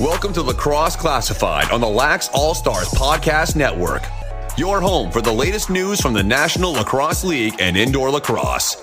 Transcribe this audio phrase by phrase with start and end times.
[0.00, 4.02] Welcome to Lacrosse Classified on the Lax All Stars Podcast Network,
[4.56, 8.82] your home for the latest news from the National Lacrosse League and indoor lacrosse.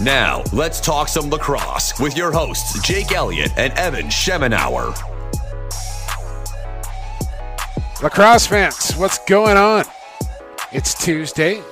[0.00, 5.13] Now, let's talk some lacrosse with your hosts, Jake Elliott and Evan Schemenauer.
[8.04, 9.86] Lacrosse fans, what's going on?
[10.72, 11.62] It's Tuesday,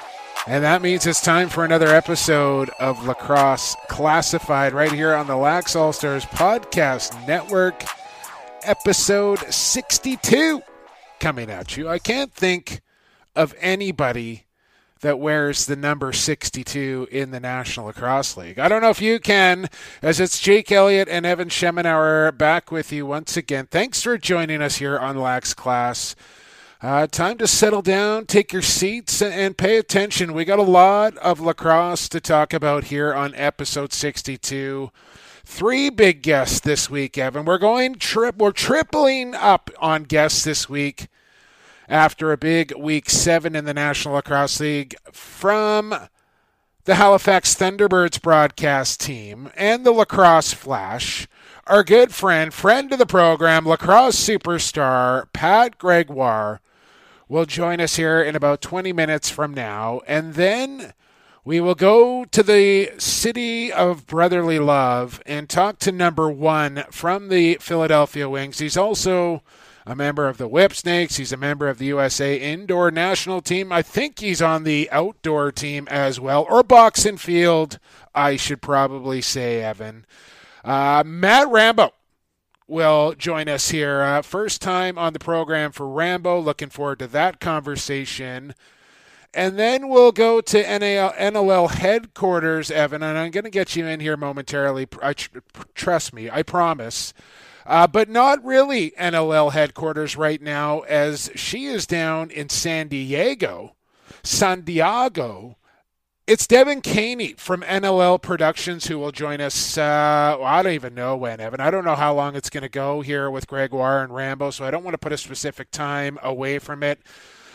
[0.46, 5.36] and that means it's time for another episode of Lacrosse Classified right here on the
[5.36, 7.84] Lax All Stars Podcast Network,
[8.62, 10.62] episode 62
[11.20, 11.86] coming at you.
[11.86, 12.80] I can't think
[13.36, 14.46] of anybody
[15.02, 18.58] that wears the number 62 in the National Lacrosse League.
[18.58, 19.68] I don't know if you can,
[20.00, 23.66] as it's Jake Elliott and Evan Schemenauer back with you once again.
[23.70, 26.14] Thanks for joining us here on Lax Class.
[26.80, 30.32] Uh, time to settle down, take your seats, and pay attention.
[30.32, 34.90] We got a lot of lacrosse to talk about here on episode 62.
[35.44, 37.44] Three big guests this week, Evan.
[37.44, 38.36] We're going trip.
[38.36, 41.08] We're tripling up on guests this week
[41.88, 45.94] after a big week seven in the National Lacrosse League from
[46.84, 51.28] the Halifax Thunderbirds broadcast team and the Lacrosse Flash.
[51.66, 56.60] Our good friend, friend of the program, lacrosse superstar Pat Gregoire
[57.28, 60.00] will join us here in about 20 minutes from now.
[60.08, 60.92] And then
[61.44, 67.28] we will go to the city of brotherly love and talk to number one from
[67.28, 68.58] the Philadelphia Wings.
[68.58, 69.42] He's also
[69.86, 71.16] a member of the Whipsnakes.
[71.16, 73.72] He's a member of the USA indoor national team.
[73.72, 77.78] I think he's on the outdoor team as well, or box and field,
[78.14, 80.06] I should probably say, Evan.
[80.64, 81.92] Uh, Matt Rambo
[82.68, 84.02] will join us here.
[84.02, 86.40] Uh, first time on the program for Rambo.
[86.40, 88.54] Looking forward to that conversation.
[89.34, 94.00] And then we'll go to NLL headquarters, Evan, and I'm going to get you in
[94.00, 94.86] here momentarily.
[95.02, 95.14] I,
[95.74, 97.14] trust me, I promise.
[97.66, 103.76] Uh, but not really NLL headquarters right now, as she is down in San Diego.
[104.22, 105.56] San Diego.
[106.26, 109.76] It's Devin Caney from NLL Productions who will join us.
[109.76, 111.60] Uh, well, I don't even know when, Evan.
[111.60, 114.64] I don't know how long it's going to go here with Gregoire and Rambo, so
[114.64, 117.00] I don't want to put a specific time away from it.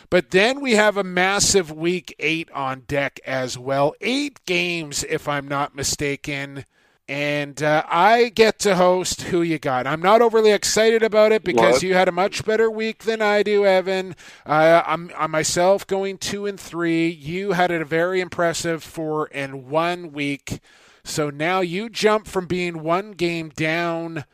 [0.09, 3.93] But then we have a massive week eight on deck as well.
[4.01, 6.65] Eight games, if I'm not mistaken
[7.09, 9.87] and uh, I get to host Who You Got.
[9.87, 11.83] I'm not overly excited about it because what?
[11.83, 14.15] you had a much better week than I do, Evan.
[14.45, 17.07] Uh, I'm, I'm myself going two and three.
[17.07, 20.59] You had a very impressive four and one week.
[21.05, 24.25] So now you jump from being one game down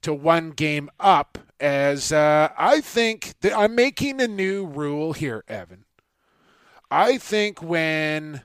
[0.00, 1.38] to one game up.
[1.60, 5.84] As uh, I think that I'm making a new rule here, Evan.
[6.90, 8.42] I think when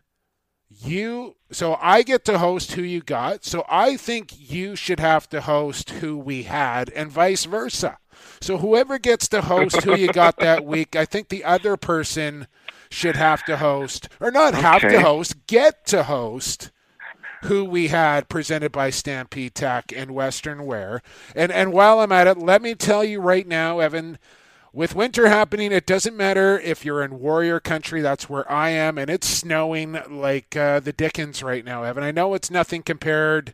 [0.79, 3.45] you so I get to host who you got.
[3.45, 7.97] So I think you should have to host who we had and vice versa.
[8.41, 12.47] So whoever gets to host who you got that week, I think the other person
[12.89, 16.71] should have to host or not have to host, get to host
[17.43, 21.01] who we had presented by Stampede Tack and Western Wear.
[21.35, 24.17] And and while I'm at it, let me tell you right now, Evan,
[24.73, 28.01] with winter happening, it doesn't matter if you're in warrior country.
[28.01, 32.03] That's where I am, and it's snowing like uh, the Dickens right now, Evan.
[32.03, 33.53] I know it's nothing compared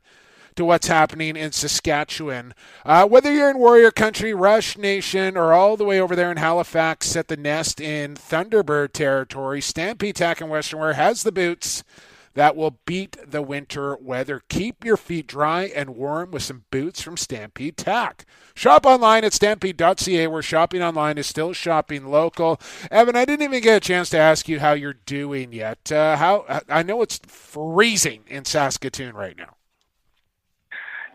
[0.55, 2.53] to what's happening in Saskatchewan.
[2.85, 6.37] Uh, whether you're in warrior country, Rush Nation, or all the way over there in
[6.37, 11.83] Halifax at the nest in Thunderbird territory, Stampede Tack and Western Wear has the boots
[12.33, 14.41] that will beat the winter weather.
[14.49, 18.25] Keep your feet dry and warm with some boots from Stampede Tack.
[18.55, 22.59] Shop online at stampede.ca, where shopping online is still shopping local.
[22.91, 25.91] Evan, I didn't even get a chance to ask you how you're doing yet.
[25.91, 29.55] Uh, how I know it's freezing in Saskatoon right now.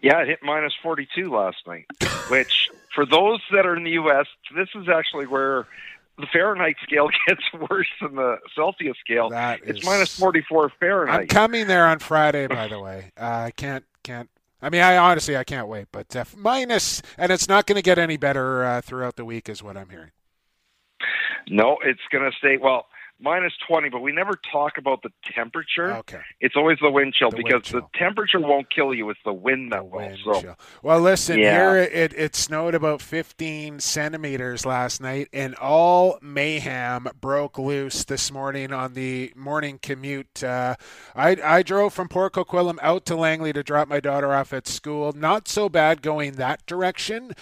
[0.02, 1.86] Yeah, it hit minus 42 last night,
[2.28, 5.66] which for those that are in the U.S., this is actually where
[6.18, 9.30] the Fahrenheit scale gets worse than the Celsius scale.
[9.30, 9.86] That it's is...
[9.86, 11.20] minus 44 Fahrenheit.
[11.20, 13.12] I'm coming there on Friday, by the way.
[13.16, 14.28] Uh, I can't can't.
[14.60, 15.86] I mean, I honestly I can't wait.
[15.92, 19.48] But uh, minus, and it's not going to get any better uh, throughout the week,
[19.48, 20.10] is what I'm hearing.
[21.48, 22.56] No, it's going to stay.
[22.56, 22.86] Well,
[23.20, 25.92] minus 20, but we never talk about the temperature.
[25.98, 26.20] Okay.
[26.41, 27.80] It's always the wind chill the because wind chill.
[27.80, 29.10] the temperature won't kill you.
[29.10, 30.10] It's the wind that will.
[30.24, 30.41] So.
[30.41, 30.56] Chill.
[30.82, 31.53] Well, listen, yeah.
[31.53, 38.30] here it, it snowed about 15 centimeters last night, and all mayhem broke loose this
[38.30, 40.42] morning on the morning commute.
[40.42, 40.76] Uh,
[41.14, 44.68] I, I drove from Port Coquitlam out to Langley to drop my daughter off at
[44.68, 45.12] school.
[45.12, 47.32] Not so bad going that direction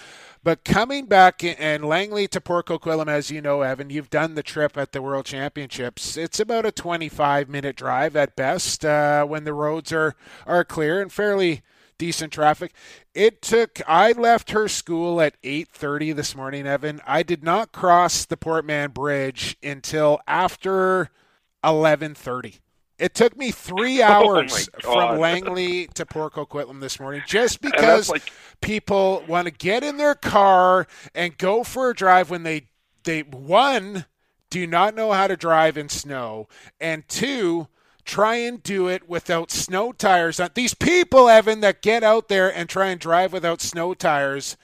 [0.46, 4.44] But coming back and Langley to Port Coquitlam, as you know, Evan, you've done the
[4.44, 6.16] trip at the World Championships.
[6.16, 10.14] It's about a 25 minute drive at best uh, when the roads are,
[10.46, 11.62] are clear and fairly
[11.98, 12.72] decent traffic.
[13.12, 17.00] It took I left her school at 8:30 this morning, Evan.
[17.04, 21.10] I did not cross the Port Mann Bridge until after
[21.64, 22.60] 11:30.
[22.98, 28.08] It took me three hours oh from Langley to Port Coquitlam this morning just because
[28.08, 28.30] like...
[28.60, 32.68] people want to get in their car and go for a drive when they
[33.04, 34.06] they one
[34.50, 36.48] do not know how to drive in snow
[36.80, 37.68] and two
[38.04, 40.38] try and do it without snow tires.
[40.40, 44.56] On these people evan that get out there and try and drive without snow tires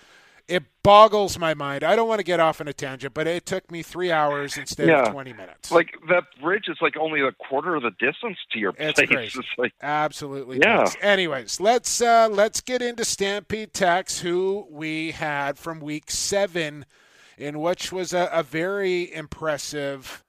[0.52, 1.82] it boggles my mind.
[1.82, 4.58] I don't want to get off on a tangent, but it took me three hours
[4.58, 5.04] instead yeah.
[5.04, 5.70] of twenty minutes.
[5.70, 9.08] Like that bridge is like only a quarter of the distance to your it's place.
[9.10, 9.38] Crazy.
[9.38, 10.58] It's like absolutely.
[10.62, 10.76] Yeah.
[10.76, 10.96] Nuts.
[11.00, 16.84] Anyways, let's uh, let's get into Stampede Tack's, who we had from week seven,
[17.38, 20.22] in which was a, a very impressive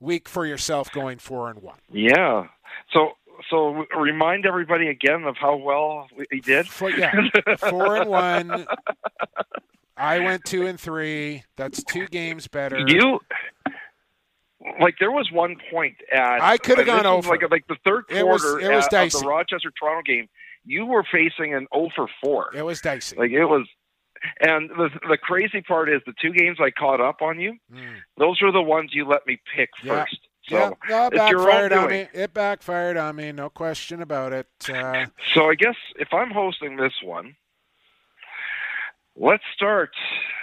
[0.00, 1.78] week for yourself, going four and one.
[1.90, 2.48] Yeah.
[2.92, 3.12] So
[3.48, 6.68] so remind everybody again of how well we did.
[6.68, 7.12] Four, yeah,
[7.58, 8.66] four and one.
[9.96, 11.44] I went two and three.
[11.56, 12.78] That's two games better.
[12.86, 13.20] You
[14.80, 18.06] like there was one point at I could have gone over like like the third
[18.08, 20.28] quarter it was, it was at, of the Rochester Toronto game.
[20.64, 22.50] You were facing an 0 for 4.
[22.54, 23.16] It was dicey.
[23.16, 23.66] Like it was
[24.40, 27.56] and the the crazy part is the two games I caught up on you.
[27.72, 27.96] Mm.
[28.18, 30.04] Those were the ones you let me pick yeah.
[30.04, 30.18] first.
[30.50, 32.08] So yeah, no, it backfired on me.
[32.12, 34.48] It backfired on me, no question about it.
[34.68, 37.36] Uh, so I guess if I'm hosting this one,
[39.16, 39.90] let's start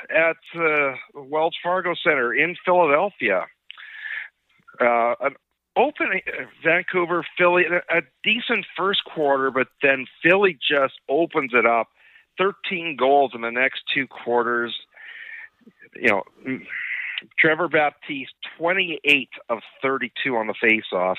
[0.09, 3.47] at uh, Wells Fargo Center in Philadelphia.
[4.79, 5.35] Uh, an
[5.75, 11.89] open uh, Vancouver Philly, a decent first quarter, but then Philly just opens it up.
[12.37, 14.73] 13 goals in the next two quarters.
[15.95, 16.23] You know,
[17.39, 21.15] Trevor Baptiste, 28 of 32 on the faceoffs.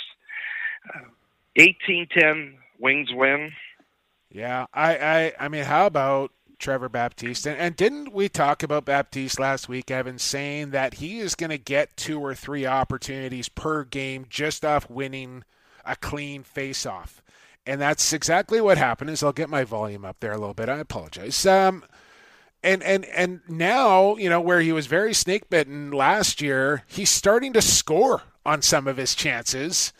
[1.58, 3.52] 18-10 Wings win.
[4.30, 7.46] Yeah, I, I, I mean, how about Trevor Baptiste?
[7.46, 11.50] And, and didn't we talk about Baptiste last week, Evan, saying that he is going
[11.50, 15.44] to get two or three opportunities per game just off winning
[15.84, 17.20] a clean faceoff?
[17.66, 19.10] And that's exactly what happened.
[19.10, 20.68] Is I'll get my volume up there a little bit.
[20.68, 21.44] I apologize.
[21.44, 21.84] Um,
[22.62, 27.10] and and and now you know where he was very snake bitten last year he's
[27.10, 29.92] starting to score on some of his chances.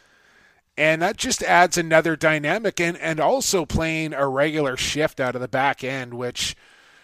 [0.77, 5.41] And that just adds another dynamic and and also playing a regular shift out of
[5.41, 6.57] the back end which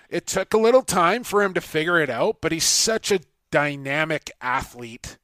[0.08, 3.20] it took a little time for him to figure it out but he's such a
[3.50, 5.18] dynamic athlete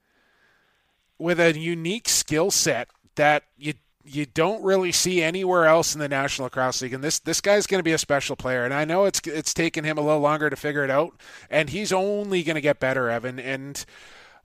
[1.17, 3.75] with a unique skill set that you
[4.11, 6.95] you don't really see anywhere else in the National Lacrosse League.
[6.95, 8.65] And this this guy's going to be a special player.
[8.65, 11.15] And I know it's it's taken him a little longer to figure it out,
[11.49, 13.39] and he's only going to get better, Evan.
[13.39, 13.85] And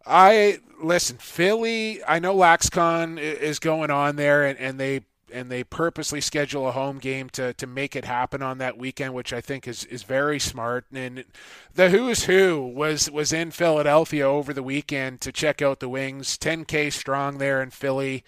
[0.06, 2.04] I listen, Philly.
[2.06, 5.02] I know LaxCon is going on there, and, and they
[5.34, 9.14] and they purposely schedule a home game to, to make it happen on that weekend,
[9.14, 10.86] which I think is, is very smart.
[10.94, 11.26] And
[11.74, 16.38] the who's who was was in Philadelphia over the weekend to check out the Wings.
[16.38, 18.24] 10K strong there in Philly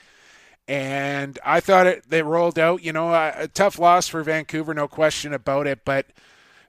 [0.67, 2.83] and I thought it they rolled out.
[2.83, 5.85] You know, a, a, tough loss for Vancouver, no question about it.
[5.85, 6.07] But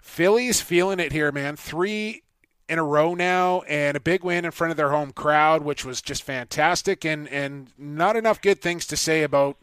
[0.00, 1.56] Philly's feeling it here, man.
[1.56, 2.22] Three
[2.68, 5.84] in a row now, and a big win in front of their home crowd, which
[5.84, 7.04] was just fantastic.
[7.04, 9.56] And and not enough good things to say about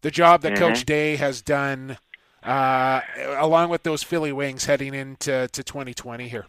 [0.00, 0.64] the job that mm-hmm.
[0.64, 1.98] Coach Day has done,
[2.42, 3.00] uh,
[3.36, 6.46] along with those Philly Wings heading into to 2020 here.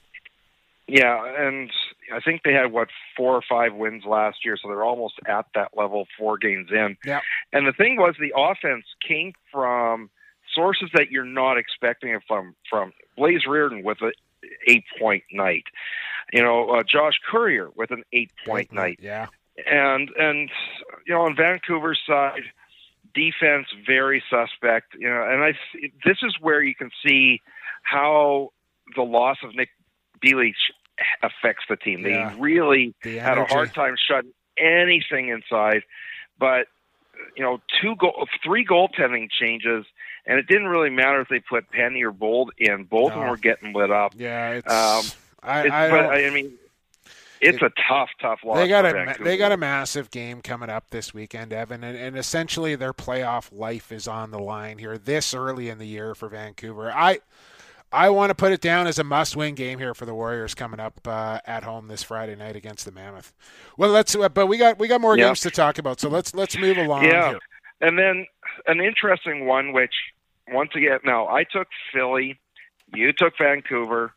[0.87, 1.71] Yeah, and
[2.13, 5.45] I think they had what four or five wins last year, so they're almost at
[5.55, 6.97] that level four games in.
[7.05, 7.21] Yeah.
[7.51, 10.09] And the thing was, the offense came from
[10.53, 12.55] sources that you're not expecting it from.
[12.69, 14.11] From Blaze Riorden with an
[14.67, 15.63] eight point night,
[16.31, 18.99] you know, uh, Josh Currier with an eight point night.
[19.01, 19.27] Yeah.
[19.69, 20.49] And and
[21.05, 22.43] you know, on Vancouver's side,
[23.13, 24.95] defense very suspect.
[24.97, 25.53] You know, and I
[26.05, 27.41] this is where you can see
[27.83, 28.51] how
[28.95, 29.69] the loss of Nick
[30.21, 30.55] Beley
[31.21, 32.05] affects the team.
[32.05, 32.33] Yeah.
[32.33, 35.83] They really the had a hard time shutting anything inside.
[36.39, 36.67] But
[37.35, 39.85] you know, two goal, three goaltending changes,
[40.25, 42.83] and it didn't really matter if they put Penney or Bold in.
[42.83, 43.15] Both no.
[43.15, 44.13] of them were getting lit up.
[44.17, 44.71] Yeah, it's.
[44.71, 46.53] Um, I, it's, I, but, I mean,
[47.41, 48.57] it's it, a tough, tough loss.
[48.57, 52.17] They got a they got a massive game coming up this weekend, Evan, and, and
[52.17, 56.29] essentially their playoff life is on the line here this early in the year for
[56.29, 56.91] Vancouver.
[56.91, 57.19] I
[57.93, 60.79] I want to put it down as a must-win game here for the Warriors coming
[60.79, 63.33] up uh, at home this Friday night against the Mammoth.
[63.77, 64.15] Well, let's.
[64.15, 66.77] Uh, but we got we got more games to talk about, so let's let's move
[66.77, 67.05] along.
[67.05, 67.39] Yeah, here.
[67.81, 68.25] and then
[68.65, 69.93] an interesting one, which
[70.51, 72.39] once again, now I took Philly,
[72.95, 74.11] you took Vancouver.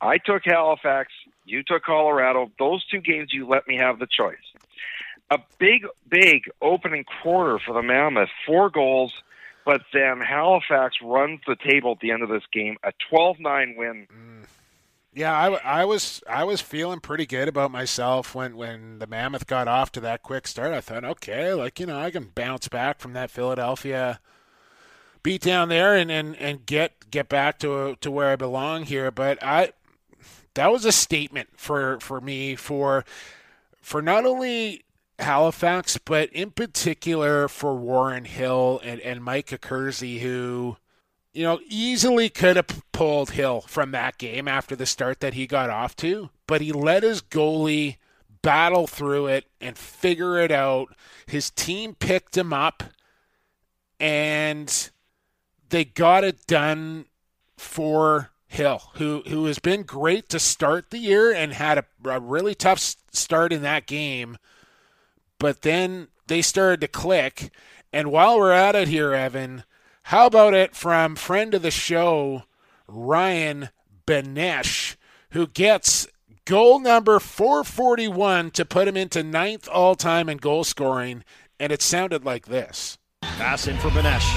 [0.00, 1.12] I took Halifax.
[1.44, 2.50] You took Colorado.
[2.58, 4.36] Those two games, you let me have the choice.
[5.30, 9.12] A big, big opening quarter for the Mammoth, four goals,
[9.70, 14.08] but then Halifax runs the table at the end of this game, a 12-9 win.
[14.12, 14.46] Mm.
[15.14, 19.46] Yeah, I, I was I was feeling pretty good about myself when, when the Mammoth
[19.46, 20.72] got off to that quick start.
[20.72, 24.18] I thought, okay, like you know, I can bounce back from that Philadelphia
[25.22, 29.12] beat down there and, and, and get get back to to where I belong here.
[29.12, 29.72] But I
[30.54, 33.04] that was a statement for for me for
[33.80, 34.84] for not only
[35.20, 40.76] Halifax, but in particular for Warren Hill and, and Mike Accursi, who,
[41.32, 45.46] you know, easily could have pulled Hill from that game after the start that he
[45.46, 47.96] got off to, but he let his goalie
[48.42, 50.94] battle through it and figure it out.
[51.26, 52.82] His team picked him up
[53.98, 54.90] and
[55.68, 57.06] they got it done
[57.56, 62.18] for Hill, who who has been great to start the year and had a, a
[62.18, 62.80] really tough
[63.12, 64.38] start in that game,
[65.40, 67.50] but then they started to click.
[67.92, 69.64] And while we're at it here, Evan,
[70.04, 72.44] how about it from friend of the show,
[72.86, 73.70] Ryan
[74.06, 74.94] Benesh,
[75.30, 76.06] who gets
[76.44, 81.24] goal number 441 to put him into ninth all time in goal scoring,
[81.58, 82.98] and it sounded like this.
[83.22, 84.30] Pass in for Benesh.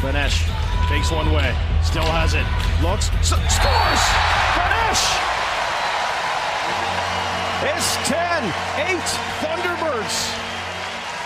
[0.00, 2.46] Benesh takes one way, still has it,
[2.82, 4.00] looks, scores!
[4.54, 5.35] Benesh!
[7.62, 8.52] It's 10, 8
[9.40, 10.16] Thunderbirds.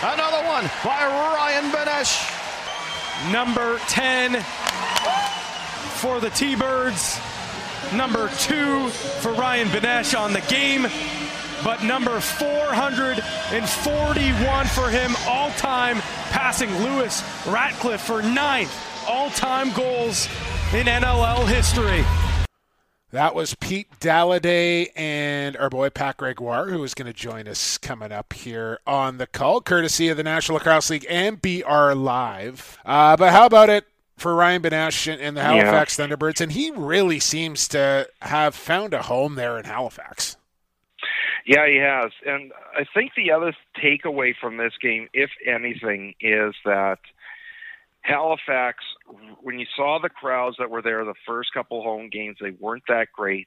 [0.03, 2.37] Another one by Ryan Benesh.
[3.33, 4.43] Number 10
[6.01, 7.21] for the T-Birds.
[7.95, 10.87] Number two for Ryan Benesh on the game
[11.63, 15.99] but number 441 for him all time,
[16.31, 18.75] passing Lewis Ratcliff for ninth
[19.09, 20.27] all time goals
[20.73, 22.05] in NLL history.
[23.13, 27.77] That was Pete Dalliday and our boy Pat Gregoire, who is going to join us
[27.77, 32.79] coming up here on the call, courtesy of the National Lacrosse League and BR Live.
[32.85, 33.87] Uh, but how about it
[34.17, 36.07] for Ryan Benesh and the Halifax yeah.
[36.07, 36.41] Thunderbirds?
[36.41, 40.37] And he really seems to have found a home there in Halifax.
[41.45, 42.13] Yeah, he has.
[42.25, 47.01] And I think the other takeaway from this game, if anything, is that
[48.03, 48.85] Halifax,
[49.43, 52.85] when you saw the crowds that were there the first couple home games, they weren't
[52.89, 53.47] that great.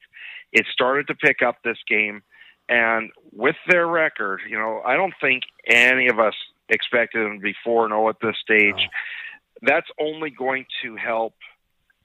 [0.51, 2.21] It started to pick up this game.
[2.69, 6.33] And with their record, you know, I don't think any of us
[6.69, 8.89] expected them to be 4 0 at this stage.
[9.61, 11.35] That's only going to help,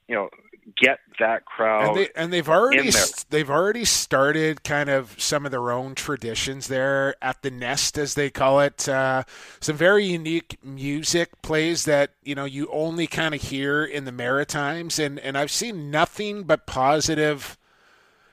[0.07, 0.29] you know,
[0.77, 2.07] get that crowd.
[2.15, 2.91] And, they, have already
[3.29, 8.13] they've already started kind of some of their own traditions there at the nest, as
[8.13, 8.87] they call it.
[8.87, 9.23] Uh,
[9.59, 14.11] some very unique music plays that you know you only kind of hear in the
[14.11, 17.57] Maritimes, and and I've seen nothing but positive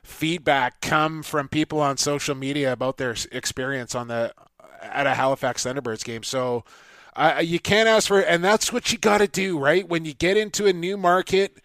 [0.03, 4.33] feedback come from people on social media about their experience on the
[4.83, 6.23] at a Halifax Thunderbirds game.
[6.23, 6.65] So.
[7.19, 9.89] Uh, you can't ask for, and that's what you got to do, right?
[9.89, 11.63] When you get into a new market,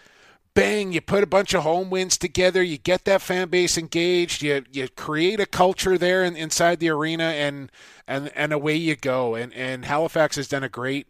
[0.54, 4.42] bang, you put a bunch of home wins together, you get that fan base engaged,
[4.42, 7.72] you you create a culture there in, inside the arena, and
[8.08, 9.36] and and away you go.
[9.36, 11.08] And and Halifax has done a great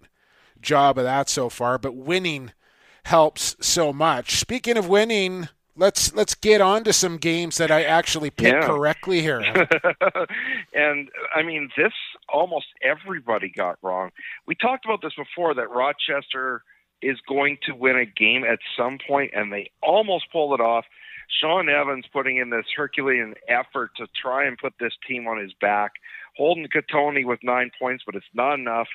[0.62, 2.52] job of that so far, but winning
[3.06, 4.38] helps so much.
[4.38, 5.50] Speaking of winning.
[5.74, 8.68] Let's let's get on to some games that I actually picked yeah.
[8.68, 9.40] correctly here.
[10.74, 11.94] and I mean, this
[12.28, 14.12] almost everybody got wrong.
[14.46, 16.62] We talked about this before that Rochester
[17.02, 20.86] is going to win a game at some point, and they almost pulled it off.
[21.42, 25.54] Shawn Evans putting in this Herculean effort to try and put this team on his
[25.60, 25.94] back.
[26.36, 28.88] Holden Cattoni with nine points, but it's not enough.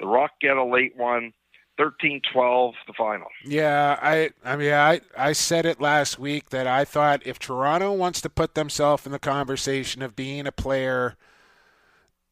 [0.00, 1.32] The Rock get a late one.
[1.78, 3.26] 13-12 the final.
[3.44, 7.92] Yeah, I I mean I I said it last week that I thought if Toronto
[7.92, 11.16] wants to put themselves in the conversation of being a player–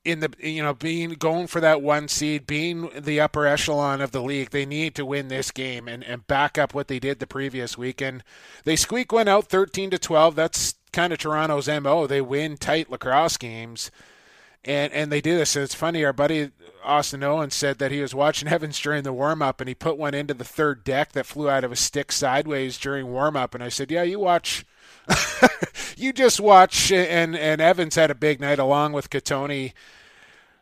[0.04, 4.10] in the you know being going for that one seed, being the upper echelon of
[4.10, 7.18] the league, they need to win this game and, and back up what they did
[7.18, 8.24] the previous weekend.
[8.64, 10.34] They squeak one out, thirteen to twelve.
[10.34, 12.06] That's kind of Toronto's mo.
[12.06, 13.90] They win tight lacrosse games,
[14.64, 15.54] and and they do this.
[15.54, 16.04] And it's funny.
[16.04, 16.50] Our buddy
[16.84, 19.98] Austin Owen said that he was watching Evans during the warm up, and he put
[19.98, 23.54] one into the third deck that flew out of his stick sideways during warm up.
[23.54, 24.64] And I said, "Yeah, you watch."
[25.96, 29.72] you just watch, and and Evans had a big night along with Cattoni,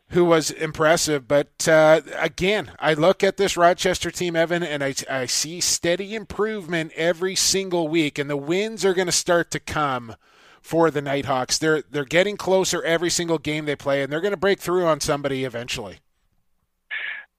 [0.08, 1.28] who was impressive.
[1.28, 6.14] But uh, again, I look at this Rochester team, Evan, and I I see steady
[6.14, 10.16] improvement every single week, and the wins are going to start to come
[10.60, 11.58] for the Knighthawks.
[11.58, 14.86] They're they're getting closer every single game they play, and they're going to break through
[14.86, 16.00] on somebody eventually.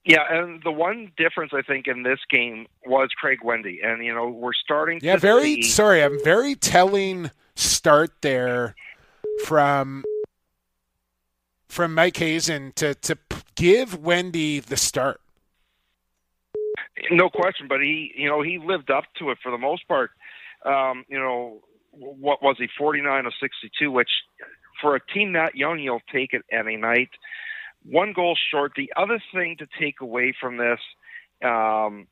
[0.03, 4.13] Yeah, and the one difference I think in this game was Craig Wendy, and you
[4.13, 4.99] know we're starting.
[5.01, 6.03] Yeah, very see, sorry.
[6.03, 8.75] I'm very telling start there
[9.45, 10.03] from
[11.69, 13.17] from Mike Hasen to to
[13.55, 15.21] give Wendy the start.
[17.11, 20.11] No question, but he, you know, he lived up to it for the most part.
[20.65, 24.09] Um, you know, what was he, 49 or 62, which
[24.81, 27.09] for a team that young, you'll take it any night.
[27.83, 28.73] One goal short.
[28.75, 30.79] The other thing to take away from this,
[31.43, 32.07] um,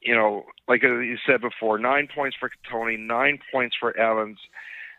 [0.00, 4.38] you know, like you said before, nine points for Tony, nine points for Evans.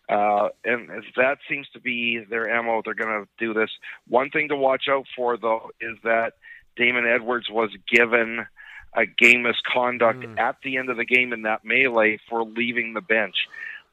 [0.07, 3.69] Uh, and if that seems to be their MO, they're going to do this.
[4.07, 6.33] One thing to watch out for, though, is that
[6.75, 8.45] Damon Edwards was given
[8.93, 10.39] a game misconduct mm.
[10.39, 13.35] at the end of the game in that melee for leaving the bench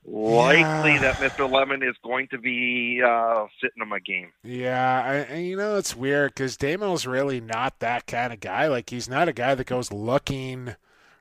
[0.05, 1.01] likely Yeah.
[1.01, 1.51] that Mr.
[1.51, 4.33] Lemon is going to be uh, sitting him a game.
[4.43, 8.67] Yeah, I, you know it's weird because Damo's really not that kind of guy.
[8.69, 10.75] Like he's not a guy that goes looking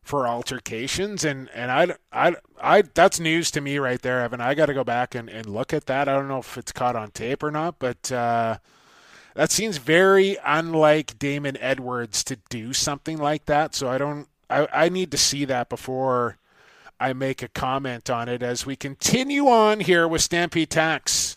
[0.04, 4.42] for altercations, and and I I I that's news to me right there, Evan.
[4.42, 6.10] I got to go back and and look at that.
[6.10, 8.12] I don't know if it's caught on tape or not, but.
[8.12, 8.58] uh
[9.34, 13.74] that seems very unlike Damon Edwards to do something like that.
[13.74, 14.28] So I don't.
[14.50, 16.36] I, I need to see that before
[17.02, 21.36] I make a comment on it as we continue on here with Stampede Tack's,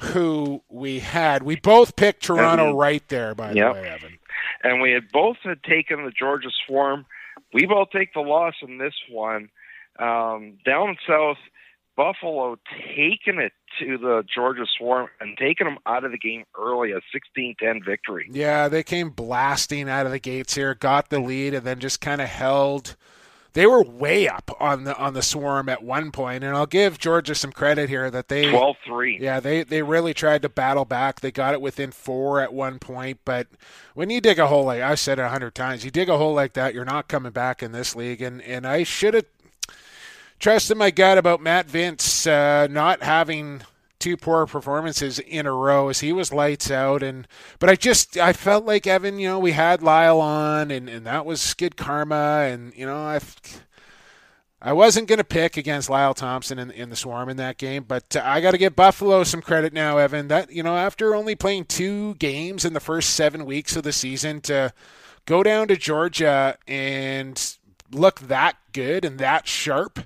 [0.00, 1.44] who we had.
[1.44, 2.78] We both picked Toronto Mhm.
[2.80, 3.74] right there, by Yep.
[3.74, 4.18] the way, Evan.
[4.64, 7.06] And we had both had taken the Georgia Swarm.
[7.52, 9.48] We both take the loss in this one.
[9.98, 11.38] Um, down south,
[11.96, 16.90] Buffalo taking it to the Georgia Swarm and taking them out of the game early,
[16.92, 18.26] a 16-10 victory.
[18.32, 22.00] Yeah, they came blasting out of the gates here, got the lead, and then just
[22.00, 22.96] kind of held.
[23.52, 26.98] They were way up on the on the swarm at one point, and I'll give
[26.98, 29.20] Georgia some credit here that they 12-3.
[29.20, 31.20] Yeah, they they really tried to battle back.
[31.20, 33.48] They got it within four at one point, but
[33.94, 36.16] when you dig a hole like I said it a hundred times, you dig a
[36.16, 38.22] hole like that, you're not coming back in this league.
[38.22, 39.26] And and I should have
[40.38, 43.62] trusted my gut about Matt Vinc uh, not having
[44.00, 47.28] two poor performances in a row as he was lights out and
[47.58, 51.06] but I just I felt like Evan you know we had Lyle on and and
[51.06, 53.20] that was good karma and you know I
[54.62, 57.84] I wasn't going to pick against Lyle Thompson in, in the Swarm in that game,
[57.88, 60.28] but I got to give Buffalo some credit now, Evan.
[60.28, 63.92] That you know, after only playing two games in the first seven weeks of the
[63.92, 64.74] season, to
[65.24, 67.56] go down to Georgia and
[67.90, 70.00] look that good and that sharp,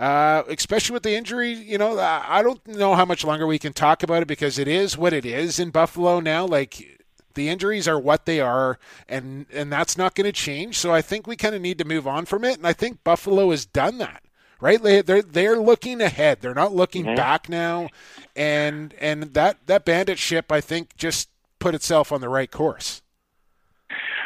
[0.00, 3.74] uh, especially with the injury, you know, I don't know how much longer we can
[3.74, 6.46] talk about it because it is what it is in Buffalo now.
[6.46, 8.78] Like the injuries are what they are,
[9.10, 10.78] and and that's not going to change.
[10.78, 13.04] So I think we kind of need to move on from it, and I think
[13.04, 14.22] Buffalo has done that.
[14.58, 16.40] Right, they, they're they're looking ahead.
[16.40, 17.88] They're not looking back now,
[18.34, 23.02] and and that that bandit ship I think just put itself on the right course.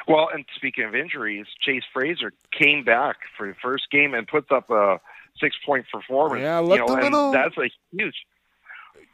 [0.07, 4.53] Well, and speaking of injuries, Chase Fraser came back for the first game and puts
[4.53, 5.01] up a
[5.45, 6.43] six-point performance.
[6.43, 8.15] Yeah, you looked know, a little- That's a huge.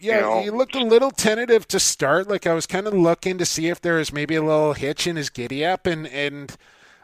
[0.03, 0.41] Yeah, You know?
[0.43, 2.29] he looked a little tentative to start.
[2.29, 5.07] Like I was kind of looking to see if there was maybe a little hitch
[5.07, 6.57] in his giddy up, and and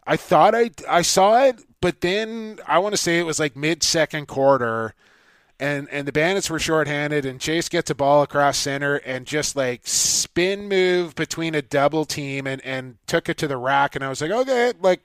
[0.07, 3.55] I thought I I saw it, but then I want to say it was like
[3.55, 4.95] mid second quarter,
[5.59, 9.57] and and the Bandits were shorthanded, and Chase gets a ball across center and just
[9.57, 14.05] like spin move between a double team and and took it to the rack, and
[14.05, 15.01] I was like, okay, like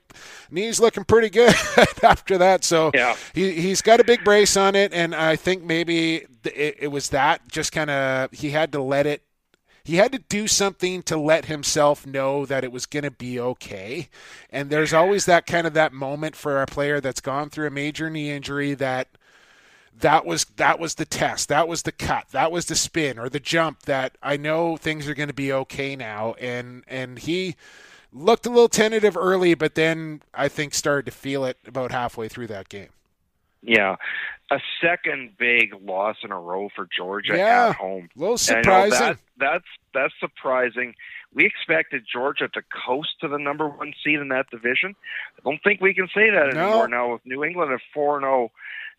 [0.50, 1.54] knees looking pretty good
[2.02, 2.64] after that.
[2.64, 3.16] So Yeah.
[3.34, 7.08] he he's got a big brace on it, and I think maybe it, it was
[7.10, 9.22] that just kind of he had to let it.
[9.84, 13.40] He had to do something to let himself know that it was going to be
[13.40, 14.08] okay.
[14.48, 17.70] And there's always that kind of that moment for a player that's gone through a
[17.70, 19.08] major knee injury that
[20.02, 23.28] that was that was the test that was the cut that was the spin or
[23.28, 27.56] the jump that i know things are going to be okay now and and he
[28.12, 32.28] looked a little tentative early but then i think started to feel it about halfway
[32.28, 32.90] through that game
[33.62, 33.96] Yeah,
[34.50, 38.10] a second big loss in a row for Georgia Yeah, at home.
[38.16, 40.94] a little And, you know, surprising that, that's that's surprising.
[41.32, 44.94] We expected Georgia to coast to the number one seed in that division.
[45.38, 46.60] I don't think we can say that No.
[46.60, 48.50] anymore now with New England at four and zero.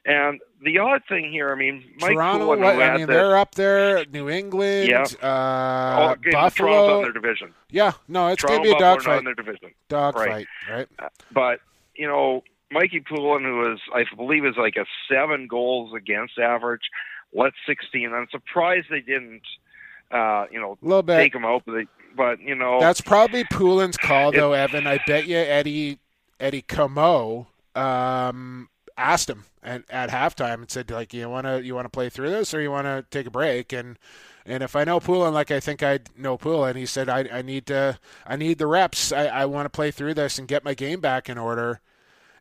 [0.06, 3.38] And the odd thing here, I mean, Mike toronto Poulin, what, who i mean they're
[3.38, 5.04] up there new england Yeah.
[5.22, 7.54] uh, okay, Toronto's buffalo on their division.
[7.70, 9.72] yeah no it's going to be a Buffalo are not in their division.
[9.90, 10.88] dogfight right
[11.32, 11.60] But
[11.96, 16.82] you know, Mikey Poulin, who is I believe is like a seven goals against average,
[17.34, 18.12] let sixteen.
[18.14, 19.44] I'm surprised they didn't,
[20.12, 21.62] uh, you know, little bit take him out.
[21.68, 21.86] But, they,
[22.18, 24.88] but you know, That's probably Poulin's call, It- though, Evan.
[24.88, 26.00] I bet you Eddie
[26.40, 31.74] Eddie Comeau um, asked him at, at halftime and said like you want to you
[31.76, 33.98] want to play through this or you want to take a break and
[34.46, 37.42] and if I know Poulin like I think I know Poulin, he said I, I
[37.42, 39.12] need to I need the reps.
[39.12, 41.80] I, I want to play through this and get my game back in order.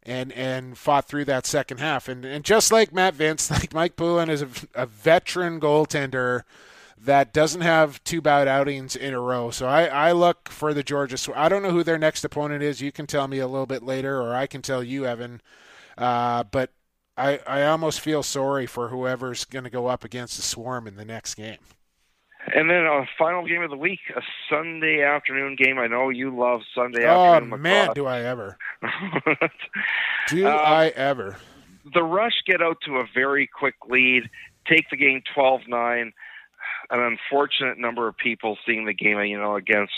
[0.05, 2.09] And and fought through that second half.
[2.09, 6.43] And and just like Matt Vinc like Mike Poulin is a, a veteran goaltender
[6.99, 9.51] that doesn't have two bad outings in a row.
[9.51, 11.17] So I, I look for the Georgia.
[11.37, 12.81] I don't know who their next opponent is.
[12.81, 15.41] You can tell me a little bit later, or I can tell you, Evan.
[15.96, 16.70] Uh, but
[17.16, 20.96] I, I almost feel sorry for whoever's going to go up against the Swarm in
[20.96, 21.59] the next game.
[22.55, 25.78] And then a final game of the week, a Sunday afternoon game.
[25.78, 27.52] I know you love Sunday oh, afternoon.
[27.52, 28.59] Oh man, do I ever?
[30.28, 31.37] do um, I ever?
[31.94, 34.28] The Rush get out to a very quick lead,
[34.66, 36.11] take the game 12-9.
[36.90, 39.92] An unfortunate number of people seeing the game, you know, against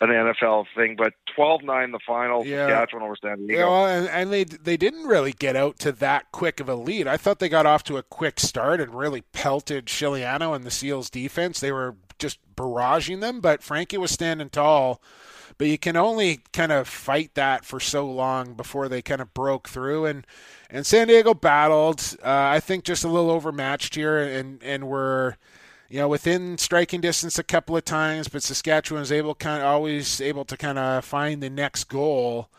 [0.00, 2.68] an NFL thing, but 12-9 the final, yeah.
[2.68, 3.52] Saskatchewan over San Diego.
[3.52, 6.74] Yeah, well, and, and, they they didn't really get out to that quick of a
[6.74, 7.06] lead.
[7.06, 10.70] I thought they got off to a quick start and really pelted Scigliano and the
[10.70, 11.58] Seals defense.
[11.60, 15.02] They were just barraging them, but Frankie was standing tall.
[15.56, 19.34] But you can only kind of fight that for so long before they kind of
[19.34, 20.24] broke through and
[20.70, 22.16] and San Diego battled.
[22.22, 25.36] Uh, I think just a little overmatched here, and and were
[25.88, 29.68] you know, within striking distance a couple of times, but Saskatchewan was able kind of
[29.68, 32.50] always able to kind of find the next goal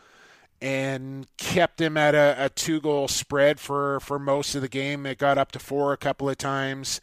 [0.60, 5.06] and kept him at a, a two goal spread for, for most of the game.
[5.06, 7.00] It got up to four a couple of times.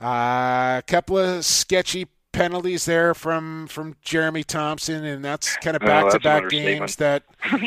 [0.00, 5.82] Uh, a couple of sketchy penalties there from from Jeremy Thompson, and that's kind of
[5.82, 7.24] back to back games that.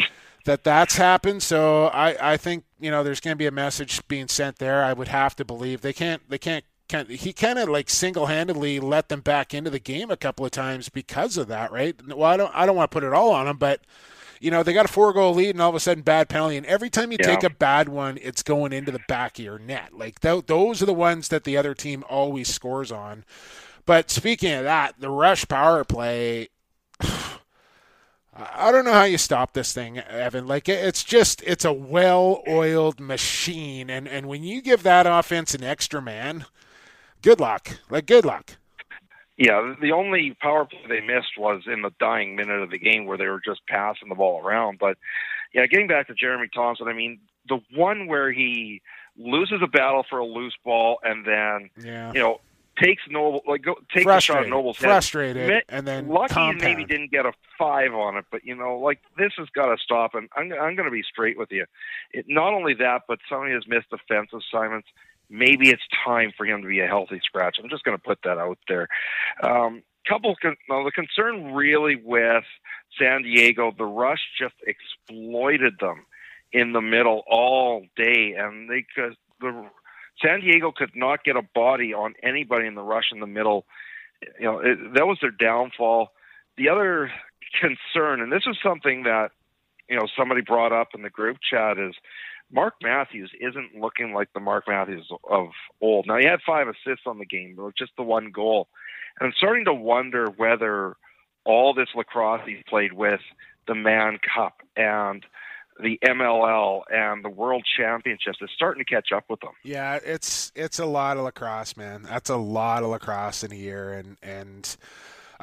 [0.46, 1.44] that that's happened.
[1.44, 4.84] So I, I think you know there's going to be a message being sent there.
[4.84, 7.90] I would have to believe they can't they can't kind of, he kind of like
[7.90, 11.96] single-handedly let them back into the game a couple of times because of that, right?
[12.08, 13.82] Well, I don't I don't want to put it all on him, but
[14.40, 16.66] you know they got a four-goal lead and all of a sudden bad penalty, and
[16.66, 17.28] every time you yeah.
[17.28, 19.94] take a bad one, it's going into the back of your net.
[19.94, 23.24] Like th- those are the ones that the other team always scores on.
[23.86, 26.50] But speaking of that, the rush power play.
[28.34, 30.48] I don't know how you stop this thing, Evan.
[30.48, 35.64] Like it's just it's a well-oiled machine, and and when you give that offense an
[35.64, 36.46] extra man,
[37.22, 37.78] good luck.
[37.90, 38.58] Like, good luck.
[39.38, 43.06] Yeah, the only power play they missed was in the dying minute of the game
[43.06, 44.78] where they were just passing the ball around.
[44.78, 44.98] But
[45.54, 48.82] yeah, getting back to Jeremy Thompson, I mean, the one where he
[49.18, 52.14] loses a battle for a loose ball and then yeah.
[52.14, 52.40] you know
[52.82, 55.64] takes Noble like go take the shot at Noble's frustrated, head.
[55.70, 56.62] and then lucky compound.
[56.62, 59.78] maybe didn't get a five on it, but you know like this has got to
[59.82, 60.16] stop.
[60.16, 61.66] And I'm I'm going to be straight with you.
[62.12, 64.88] It, not only that, but somebody has missed defensive assignments
[65.32, 67.58] maybe it's time for him to be a healthy scratch.
[67.62, 68.88] I'm just going to put that out there.
[69.42, 72.44] Um, couple con- well, the concern really with
[73.00, 76.06] San Diego, the rush just exploited them
[76.52, 79.70] in the middle all day, and they could the
[80.24, 83.66] San Diego could not get a body on anybody in the rush in the middle.
[84.40, 86.12] You know it, that was their downfall.
[86.58, 87.12] The other
[87.60, 89.32] concern, and this is something that
[89.90, 91.96] you know somebody brought up in the group chat, is
[92.52, 95.50] Mark Matthews isn't looking like the Mark Matthews of
[95.82, 96.08] old.
[96.08, 98.68] Now he had five assists on the game, but just the one goal.
[99.20, 100.96] And I'm starting to wonder whether
[101.46, 103.22] all this lacrosse he's played with,
[103.68, 105.26] the Mann Cup and
[105.82, 109.52] the MLL and the World Championships is starting to catch up with them.
[109.64, 112.04] Yeah, it's it's a lot of lacrosse, man.
[112.04, 114.76] That's a lot of lacrosse in a year, and and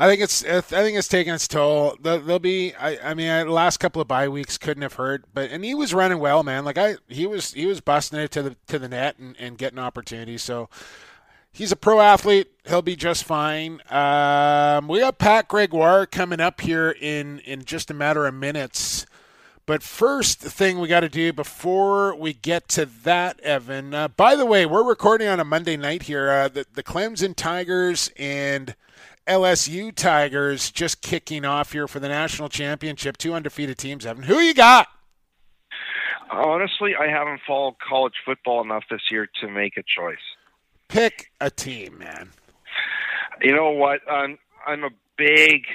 [0.00, 1.96] I think it's I think it's taking its toll.
[2.00, 5.50] There'll be I, I mean the last couple of bye weeks couldn't have hurt, but
[5.50, 6.64] and he was running well, man.
[6.64, 9.58] Like I he was he was busting it to the to the net and, and
[9.58, 10.42] getting opportunities.
[10.44, 10.68] So
[11.50, 12.46] he's a pro athlete.
[12.68, 13.80] He'll be just fine.
[13.90, 19.04] Um, we got Pat Gregoire coming up here in in just a matter of minutes.
[19.66, 23.92] But first thing we got to do before we get to that, Evan.
[23.92, 26.30] Uh, by the way, we're recording on a Monday night here.
[26.30, 28.76] Uh, the the Clemson Tigers and
[29.28, 33.18] LSU Tigers just kicking off here for the national championship.
[33.18, 34.22] Two undefeated teams, Evan.
[34.24, 34.88] Who you got?
[36.30, 40.16] Honestly, I haven't followed college football enough this year to make a choice.
[40.88, 42.30] Pick a team, man.
[43.40, 44.00] You know what?
[44.10, 45.66] I'm I'm a big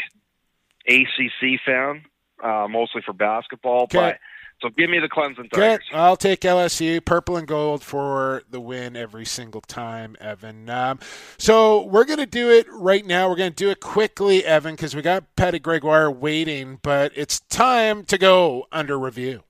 [0.88, 2.06] ACC fan,
[2.44, 3.98] uh, mostly for basketball, okay.
[3.98, 4.18] but
[4.64, 5.82] so give me the Clemson Tigers.
[5.90, 5.96] Good.
[5.96, 10.70] I'll take LSU, purple and gold for the win every single time, Evan.
[10.70, 11.00] Um,
[11.38, 13.30] so we're going to do it right now.
[13.30, 17.42] We're going to do it quickly, Evan, because we got Patty Gregoire waiting, but it's
[17.42, 19.44] time to go under review.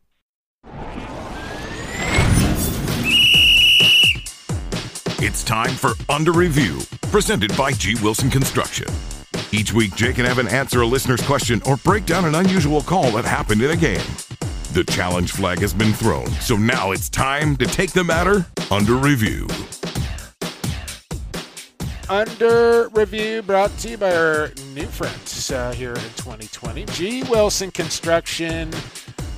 [5.26, 7.96] It's time for Under Review, presented by G.
[8.04, 8.88] Wilson Construction.
[9.54, 13.12] Each week, Jake and Evan answer a listener's question or break down an unusual call
[13.12, 14.02] that happened in a game.
[14.74, 18.96] The challenge flag has been thrown, so now it's time to take the matter under
[18.96, 19.48] review.
[22.10, 26.86] Under review brought to you by our new friends uh, here in 2020.
[26.86, 27.22] G.
[27.30, 28.72] Wilson Construction.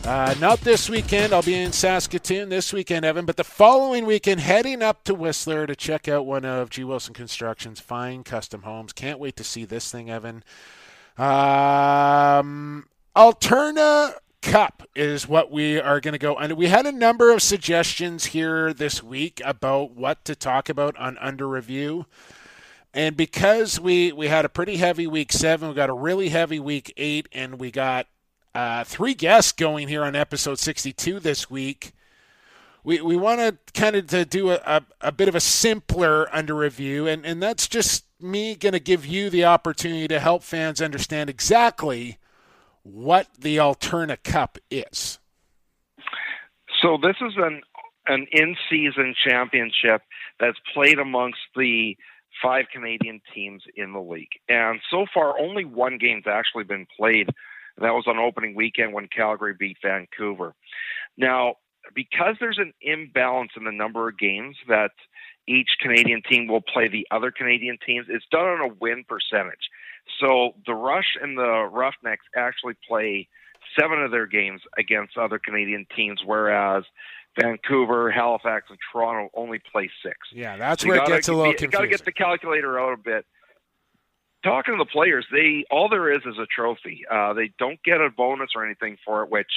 [0.05, 1.33] Uh, not this weekend.
[1.33, 5.67] I'll be in Saskatoon this weekend, Evan, but the following weekend, heading up to Whistler
[5.67, 6.85] to check out one of G.
[6.85, 8.93] Wilson Construction's fine custom homes.
[8.93, 10.45] Can't wait to see this thing, Evan.
[11.17, 14.13] Um, Alterna
[14.45, 16.53] Cup is what we are going to go under.
[16.53, 21.17] We had a number of suggestions here this week about what to talk about on
[21.17, 22.05] Under Review.
[22.93, 26.59] And because we, we had a pretty heavy week seven, we got a really heavy
[26.59, 28.05] week eight, and we got
[28.53, 31.93] uh, three guests going here on episode 62 this week.
[32.83, 36.33] We, we want to kind of to do a, a, a, bit of a simpler
[36.33, 40.43] under review, and, and that's just me going to give you the opportunity to help
[40.43, 42.19] fans understand exactly
[42.85, 45.19] what the Alterna Cup is.
[46.81, 47.61] So this is an
[48.07, 50.03] an in-season championship
[50.39, 51.97] that's played amongst the
[52.41, 54.29] five Canadian teams in the league.
[54.47, 57.29] And so far, only one game's actually been played.
[57.77, 60.53] That was on opening weekend when Calgary beat Vancouver.
[61.17, 61.55] Now,
[61.95, 64.91] because there's an imbalance in the number of games that
[65.47, 69.69] each Canadian team will play the other Canadian teams, it's done on a win percentage.
[70.19, 73.27] So the Rush and the Roughnecks actually play
[73.79, 76.83] seven of their games against other Canadian teams, whereas
[77.39, 80.17] Vancouver, Halifax, and Toronto only play six.
[80.31, 81.71] Yeah, that's so where it gets a little confusing.
[81.71, 83.25] You got to get the calculator out a bit.
[84.43, 87.03] Talking to the players, they all there is is a trophy.
[87.11, 89.49] Uh, they don't get a bonus or anything for it, which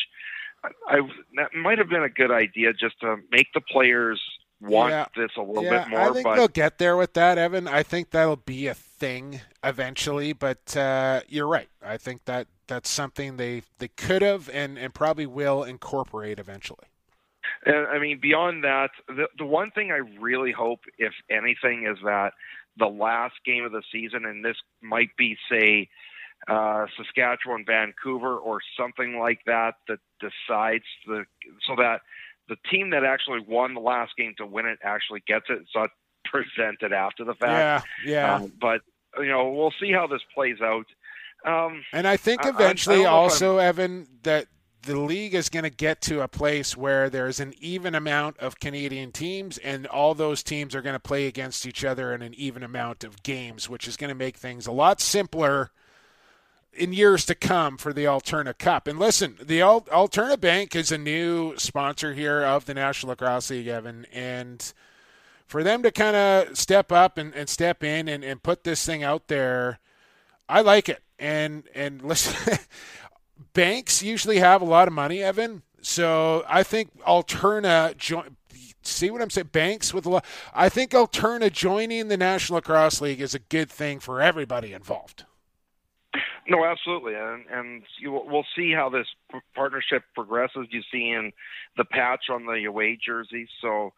[0.64, 1.00] I, I
[1.36, 4.20] that might have been a good idea just to make the players
[4.60, 5.06] want yeah.
[5.16, 6.00] this a little yeah, bit more.
[6.00, 6.36] I think but...
[6.36, 7.68] they'll get there with that, Evan.
[7.68, 10.32] I think that'll be a thing eventually.
[10.32, 11.68] But uh, you're right.
[11.82, 16.86] I think that that's something they they could have and and probably will incorporate eventually.
[17.64, 21.98] And I mean, beyond that, the the one thing I really hope, if anything, is
[22.04, 22.32] that
[22.78, 25.88] the last game of the season, and this might be, say,
[26.46, 31.24] uh, Saskatchewan, Vancouver, or something like that, that decides the
[31.66, 32.02] so that
[32.48, 35.58] the team that actually won the last game to win it actually gets it.
[35.62, 35.90] It's not
[36.24, 37.86] presented after the fact.
[38.04, 38.34] Yeah, yeah.
[38.36, 38.80] Um, but
[39.18, 40.86] you know, we'll see how this plays out.
[41.44, 44.46] Um, and I think eventually, I, I also, Evan, that
[44.82, 48.58] the league is going to get to a place where there's an even amount of
[48.58, 52.34] Canadian teams, and all those teams are going to play against each other in an
[52.34, 55.70] even amount of games, which is going to make things a lot simpler
[56.72, 58.86] in years to come for the Alterna Cup.
[58.86, 63.66] And listen, the Alterna Bank is a new sponsor here of the National Lacrosse League,
[63.66, 64.72] Evan, and
[65.46, 68.84] for them to kind of step up and, and step in and, and put this
[68.84, 69.80] thing out there,
[70.48, 71.02] I like it.
[71.18, 72.58] And and listen,
[73.54, 75.62] banks usually have a lot of money, Evan.
[75.80, 78.36] So I think Alterna join.
[78.82, 79.50] See what I'm saying?
[79.52, 80.24] Banks with a lot.
[80.54, 85.24] I think Alterna joining the National Lacrosse League is a good thing for everybody involved.
[86.48, 90.66] No, absolutely, and and you, we'll see how this p- partnership progresses.
[90.70, 91.32] You see in
[91.76, 93.92] the patch on the away jersey, so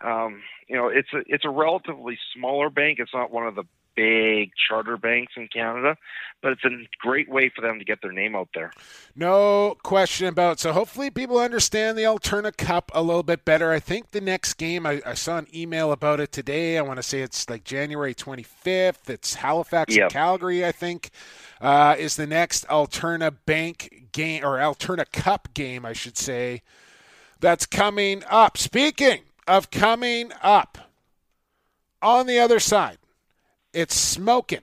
[0.00, 2.98] um, you know it's a it's a relatively smaller bank.
[3.00, 5.96] It's not one of the big charter banks in Canada,
[6.42, 8.72] but it's a great way for them to get their name out there.
[9.14, 10.60] No question about it.
[10.60, 13.70] So hopefully people understand the Alterna Cup a little bit better.
[13.70, 16.78] I think the next game, I, I saw an email about it today.
[16.78, 19.08] I want to say it's like January 25th.
[19.08, 20.04] It's Halifax yep.
[20.04, 21.10] and Calgary, I think,
[21.60, 26.62] uh, is the next Alterna Bank game or Alterna Cup game, I should say.
[27.40, 28.56] That's coming up.
[28.56, 30.78] Speaking of coming up,
[32.04, 32.98] on the other side,
[33.74, 34.60] it's smoking.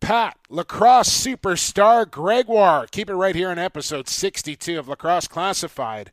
[0.00, 2.86] Pat, lacrosse superstar Gregoire.
[2.90, 6.10] Keep it right here in episode 62 of Lacrosse Classified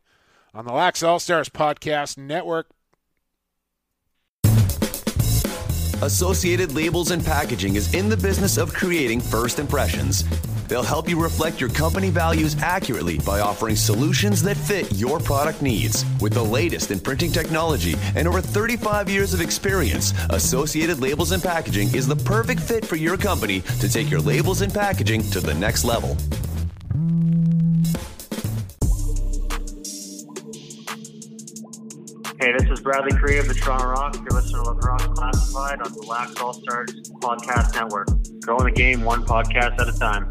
[0.54, 2.68] on the Lax All Stars Podcast Network.
[6.02, 10.24] Associated Labels and Packaging is in the business of creating first impressions.
[10.70, 15.62] They'll help you reflect your company values accurately by offering solutions that fit your product
[15.62, 16.04] needs.
[16.20, 21.42] With the latest in printing technology and over 35 years of experience, Associated Labels and
[21.42, 25.40] Packaging is the perfect fit for your company to take your labels and packaging to
[25.40, 26.16] the next level.
[32.38, 34.14] Hey, this is Bradley Cree of the Toronto Rock.
[34.14, 38.06] You're listening to Lacrosse Classified on the Lax All Stars Podcast Network.
[38.40, 40.28] Growing the game one podcast at a time.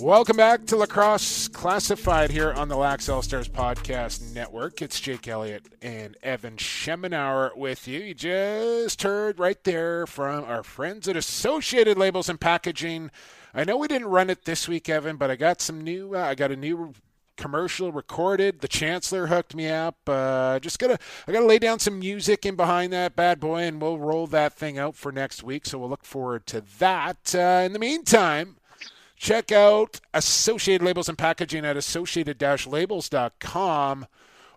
[0.00, 4.80] Welcome back to Lacrosse Classified here on the Lax All Stars Podcast Network.
[4.80, 8.00] It's Jake Elliott and Evan Schemenauer with you.
[8.00, 13.10] You just heard right there from our friends at Associated Labels and Packaging.
[13.52, 16.16] I know we didn't run it this week, Evan, but I got some new.
[16.16, 16.94] Uh, I got a new
[17.36, 18.62] commercial recorded.
[18.62, 19.98] The Chancellor hooked me up.
[20.06, 23.82] Uh, just gotta I gotta lay down some music in behind that bad boy, and
[23.82, 25.66] we'll roll that thing out for next week.
[25.66, 27.34] So we'll look forward to that.
[27.34, 28.56] Uh, in the meantime.
[29.20, 34.06] Check out Associated Labels and Packaging at associated-labels.com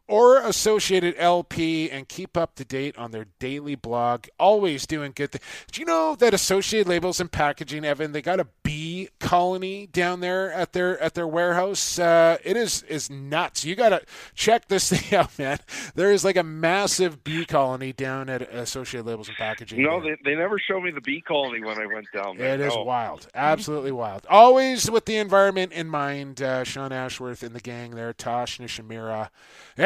[0.08, 4.26] or Associated LP and keep up to date on their daily blog.
[4.38, 5.44] Always doing good things.
[5.72, 10.20] Do you know that Associated Labels and Packaging, Evan, they got a bee colony down
[10.20, 11.98] there at their at their warehouse?
[11.98, 13.64] Uh, it is is nuts.
[13.64, 14.02] You got to
[14.36, 15.60] check this thing out, man.
[15.96, 19.82] There is like a massive bee colony down at Associated Labels and Packaging.
[19.82, 22.56] No, they, they never showed me the bee colony when I went down there.
[22.56, 23.28] It is wild.
[23.34, 24.26] Absolutely wild.
[24.30, 26.42] Always with the environment in mind.
[26.42, 29.30] Uh, Sean Ashworth and the gang there, Tosh Nishimura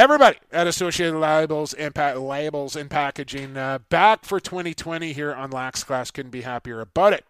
[0.07, 5.51] everybody at Associated Labels and pa- Labels and Packaging uh, back for 2020 here on
[5.51, 6.11] Lax Class.
[6.11, 7.25] Couldn't be happier about it.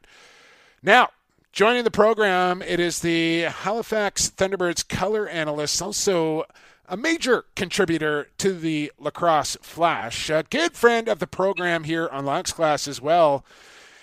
[0.84, 1.10] Now,
[1.52, 6.46] joining the program, it is the Halifax Thunderbirds color analyst, also
[6.88, 12.28] a major contributor to the Lacrosse Flash, a good friend of the program here on
[12.28, 13.44] Lax Class as well.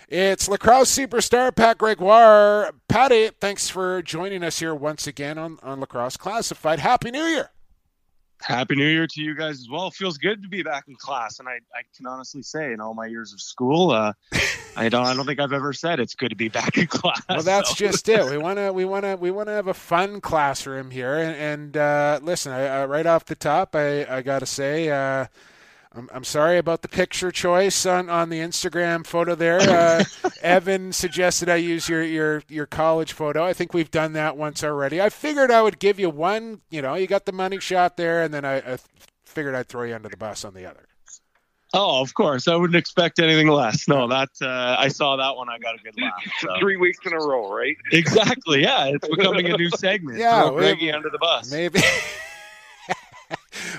[0.08, 2.72] It's lacrosse superstar Pat Gregoire.
[2.88, 6.80] Patty, thanks for joining us here once again on, on Lacrosse Classified.
[6.80, 7.50] Happy New Year!
[8.44, 9.86] Happy New Year to you guys as well.
[9.86, 12.80] It feels good to be back in class, and I, I can honestly say, in
[12.80, 14.12] all my years of school, uh,
[14.76, 17.22] I don't I don't think I've ever said it's good to be back in class.
[17.28, 17.74] Well, that's so.
[17.74, 18.24] just it.
[18.30, 21.36] We want to we want to we want to have a fun classroom here, and,
[21.36, 24.90] and uh, listen, I, uh, right off the top, I I got to say.
[24.90, 25.26] Uh,
[25.94, 29.60] I'm, I'm sorry about the picture choice on, on the Instagram photo there.
[29.60, 30.04] Uh,
[30.42, 33.44] Evan suggested I use your, your, your college photo.
[33.44, 35.00] I think we've done that once already.
[35.00, 38.22] I figured I would give you one, you know, you got the money shot there,
[38.22, 38.78] and then I, I
[39.24, 40.86] figured I'd throw you under the bus on the other.
[41.76, 42.46] Oh, of course.
[42.46, 43.88] I wouldn't expect anything less.
[43.88, 45.48] No, that uh, I saw that one.
[45.48, 46.22] I got a good laugh.
[46.38, 46.48] So.
[46.60, 47.76] Three weeks in a row, right?
[47.90, 48.62] Exactly.
[48.62, 50.18] Yeah, it's becoming a new segment.
[50.18, 51.50] Yeah, throw Greggy under the bus.
[51.50, 51.80] Maybe.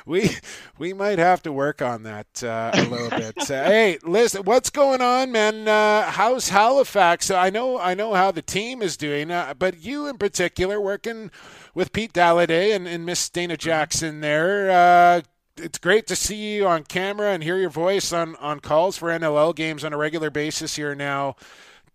[0.05, 0.31] we
[0.77, 3.49] we might have to work on that uh, a little bit.
[3.49, 5.67] Uh, hey, listen, what's going on, man?
[5.67, 7.31] Uh, how's Halifax?
[7.31, 11.31] I know I know how the team is doing, uh, but you in particular, working
[11.73, 14.71] with Pete Dalliday and, and Miss Dana Jackson there.
[14.71, 15.21] Uh,
[15.57, 19.09] it's great to see you on camera and hear your voice on, on calls for
[19.09, 21.35] NLL games on a regular basis here now.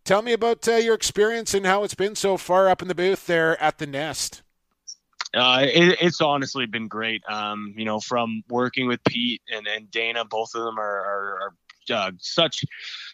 [0.05, 2.94] Tell me about uh, your experience and how it's been so far up in the
[2.94, 4.42] booth there at the Nest.
[5.35, 7.23] Uh, it, it's honestly been great.
[7.29, 11.38] Um, you know, from working with Pete and, and Dana, both of them are, are,
[11.43, 11.55] are
[11.90, 12.64] uh, such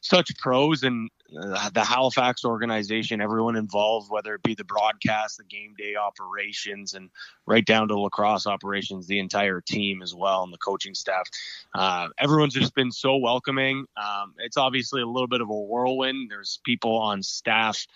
[0.03, 1.11] such pros and
[1.43, 6.95] uh, the Halifax organization, everyone involved, whether it be the broadcast, the game day operations,
[6.95, 7.11] and
[7.47, 11.29] right down to lacrosse operations, the entire team as well, and the coaching staff.
[11.75, 13.87] Uh, everyone's just been so welcoming.
[13.97, 16.31] Um, it's obviously a little bit of a whirlwind.
[16.31, 17.87] There's people on staff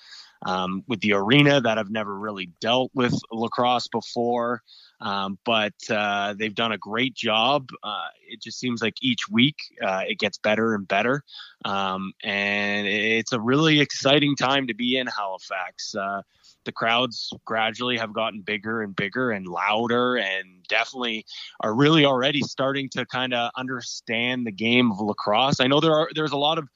[0.42, 4.62] um, with the arena that I've never really dealt with lacrosse before.
[5.00, 7.70] Um, but uh, they've done a great job.
[7.82, 11.22] Uh, it just seems like each week uh, it gets better and better.
[11.64, 15.94] Um, and it's a really exciting time to be in Halifax.
[15.94, 16.22] Uh,
[16.64, 21.24] the crowds gradually have gotten bigger and bigger and louder and definitely
[21.60, 25.60] are really already starting to kind of understand the game of lacrosse.
[25.60, 26.68] I know there are there's a lot of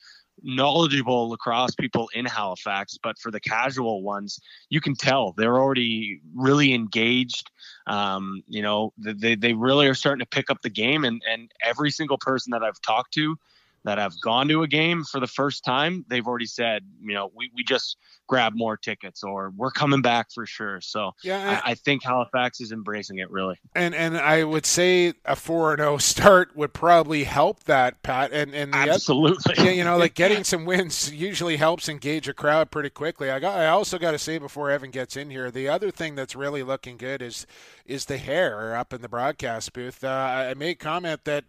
[0.43, 6.21] knowledgeable lacrosse people in Halifax, but for the casual ones, you can tell they're already
[6.35, 7.51] really engaged.
[7.87, 11.51] Um, you know, they, they really are starting to pick up the game, and, and
[11.63, 13.39] every single person that I've talked to
[13.85, 17.31] that have gone to a game for the first time, they've already said, you know,
[17.35, 20.81] we, we just grab more tickets or we're coming back for sure.
[20.81, 23.57] So yeah, I, I think Halifax is embracing it really.
[23.75, 28.03] And and I would say a four and zero oh start would probably help that
[28.03, 28.33] Pat.
[28.33, 32.71] And and absolutely, other, you know, like getting some wins usually helps engage a crowd
[32.71, 33.31] pretty quickly.
[33.31, 36.15] I got I also got to say before Evan gets in here, the other thing
[36.15, 37.47] that's really looking good is
[37.85, 40.03] is the hair up in the broadcast booth.
[40.03, 41.45] Uh, I made comment that.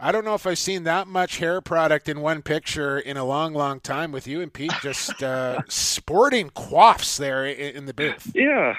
[0.00, 3.24] I don't know if I've seen that much hair product in one picture in a
[3.24, 7.94] long, long time with you and Pete just uh, sporting quaffs there in, in the
[7.94, 8.32] booth.
[8.34, 8.74] Yeah.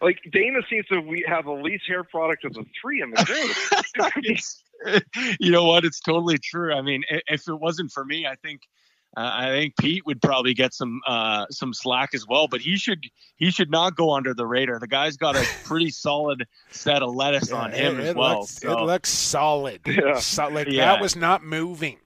[0.00, 3.24] Like Dana seems to we have the least hair product of the three in the
[3.24, 5.02] group.
[5.40, 5.84] you know what?
[5.84, 6.72] It's totally true.
[6.72, 8.62] I mean, if it wasn't for me, I think–
[9.16, 12.76] uh, I think Pete would probably get some uh, some slack as well, but he
[12.76, 13.04] should
[13.36, 14.78] he should not go under the radar.
[14.78, 18.16] The guy's got a pretty solid set of lettuce yeah, on him it, as it
[18.16, 18.40] well.
[18.40, 18.72] Looks, so.
[18.72, 19.80] It looks solid.
[19.90, 20.18] Yeah.
[20.20, 20.86] So, like yeah.
[20.86, 21.96] that was not moving.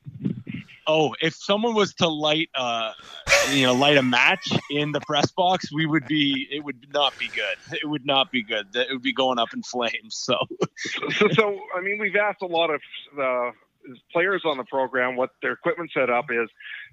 [0.86, 2.92] Oh, if someone was to light uh
[3.52, 7.16] you know light a match in the press box, we would be it would not
[7.18, 7.78] be good.
[7.82, 8.74] It would not be good.
[8.74, 10.16] It would be going up in flames.
[10.16, 10.38] So
[11.18, 12.80] so, so I mean, we've asked a lot of
[13.20, 13.50] uh,
[14.12, 16.48] players on the program what their equipment set up is.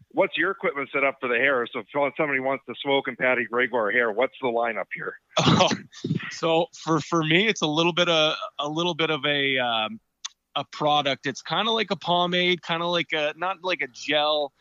[0.10, 1.66] What's your equipment set up for the hair?
[1.72, 1.86] So if
[2.18, 5.16] somebody wants to smoke and Patty Gregoire hair, what's the lineup here?
[6.32, 10.00] So for for me, it's a little bit of a little bit of a um,
[10.56, 11.28] a product.
[11.28, 14.52] It's kind of like a pomade, kind of like a not like a gel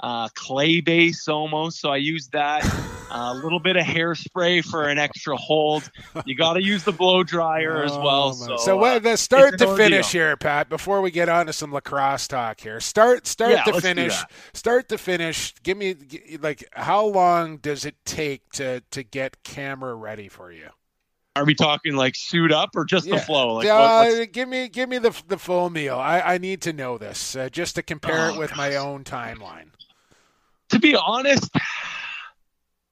[0.00, 1.80] uh, clay base almost.
[1.80, 2.64] So I use that.
[3.10, 5.90] A little bit of hairspray for an extra hold.
[6.24, 8.28] You got to use the blow dryer as well.
[8.28, 10.68] Oh, so, so what, the start to finish here, Pat.
[10.68, 14.16] Before we get on to some lacrosse talk here, start start yeah, to finish.
[14.54, 15.54] Start to finish.
[15.62, 15.96] Give me
[16.40, 20.68] like how long does it take to to get camera ready for you?
[21.36, 23.16] Are we talking like suit up or just yeah.
[23.16, 23.54] the flow?
[23.54, 25.96] Like, uh, what, give me give me the the full meal.
[25.98, 28.58] I, I need to know this uh, just to compare oh, it with gosh.
[28.58, 29.70] my own timeline
[30.70, 31.50] to be honest,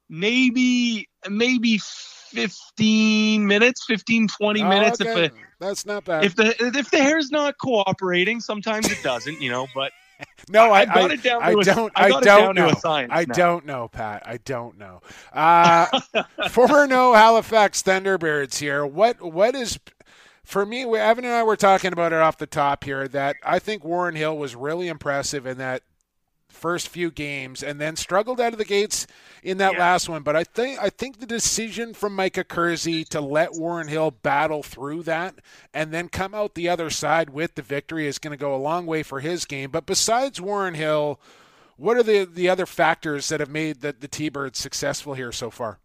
[0.09, 5.27] maybe maybe 15 minutes 15 20 minutes okay.
[5.27, 9.51] if that's not bad if the if the hair's not cooperating sometimes it doesn't you
[9.51, 9.93] know but
[10.51, 11.93] no, I, I, got it down I, to don't.
[11.95, 12.73] I don't know.
[12.85, 13.35] I now.
[13.35, 14.23] don't know, Pat.
[14.27, 15.01] I don't know.
[15.33, 15.87] Uh,
[16.51, 18.85] former no Halifax Thunderbirds here.
[18.85, 19.79] What what is
[20.45, 20.83] for me?
[20.85, 23.07] Evan and I were talking about it off the top here.
[23.07, 25.83] That I think Warren Hill was really impressive in that
[26.49, 29.07] first few games and then struggled out of the gates
[29.43, 29.79] in that yeah.
[29.79, 30.23] last one.
[30.23, 34.63] But I think I think the decision from Mike Accursi to let Warren Hill battle
[34.63, 35.37] through that
[35.73, 38.57] and then come out the other side with the victory is going to go a
[38.57, 39.71] long way for his game.
[39.71, 41.21] But besides Warren Hill,
[41.77, 45.51] what are the the other factors that have made the, the T-Birds successful here so
[45.51, 45.79] far?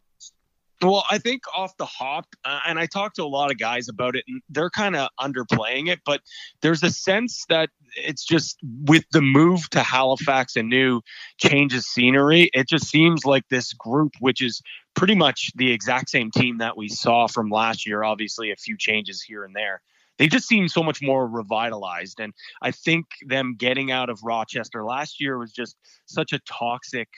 [0.82, 3.88] Well, I think off the hop, uh, and I talked to a lot of guys
[3.88, 6.22] about it, and they're kind of underplaying it, but
[6.61, 11.02] there's a sense that it's just with the move to Halifax and new
[11.38, 14.62] changes scenery, it just seems like this group, which is
[14.96, 18.78] pretty much the exact same team that we saw from last year, obviously a few
[18.78, 19.82] changes here and there.
[20.20, 22.20] They just seem so much more revitalized.
[22.20, 25.76] And I think them getting out of Rochester last year was just
[26.06, 27.10] such a toxic,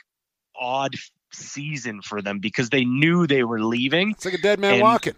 [0.59, 0.95] odd
[1.34, 4.11] season for them because they knew they were leaving.
[4.11, 5.15] It's like a dead man walking.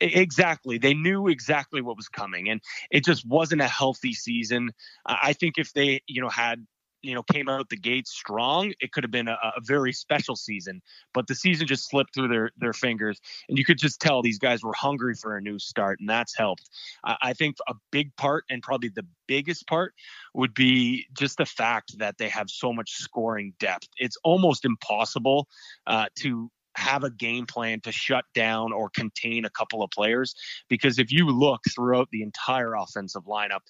[0.00, 0.78] Exactly.
[0.78, 4.72] They knew exactly what was coming and it just wasn't a healthy season.
[5.06, 6.66] I think if they, you know, had
[7.02, 10.34] you know came out the gate strong, it could have been a, a, very special
[10.34, 10.82] season.
[11.14, 14.38] But the season just slipped through their their fingers, and you could just tell these
[14.38, 16.68] guys were hungry for a new start, and that's helped.
[17.04, 19.94] I, I think a big part, and probably the biggest part,
[20.34, 23.88] would be just the fact that they have so much scoring depth.
[23.98, 25.46] It's almost impossible
[25.86, 30.34] uh, to have a game plan to shut down or contain a couple of players
[30.68, 33.60] because if you look throughout the entire offensive lineup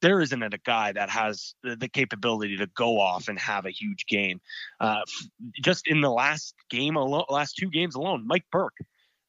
[0.00, 4.06] there isn't a guy that has the, capability to go off and have a huge
[4.06, 4.40] game.
[4.80, 5.02] Uh,
[5.62, 8.76] just in the last game alone, last two games alone, Mike Burke,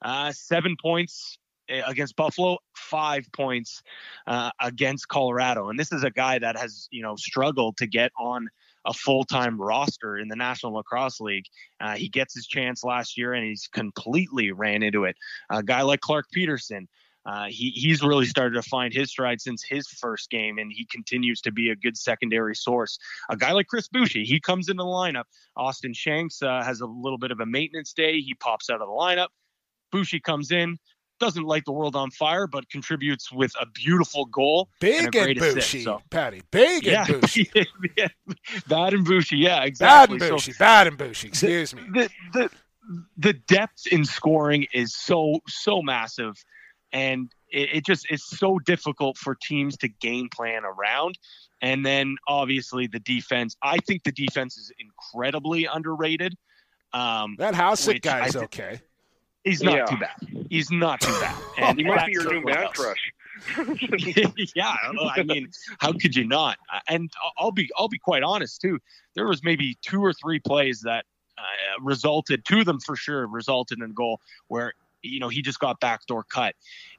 [0.02, 1.38] uh, seven points
[1.70, 3.82] eh, against Buffalo, five points
[4.26, 8.12] uh, against Colorado, and this is a guy that has you know struggled to get
[8.18, 8.50] on
[8.88, 11.46] a full-time roster in the National Lacrosse League.
[11.80, 15.16] Uh, he gets his chance last year, and he's completely ran into it.
[15.52, 16.88] A guy like Clarke Petterson.
[17.26, 20.88] Uh, he, he's really started to find his stride since his first game, and he
[20.90, 22.98] continues to be a good secondary source.
[23.30, 25.26] A guy like Chris Boushy, he comes into the lineup.
[25.58, 28.22] Austin Shanks uh, has a little bit of a maintenance day.
[28.22, 29.28] He pops out of the lineup.
[29.92, 30.78] Boushy comes in,
[31.20, 34.70] doesn't light the world on fire, but contributes with a beautiful goal.
[34.80, 36.02] Big and, and so.
[36.10, 36.42] Patty.
[36.52, 38.08] Big yeah, and yeah,
[38.68, 40.18] bad and Boushy, yeah, exactly.
[40.18, 41.84] Bad and Boushy, so, bad and Boushy, excuse the, me.
[41.94, 42.50] The, the,
[43.18, 46.36] the depth in scoring is so, so massive
[46.92, 51.18] and it, it just is so difficult for teams to game plan around.
[51.62, 53.56] And then obviously the defense.
[53.62, 56.36] I think the defense is incredibly underrated.
[56.94, 58.82] Um, that Hossack guy is okay.
[59.48, 59.86] He's not yeah.
[59.86, 60.46] too bad.
[60.50, 61.36] He's not too bad.
[61.58, 63.12] And he might be your new man crush.
[64.56, 64.76] yeah,
[65.16, 66.58] I mean, how could you not?
[66.88, 68.80] And I'll be I'll be quite honest too.
[69.16, 71.06] There was maybe two or three plays that
[71.38, 75.42] uh, resulted, two of them for sure, resulted in a goal where you know, he
[75.42, 76.56] just got backdoor cut.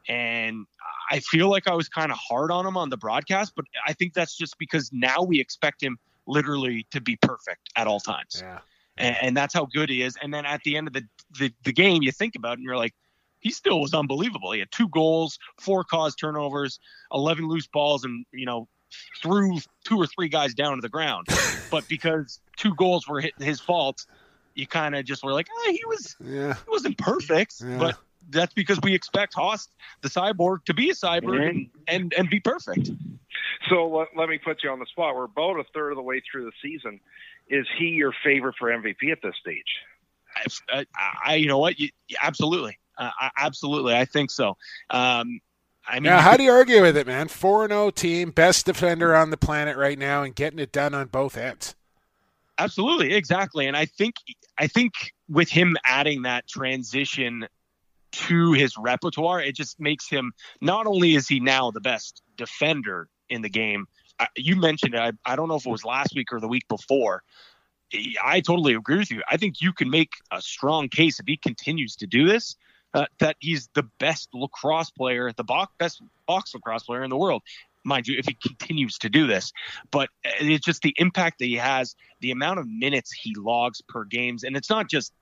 [0.09, 0.67] And
[1.11, 3.93] I feel like I was kind of hard on him on the broadcast, but I
[3.93, 8.43] think that's just because now we expect him literally to be perfect at all times.
[8.43, 8.59] Yeah.
[8.99, 10.17] And, and that's how good he is.
[10.23, 11.05] And then at the end of the,
[11.39, 12.95] the, the game, you think about it and you're like,
[13.41, 14.53] he still was unbelievable.
[14.53, 16.81] He had two goals, four caused turnovers,
[17.13, 18.69] 11 loose balls, and, you know,
[19.23, 21.29] threw two or three guys down to the ground.
[21.71, 24.05] but because two goals were his fault,
[24.55, 26.55] you kind of just were like, oh, he was, yeah.
[26.55, 27.79] he wasn't perfect, yeah.
[27.79, 27.97] but
[28.31, 29.69] that's because we expect Haas,
[30.03, 32.91] the cyborg, to be a cyborg and, and, and be perfect.
[33.69, 35.15] So let, let me put you on the spot.
[35.15, 37.01] We're about a third of the way through the season.
[37.49, 39.63] Is he your favorite for MVP at this stage?
[40.71, 40.87] I,
[41.25, 41.79] I you know what?
[41.79, 41.89] You,
[42.21, 42.79] absolutely.
[42.97, 43.95] Uh, absolutely.
[43.95, 44.57] I think so.
[44.91, 45.41] Um,
[45.87, 47.29] I mean, now, how do you argue with it, man?
[47.29, 50.71] Four and zero oh team, best defender on the planet right now, and getting it
[50.71, 51.75] done on both ends.
[52.59, 53.67] Absolutely, exactly.
[53.67, 54.17] And I think
[54.59, 54.93] I think
[55.29, 57.47] with him adding that transition
[58.11, 63.09] to his repertoire, it just makes him not only is he now the best defender
[63.31, 63.87] in the game.
[64.19, 65.01] I, you mentioned it.
[65.01, 67.23] I, I don't know if it was last week or the week before.
[68.23, 69.23] I totally agree with you.
[69.31, 72.57] I think you can make a strong case if he continues to do this
[72.95, 77.17] uh, that he's the best lacrosse player, the box, best box lacrosse player in the
[77.17, 77.43] world.
[77.85, 79.53] Mind you, if he continues to do this,
[79.91, 80.11] but
[80.41, 84.43] it's just the impact that he has, the amount of minutes he logs per games,
[84.43, 85.13] and it's not just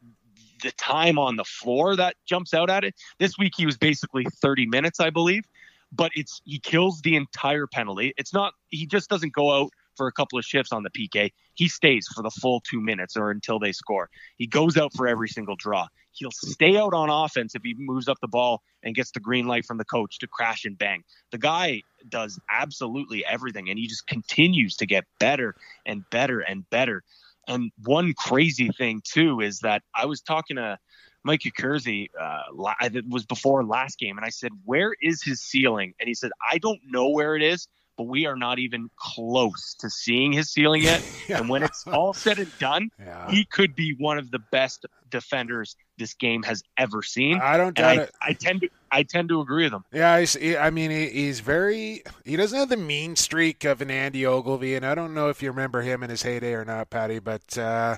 [0.62, 2.94] the time on the floor that jumps out at it.
[3.18, 5.44] This week he was basically 30 minutes, I believe,
[5.93, 8.12] but it's he kills the entire penalty.
[8.16, 11.30] It's not he just doesn't go out for a couple of shifts on the PK.
[11.55, 14.11] He stays for the full two minutes or until they score.
[14.37, 15.87] He goes out for every single draw.
[16.12, 19.47] He'll stay out on offense if he moves up the ball and gets the green
[19.47, 21.03] light from the coach to crash and bang.
[21.30, 26.68] The guy does absolutely everything, and he just continues to get better and better and
[26.70, 27.03] better.
[27.47, 30.78] And one crazy thing too is that I was talking to
[31.24, 32.42] Mike Accursi, uh,
[32.82, 36.30] it was before last game, and I said, "Where is his ceiling?" And he said,
[36.51, 37.66] "I don't know where it is,
[37.97, 41.03] but we are not even close to seeing his ceiling yet.
[41.28, 41.38] yeah.
[41.38, 43.30] And when it's all said and done, yeah.
[43.30, 47.40] he could be one of the best defenders this game has ever seen.
[47.40, 48.14] I don't doubt I, it.
[48.20, 49.84] I tend to I tend to agree with him.
[49.92, 52.03] Yeah, he, I mean, he, he's very.
[52.24, 55.42] He doesn't have the mean streak of an Andy Ogilvy, and I don't know if
[55.42, 57.97] you remember him in his heyday or not, Patty, but uh,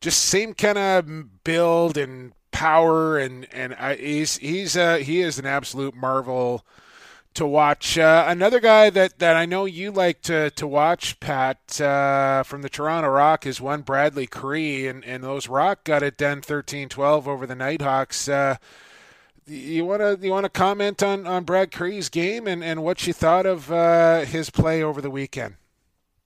[0.00, 5.38] just same kind of build and power, and and I, he's he's uh, he is
[5.38, 6.64] an absolute marvel
[7.36, 7.96] to watch.
[7.96, 12.62] Uh, another guy that, that I know you like to, to watch, Pat, uh, from
[12.62, 17.26] the Toronto Rock is one Bradley Kri, and, and those Rock got it done 13-12
[17.26, 18.28] over the Knighthawks.
[18.28, 18.56] Uh,
[19.46, 23.06] you want to you want to comment on, on Brad Kri's game and, and what
[23.06, 25.54] you thought of uh, his play over the weekend?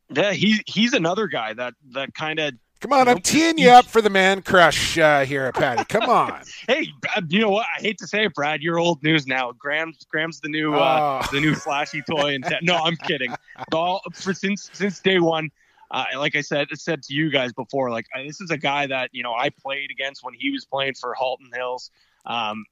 [0.08, 3.84] Yeah, he he's another guy that that kind of Come on, I'm teeing you up
[3.84, 5.84] for the man crush uh, here, Patty.
[5.84, 6.40] Come on.
[6.66, 6.88] hey,
[7.28, 7.66] you know what?
[7.76, 8.62] I hate to say it, Brad.
[8.62, 9.52] You're old news now.
[9.52, 11.28] Graham's Graham's the new uh, oh.
[11.30, 12.36] the new flashy toy.
[12.36, 13.34] And no, I'm kidding.
[13.72, 15.50] All for since since day one.
[15.90, 19.10] Uh, like I said, said to you guys before, like this is a guy that
[19.12, 21.90] you know I played against when he was playing for Halton Hills,
[22.24, 22.64] um,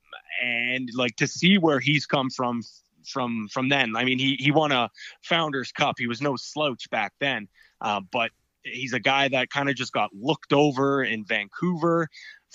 [0.43, 2.63] and like to see where he's come from
[3.05, 3.95] from from then.
[3.95, 4.89] I mean, he he won a
[5.23, 5.97] Founders Cup.
[5.99, 7.49] He was no slouch back then,
[7.81, 8.31] uh, but
[8.63, 12.09] he's a guy that kind of just got looked over in Vancouver,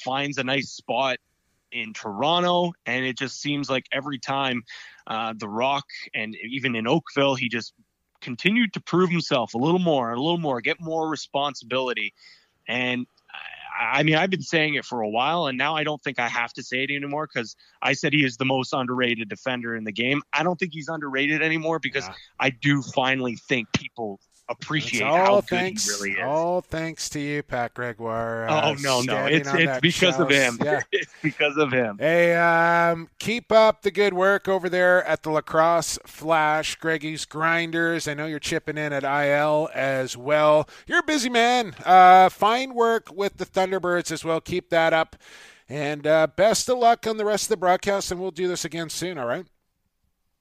[0.04, 1.18] finds a nice spot
[1.72, 4.64] in Toronto, and it just seems like every time
[5.08, 7.74] uh, the Rock and even in Oakville, he just
[8.22, 12.14] continued to prove himself a little more, a little more, get more responsibility.
[12.68, 13.06] And
[13.78, 16.28] I mean, I've been saying it for a while, and now I don't think I
[16.28, 19.84] have to say it anymore because I said he is the most underrated defender in
[19.84, 20.22] the game.
[20.32, 22.14] I don't think he's underrated anymore because yeah.
[22.40, 24.20] I do finally think people
[24.50, 26.26] appreciate how good thanks, he really is.
[26.26, 28.48] All thanks to you, Pat Gregoire.
[28.50, 30.58] Uh, oh no, no, it's it's because of him.
[30.64, 30.82] Yeah.
[30.92, 31.98] it's because of him.
[32.00, 38.08] Hey, um, keep up the good work over there at the Lacrosse Flash, Greggy's Grinders.
[38.08, 40.68] I know you're chipping in at IL as well.
[40.88, 41.76] You're a busy man.
[41.86, 44.42] Uh, fine work with the Thunderbirds as well.
[44.42, 45.16] Keep that up.
[45.70, 48.66] And uh, best of luck on the rest of the broadcast, and we'll do this
[48.66, 49.46] again soon, all right?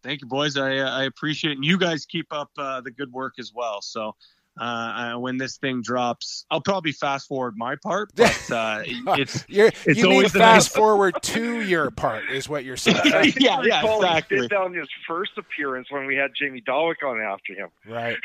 [0.03, 0.57] Thank you, boys.
[0.57, 1.55] I, uh, I appreciate it.
[1.55, 3.83] And you guys keep up uh, the good work as well.
[3.83, 4.15] So
[4.59, 9.99] uh, when this thing drops, I'll probably fast forward my part, but uh, it's, it's
[9.99, 10.69] you mean fast nice...
[10.69, 13.13] forward to your part is what you're saying.
[13.13, 13.35] Right?
[13.41, 14.37] yeah, yeah, exactly.
[14.39, 17.69] He did on his first appearance when we had Jamie Dawick on after him.
[17.89, 18.19] Right.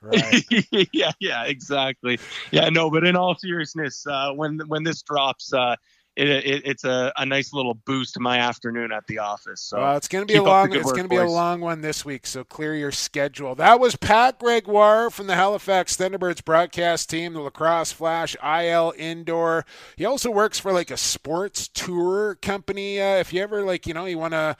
[0.00, 0.44] Right.
[0.92, 2.18] yeah, yeah, exactly.
[2.50, 5.76] Yeah, no, but in all seriousness, uh, when when this drops, uh,
[6.14, 9.62] it, it, it's a, a nice little boost to my afternoon at the office.
[9.62, 11.80] So well, it's going to be a long it's going to be a long one
[11.80, 12.26] this week.
[12.26, 13.54] So clear your schedule.
[13.54, 19.64] That was Pat Gregoire from the Halifax Thunderbirds broadcast team, the Lacrosse Flash IL Indoor.
[19.96, 23.00] He also works for like a sports tour company.
[23.00, 24.56] Uh, if you ever like, you know, you want to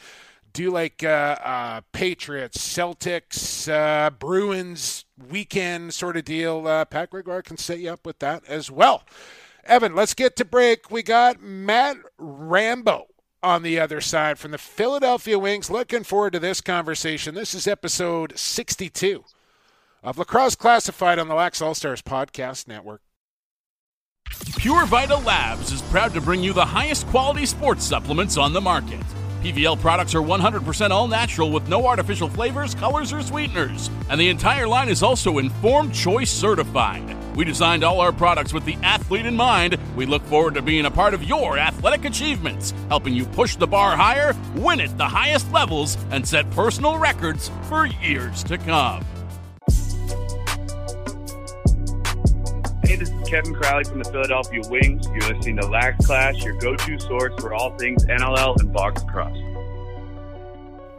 [0.55, 6.66] do like uh, uh, Patriots, Celtics, uh, Bruins weekend sort of deal.
[6.66, 9.05] Uh, Pat Gregoire can set you up with that as well.
[9.64, 10.90] Evan, let's get to break.
[10.90, 13.06] We got Matt Rambo
[13.42, 15.70] on the other side from the Philadelphia Wings.
[15.70, 17.34] Looking forward to this conversation.
[17.34, 19.24] This is episode 62
[20.02, 23.02] of Lacrosse Classified on the Lax All Stars Podcast Network.
[24.56, 28.60] Pure Vital Labs is proud to bring you the highest quality sports supplements on the
[28.60, 29.00] market.
[29.43, 34.28] PVL products are 100% all natural with no artificial flavors, colors, or sweeteners And the
[34.28, 37.16] entire line is also Informed Choice certified.
[37.34, 39.78] We designed all our products with the athlete in mind.
[39.97, 43.66] We look forward to being a part of your athletic achievements, helping you push the
[43.66, 49.05] bar higher, win at the highest levels, and set personal records for years to come.
[52.84, 55.06] Hey, this is Kevin Crowley from the Philadelphia Wings.
[55.06, 59.51] You're listening to Lax Class, your go-to source for all things NLL and box lacrosse.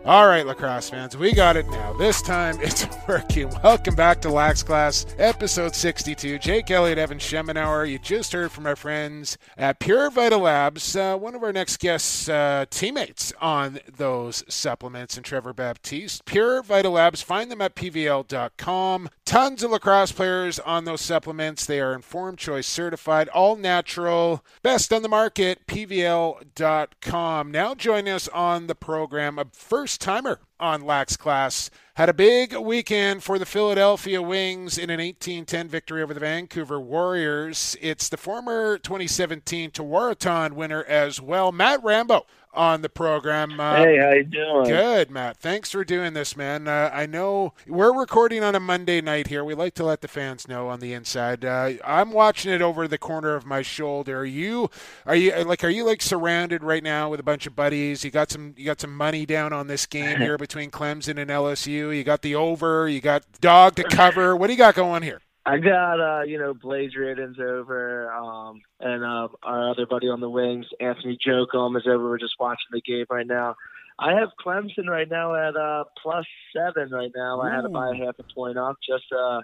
[0.06, 1.94] All right, lacrosse fans, we got it now.
[1.94, 3.50] This time it's working.
[3.64, 6.40] Welcome back to Lax Class, episode 62.
[6.40, 7.90] Jake Elliott, Evan Schemenauer.
[7.90, 10.94] You just heard from our friends at Pure Vital Labs.
[10.98, 16.26] Uh, one of our next guests, uh, teammates on those supplements, and Trevor Baptiste.
[16.26, 19.08] Pure Vital Labs, find them at pvl.com.
[19.24, 21.66] Tons of lacrosse players on those supplements.
[21.66, 27.52] They are informed choice certified, all natural, best on the market, pvl.com.
[27.52, 29.40] Now join us on the program.
[29.40, 31.70] A first timer on Lax Class.
[31.96, 36.80] Had a big weekend for the Philadelphia Wings in an 18-10 victory over the Vancouver
[36.80, 37.76] Warriors.
[37.82, 43.60] It's the former 2017 Tewaaraton winner as well, Matt Rambo on the program.
[43.60, 44.66] Uh, hey, how you doing?
[44.66, 45.38] Good, Matt.
[45.38, 46.68] Thanks for doing this, man.
[46.68, 49.44] Uh, I know we're recording on a Monday night here.
[49.44, 51.44] We like to let the fans know on the inside.
[51.44, 54.20] Uh, I'm watching it over the corner of my shoulder.
[54.20, 54.70] Are you?
[55.06, 55.64] Are you like?
[55.64, 58.04] Are you like surrounded right now with a bunch of buddies?
[58.04, 58.54] You got some.
[58.58, 61.96] You got some money down on this game here between Clemson and LSU.
[61.96, 62.88] You got the over.
[62.88, 64.36] You got dog to cover.
[64.36, 65.22] What do you got going here?
[65.46, 70.22] I got uh, you know Blaze Riorden over, um, and uh, our other buddy on
[70.22, 72.10] the wings, Anthony Joaquim, is over.
[72.10, 73.56] We're just watching the game right now.
[74.00, 76.26] I have Clemson right now at uh, plus
[76.56, 77.42] seven right now.
[77.42, 79.42] I had to buy a half a point off just uh,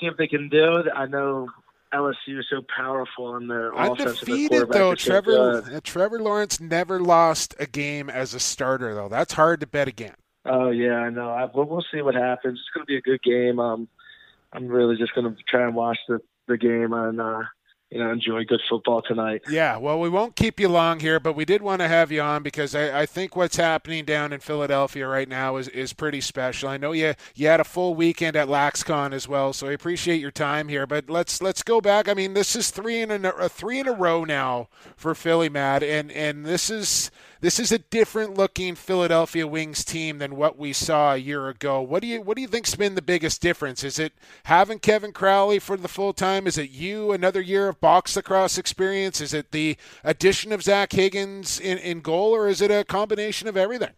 [0.00, 0.86] see if they can do it.
[0.94, 1.48] I know
[1.92, 4.94] LSU is so powerful in their undefeated though.
[4.94, 9.08] Trevor uh, Trevor Lawrence never lost a game as a starter though.
[9.08, 10.14] That's hard to bet again.
[10.44, 11.30] Oh yeah, I know.
[11.30, 12.60] I, we'll, we'll see what happens.
[12.60, 13.58] It's going to be a good game.
[13.58, 13.88] Um,
[14.56, 17.42] I'm really just going to try and watch the the game and uh,
[17.90, 19.42] you know enjoy good football tonight.
[19.48, 22.22] Yeah, well, we won't keep you long here, but we did want to have you
[22.22, 26.20] on because I, I think what's happening down in Philadelphia right now is, is pretty
[26.20, 26.68] special.
[26.68, 30.20] I know you you had a full weekend at LaxCon as well, so I appreciate
[30.20, 30.86] your time here.
[30.86, 32.08] But let's let's go back.
[32.08, 35.82] I mean, this is three in a, three in a row now for Philly, Matt,
[35.82, 37.10] and and this is
[37.40, 41.80] this is a different looking Philadelphia Wings team than what we saw a year ago.
[41.80, 43.84] What do you what do you think's been the biggest difference?
[43.84, 44.12] Is it
[44.44, 46.46] having Kevin Crowley for the full time?
[46.46, 49.20] Is it you another year of box lacrosse experience?
[49.20, 53.48] Is it the addition of Zach Higgins in, in goal, or is it a combination
[53.48, 53.92] of everything?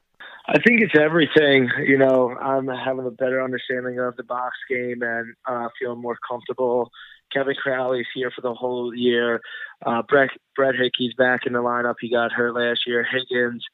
[0.48, 1.68] I think it's everything.
[1.86, 6.16] You know, I'm having a better understanding of the box game and uh, feeling more
[6.26, 6.90] comfortable
[7.32, 9.40] Kevin Crowley's here for the whole year.
[9.84, 11.96] Uh, Brett Brett Hickey's back in the lineup.
[12.00, 13.04] He got hurt last year.
[13.04, 13.64] Higgins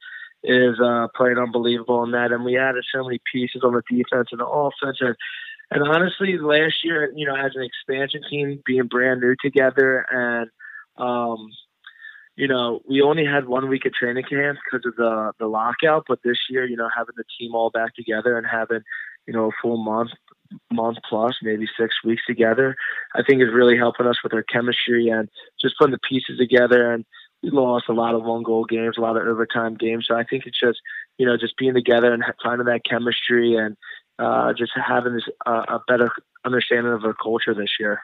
[0.43, 4.29] is uh, playing unbelievable in that, and we added so many pieces on the defense
[4.31, 4.97] and the offense.
[4.99, 5.15] And,
[5.71, 10.49] and honestly, last year, you know, as an expansion team, being brand new together, and
[10.97, 11.49] um,
[12.35, 16.05] you know, we only had one week of training camp because of the the lockout.
[16.07, 18.81] But this year, you know, having the team all back together and having
[19.25, 20.11] you know a full month
[20.71, 22.75] month plus, maybe six weeks together,
[23.15, 25.29] I think is really helping us with our chemistry and
[25.61, 26.91] just putting the pieces together.
[26.91, 27.05] And
[27.43, 30.05] we lost a lot of one goal games, a lot of overtime games.
[30.07, 30.79] So I think it's just,
[31.17, 33.75] you know, just being together and finding that chemistry and
[34.19, 36.09] uh, just having this uh, a better
[36.45, 38.01] understanding of our culture this year.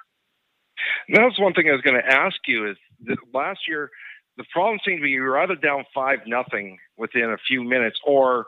[1.10, 3.90] That's one thing I was going to ask you is that last year
[4.38, 8.00] the problem seemed to be you were either down five nothing within a few minutes
[8.06, 8.48] or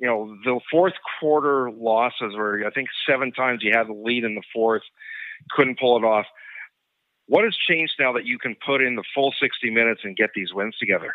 [0.00, 4.24] you know, the fourth quarter losses were, I think, seven times you had the lead
[4.24, 4.82] in the fourth,
[5.50, 6.26] couldn't pull it off.
[7.26, 10.30] What has changed now that you can put in the full 60 minutes and get
[10.34, 11.14] these wins together?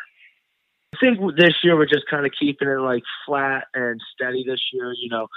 [0.94, 4.60] I think this year we're just kind of keeping it like flat and steady this
[4.72, 4.92] year.
[4.92, 5.28] You know,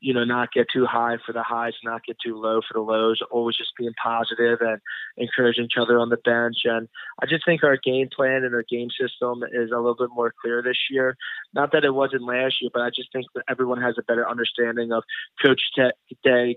[0.00, 2.80] you know, not get too high for the highs, not get too low for the
[2.80, 4.80] lows, always just being positive and
[5.16, 6.58] encouraging each other on the bench.
[6.64, 6.88] And
[7.22, 10.32] I just think our game plan and our game system is a little bit more
[10.42, 11.16] clear this year.
[11.54, 14.28] Not that it wasn't last year, but I just think that everyone has a better
[14.28, 15.04] understanding of
[15.42, 16.56] Coach Day,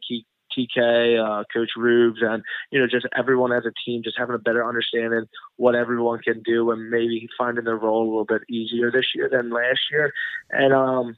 [0.58, 4.40] TK, uh, Coach Rubes, and you know, just everyone as a team, just having a
[4.40, 5.26] better understanding
[5.58, 9.30] what everyone can do, and maybe finding their role a little bit easier this year
[9.32, 10.12] than last year.
[10.50, 11.18] And um,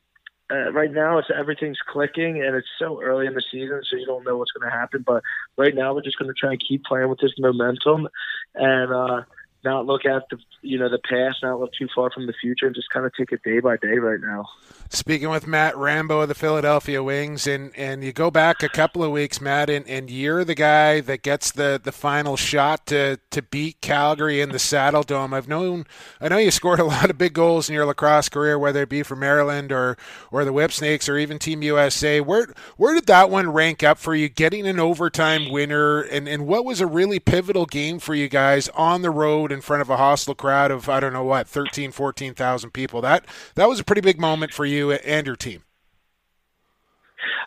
[0.52, 4.06] uh, right now it's everything's clicking and it's so early in the season so you
[4.06, 5.24] don't know what's going to happen but
[5.58, 8.08] right now we're just going to try and keep playing with this momentum
[8.56, 9.22] and uh
[9.64, 12.66] not look at the you know the past, not look too far from the future,
[12.66, 14.46] and just kind of take it day by day right now.
[14.94, 19.02] Speaking with Matt Rambo of the Philadelphia Wings, and, and you go back a couple
[19.02, 23.18] of weeks, Matt, and, and you're the guy that gets the, the final shot to,
[23.30, 25.34] to beat Calgary in the Saddle Dome.
[25.34, 25.86] I've known
[26.20, 28.90] I know you scored a lot of big goals in your lacrosse career, whether it
[28.90, 29.98] be for Maryland or
[30.30, 32.20] or the Whipsnakes or even Team USA.
[32.20, 34.28] Where where did that one rank up for you?
[34.28, 38.68] Getting an overtime winner, and, and what was a really pivotal game for you guys
[38.70, 41.92] on the road in front of a hostile crowd of I don't know what 13,
[41.92, 43.02] 14,000 people.
[43.02, 43.26] That
[43.56, 45.64] that was a pretty big moment for you and your team?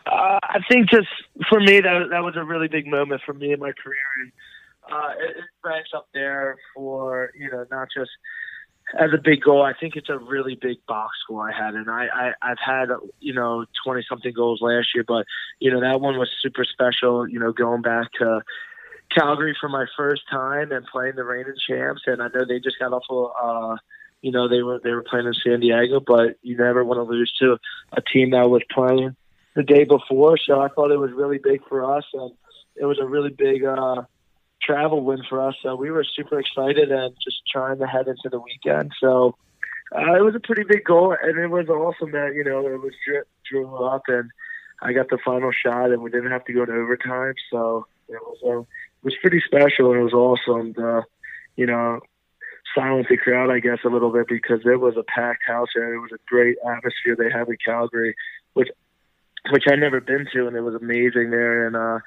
[0.05, 1.07] Uh, I think just
[1.49, 4.31] for me that that was a really big moment for me in my career, and
[4.91, 8.11] uh, it, it ranks up there for you know not just
[8.99, 9.63] as a big goal.
[9.63, 12.89] I think it's a really big box score I had, and I, I I've had
[13.19, 15.25] you know twenty something goals last year, but
[15.59, 17.27] you know that one was super special.
[17.27, 18.41] You know, going back to
[19.13, 22.79] Calgary for my first time and playing the reigning champs, and I know they just
[22.79, 23.45] got off a.
[23.45, 23.77] Uh,
[24.21, 27.03] you know they were they were playing in San Diego, but you never want to
[27.03, 27.57] lose to
[27.91, 29.15] a team that was playing
[29.55, 30.37] the day before.
[30.37, 32.31] So I thought it was really big for us, and
[32.75, 34.01] it was a really big uh,
[34.63, 35.55] travel win for us.
[35.61, 38.93] So we were super excited and just trying to head into the weekend.
[38.99, 39.35] So
[39.95, 42.81] uh, it was a pretty big goal, and it was awesome that you know it
[42.81, 44.31] was drew, drew up and
[44.81, 47.35] I got the final shot, and we didn't have to go to overtime.
[47.51, 48.65] So it was it
[49.05, 50.73] was pretty special, and it was awesome.
[50.73, 51.03] To,
[51.55, 52.01] you know,
[52.73, 55.93] silence the crowd, I guess, a little bit because it was a packed house and
[55.93, 58.15] it was a great atmosphere they have in Calgary,
[58.53, 58.69] which
[59.51, 61.67] which I'd never been to, and it was amazing there.
[61.67, 61.99] And uh,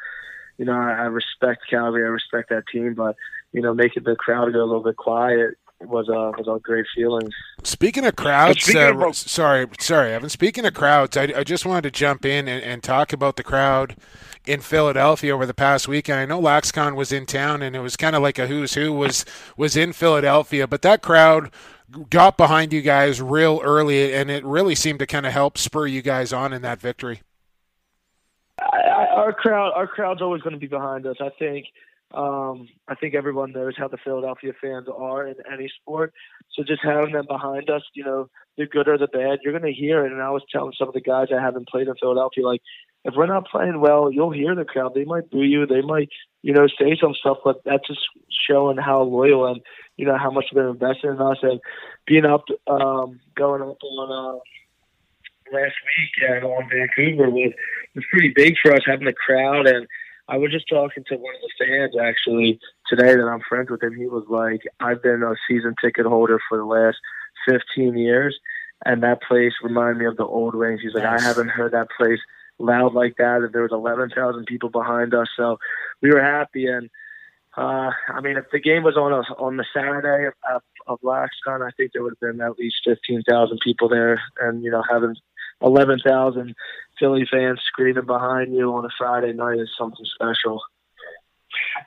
[0.58, 3.14] you know, I, I respect Calgary, I respect that team, but
[3.52, 6.86] you know, making the crowd go a little bit quiet was uh, was a great
[6.94, 7.30] feeling.
[7.62, 9.16] Speaking of crowds, speaking uh, of...
[9.16, 10.28] sorry, sorry, Evan.
[10.28, 13.44] Speaking of crowds, I, I just wanted to jump in and, and talk about the
[13.44, 13.96] crowd
[14.46, 16.18] in Philadelphia over the past weekend.
[16.18, 18.92] I know LaxCon was in town, and it was kind of like a who's who
[18.92, 19.24] was
[19.56, 21.50] was in Philadelphia, but that crowd
[22.10, 25.86] got behind you guys real early, and it really seemed to kind of help spur
[25.86, 27.22] you guys on in that victory.
[28.60, 31.16] I, our crowd, our crowd's always going to be behind us.
[31.20, 31.66] I think.
[32.12, 36.14] Um, I think everyone knows how the Philadelphia fans are in any sport.
[36.54, 39.70] So just having them behind us, you know, the good or the bad, you're going
[39.70, 40.12] to hear it.
[40.12, 42.62] And I was telling some of the guys I haven't played in Philadelphia, like,
[43.04, 44.92] if we're not playing well, you'll hear the crowd.
[44.94, 45.66] They might boo you.
[45.66, 46.08] They might,
[46.42, 48.00] you know, say some stuff, but that's just
[48.48, 49.60] showing how loyal and,
[49.96, 51.38] you know, how much they're invested in us.
[51.42, 51.60] And
[52.06, 54.38] being up, um, going up on uh,
[55.56, 57.52] last week and on Vancouver was,
[57.94, 59.66] was pretty big for us having the crowd.
[59.68, 59.86] And
[60.28, 63.82] I was just talking to one of the fans actually today that I'm friends with
[63.82, 63.94] him.
[63.94, 66.98] He was like, I've been a season ticket holder for the last
[67.48, 68.38] 15 years.
[68.84, 70.80] And that place reminded me of the old wings.
[70.82, 72.20] He's like, I haven't heard that place–
[72.58, 73.42] loud like that.
[73.42, 75.58] And there was 11,000 people behind us, so
[76.02, 76.66] we were happy.
[76.66, 76.90] And
[77.56, 81.66] uh, I mean, if the game was on a, on the Saturday of, of LaxCon,
[81.66, 85.16] I think there would have been at least 15,000 people there, and you know, having
[85.62, 86.54] 11,000
[86.98, 90.62] Philly fans screaming behind you on a Friday night is something special.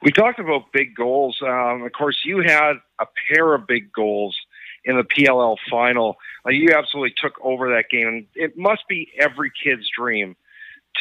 [0.02, 1.38] We talked about big goals.
[1.42, 4.36] Um, of course, you had a pair of big goals
[4.84, 6.18] in the PLL final.
[6.46, 8.28] Uh, you absolutely took over that game.
[8.36, 10.36] It must be every kid's dream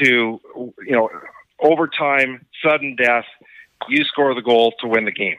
[0.03, 1.09] to you know
[1.61, 3.25] overtime, sudden death.
[3.89, 5.39] You score the goal to win the game.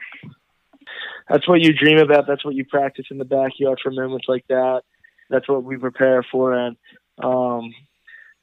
[1.28, 2.26] That's what you dream about.
[2.26, 4.82] That's what you practice in the backyard for moments like that.
[5.30, 6.76] That's what we prepare for, and
[7.22, 7.72] um,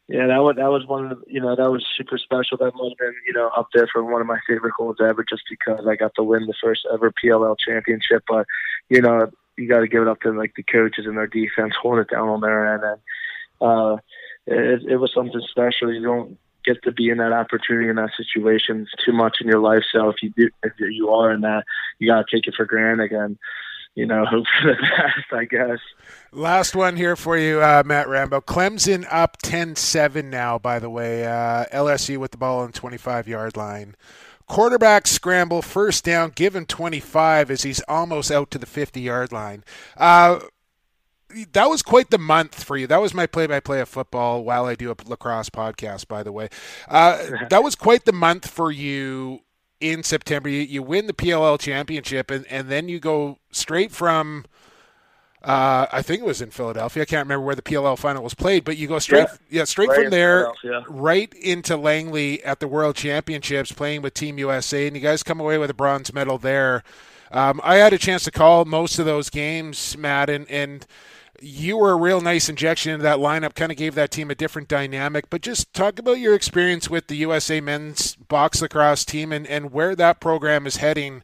[0.10, 2.58] yeah, that was that was one of the you know that was super special.
[2.58, 5.24] That might have been you know up there for one of my favorite goals ever,
[5.24, 8.24] just because I got to win the first ever PLL championship.
[8.28, 8.48] But
[8.90, 11.74] you know you got to give it up to like the coaches and their defense
[11.82, 13.00] holding it down on their end, and
[13.62, 13.98] uh,
[14.48, 15.94] it, it was something special.
[15.94, 19.60] You don't get to be in that opportunity in that situation too much in your
[19.60, 19.84] life.
[19.94, 21.66] So if you do, if you are in that,
[22.00, 23.38] you got to take it for granted and,
[24.00, 25.80] you know, hope for the best, I guess.
[26.32, 28.40] Last one here for you, uh, Matt Rambo.
[28.40, 31.26] Clemson up 10 7 now, by the way.
[31.26, 33.96] Uh, LSU with the ball on 25 yard line.
[34.48, 39.66] Quarterback scramble, first down, given 25 as he's almost out to the 50 yard line.
[39.98, 40.40] Uh,
[41.52, 42.88] that was quite the month for you.
[42.88, 46.08] That was my play-by-play of football while I do a lacrosse podcast.
[46.08, 46.48] By the way,
[46.88, 49.42] uh, that was quite the month for you
[49.80, 50.50] in September.
[50.50, 54.46] You, you win the PLL championship, and, and then you go straight from.
[55.42, 57.04] Uh, I think it was in Philadelphia.
[57.04, 59.64] I can't remember where the PLL final was played, but you go straight, yeah, yeah
[59.64, 60.52] straight right from there,
[60.90, 65.40] right into Langley at the World Championships, playing with Team USA, and you guys come
[65.40, 66.84] away with a bronze medal there.
[67.32, 70.86] Um, I had a chance to call most of those games, Matt, and, and
[71.42, 74.36] you were a real nice injection into that lineup, kind of gave that team a
[74.36, 75.30] different dynamic.
[75.30, 79.72] But just talk about your experience with the USA men's box lacrosse team and, and
[79.72, 81.24] where that program is heading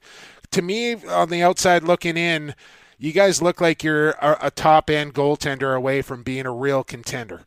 [0.56, 2.56] to me, on the outside looking in,
[2.98, 6.84] you guys look like you're a, a top end goaltender away from being a real
[6.84, 7.42] contender.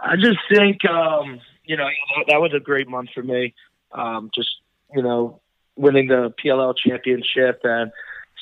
[0.00, 1.86] I just think, um, you know,
[2.28, 3.54] that was a great month for me.
[3.92, 4.50] Um, just,
[4.94, 5.40] you know,
[5.76, 7.92] winning the PLL championship and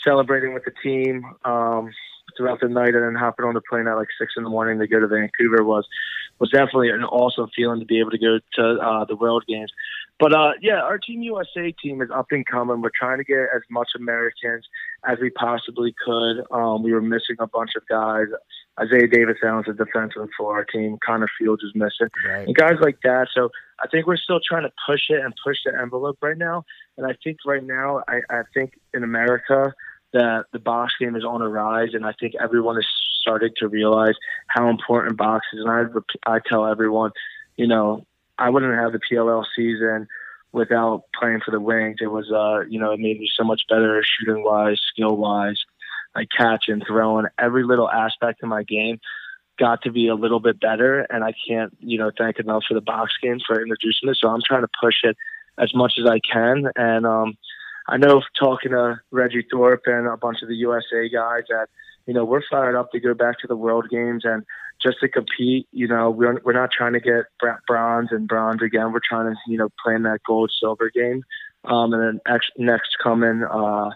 [0.03, 1.91] celebrating with the team um,
[2.37, 4.79] throughout the night and then hopping on the plane at like six in the morning
[4.79, 5.87] to go to Vancouver was
[6.39, 9.73] was definitely an awesome feeling to be able to go to uh, the World Games.
[10.19, 12.81] But uh, yeah, our Team USA team is up and coming.
[12.81, 14.67] We're trying to get as much Americans
[15.07, 16.45] as we possibly could.
[16.51, 18.27] Um, we were missing a bunch of guys.
[18.79, 20.99] Isaiah Davis Allen's a defenseman for our team.
[21.05, 22.47] Connor Fields is missing, right.
[22.47, 23.29] and guys like that.
[23.35, 23.51] So
[23.83, 26.65] I think we're still trying to push it and push the envelope right now.
[26.99, 29.75] And I think right now, I, I think in America
[30.17, 32.87] that the box game is on a rise, and I think everyone is
[33.21, 34.15] starting to realize
[34.49, 35.61] how important box is.
[35.65, 37.11] And I I tell everyone,
[37.57, 38.07] you know,
[38.39, 40.09] I wouldn't have the PLL season
[40.53, 41.99] without playing for the Wings.
[42.01, 45.63] It was, uh, you know, it made me so much better shooting wise, skill wise,
[46.15, 48.99] like catching, throwing, every little aspect of my game
[49.59, 51.01] got to be a little bit better.
[51.11, 54.19] And I can't, you know, thank enough for the box game for introducing it.
[54.21, 55.17] So I'm trying to push it
[55.59, 56.69] as much as I can.
[56.77, 57.37] And um,
[57.89, 61.69] I know talking to Reggie Thorpe and a bunch of the USA guys that,
[62.07, 64.45] you know, we're fired up to go back to the World Games and
[64.83, 65.69] just to compete.
[65.73, 67.25] You know, we're we're not trying to get
[67.67, 68.93] bronze and bronze again.
[68.93, 71.23] We're trying to, you know, play in that gold silver game.
[71.65, 73.91] Um, and then next, next coming, uh,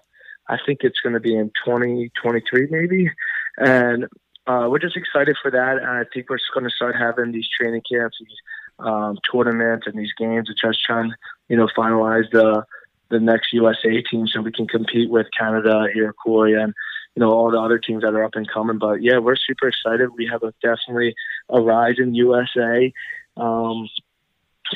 [0.49, 3.11] I think it's going to be in 2023 maybe.
[3.59, 4.07] And
[4.47, 5.77] uh, we're just excited for that.
[5.79, 8.39] And I think we're just going to start having these training camps, these
[8.81, 11.13] um, tournaments, and these games, and just trying,
[11.49, 12.65] you know, finalize the
[13.11, 16.75] the next USA team so we can compete with Canada, Iroquois, and
[17.15, 18.79] you know all the other teams that are up and coming.
[18.79, 20.11] But yeah, we're super excited.
[20.17, 21.15] We have a definitely
[21.49, 22.93] a rise in USA.
[23.37, 23.89] Um,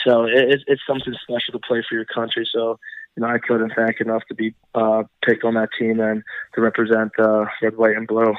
[0.02, 2.48] so it, it's something special to play for your country.
[2.50, 2.78] So
[3.16, 6.22] you know, I couldn't thank enough to be uh, picked on that team and
[6.54, 8.34] to represent uh, red, white, and blue.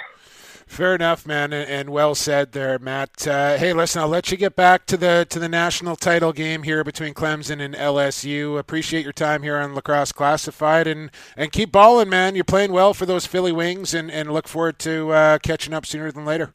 [0.67, 3.27] Fair enough, man, and well said there, Matt.
[3.27, 6.63] Uh, hey, listen, I'll let you get back to the to the national title game
[6.63, 8.57] here between Clemson and LSU.
[8.57, 12.35] Appreciate your time here on Lacrosse Classified, and and keep balling, man.
[12.35, 15.85] You're playing well for those Philly Wings, and and look forward to uh, catching up
[15.85, 16.53] sooner than later.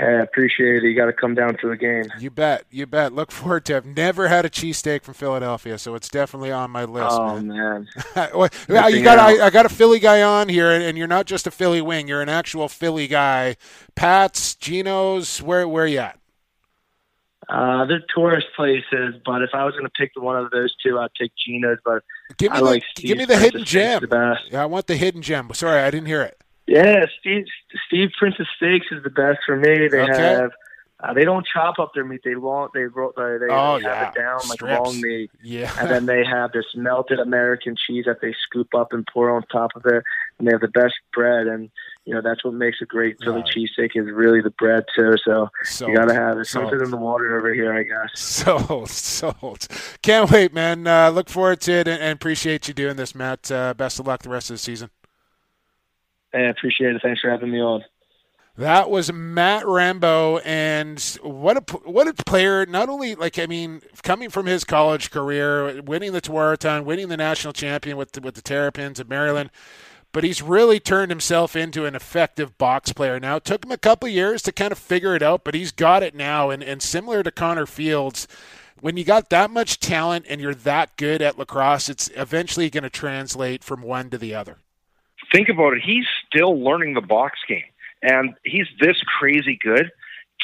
[0.00, 0.88] I appreciate it.
[0.88, 2.04] You got to come down to the game.
[2.18, 2.64] You bet.
[2.70, 3.12] You bet.
[3.12, 3.76] Look forward to it.
[3.76, 7.12] I've never had a cheesesteak from Philadelphia, so it's definitely on my list.
[7.12, 7.86] Oh, man.
[8.16, 8.30] man.
[8.34, 8.50] well,
[8.90, 11.50] you got, I, I, got a Philly guy on here, and you're not just a
[11.52, 12.08] Philly wing.
[12.08, 13.56] You're an actual Philly guy.
[13.94, 16.18] Pat's, Geno's, where, where you at?
[17.48, 20.98] Uh, they're tourist places, but if I was going to pick one of those two,
[20.98, 21.78] I'd pick Geno's.
[21.84, 22.02] But
[22.38, 24.06] give me I the, like give me the hidden gem.
[24.10, 25.50] Yeah, I want the hidden gem.
[25.52, 26.42] Sorry, I didn't hear it.
[26.66, 27.46] Yeah, Steve
[27.86, 29.88] Steve Princess Steaks is the best for me.
[29.88, 30.16] They okay.
[30.16, 30.50] have
[31.04, 32.20] uh, they don't chop up their meat.
[32.24, 34.08] They long they they, they, oh, have yeah.
[34.08, 34.62] it down Strips.
[34.62, 35.30] like long meat.
[35.42, 39.30] Yeah, and then they have this melted American cheese that they scoop up and pour
[39.30, 40.02] on top of it.
[40.38, 41.68] And they have the best bread, and
[42.06, 43.44] you know that's what makes a great Philly right.
[43.44, 45.16] cheesesteak is really the bread too.
[45.24, 46.46] So, so you gotta have it.
[46.46, 48.18] Something in the water over here, I guess.
[48.18, 49.66] Sold, sold.
[50.00, 50.86] Can't wait, man.
[50.86, 53.50] Uh, look forward to it, and, and, appreciate you doing this, Matt.
[53.50, 54.90] Uh, best of luck the rest of the season.
[56.34, 57.02] I appreciate it.
[57.02, 57.84] Thanks for having me on.
[58.56, 62.64] That was Matt Rambo, and what a what a player!
[62.64, 67.16] Not only like I mean, coming from his college career, winning the Tewaaraton, winning the
[67.16, 69.50] national champion with the, with the Terrapins of Maryland,
[70.12, 73.36] but he's really turned himself into an effective box player now.
[73.36, 76.04] It took him a couple years to kind of figure it out, but he's got
[76.04, 76.50] it now.
[76.50, 78.28] And and similar to Connor Fields,
[78.80, 82.84] when you got that much talent and you're that good at lacrosse, it's eventually going
[82.84, 84.58] to translate from one to the other
[85.34, 85.82] think about it.
[85.84, 87.64] He's still learning the box game,
[88.02, 89.90] and he's this crazy good.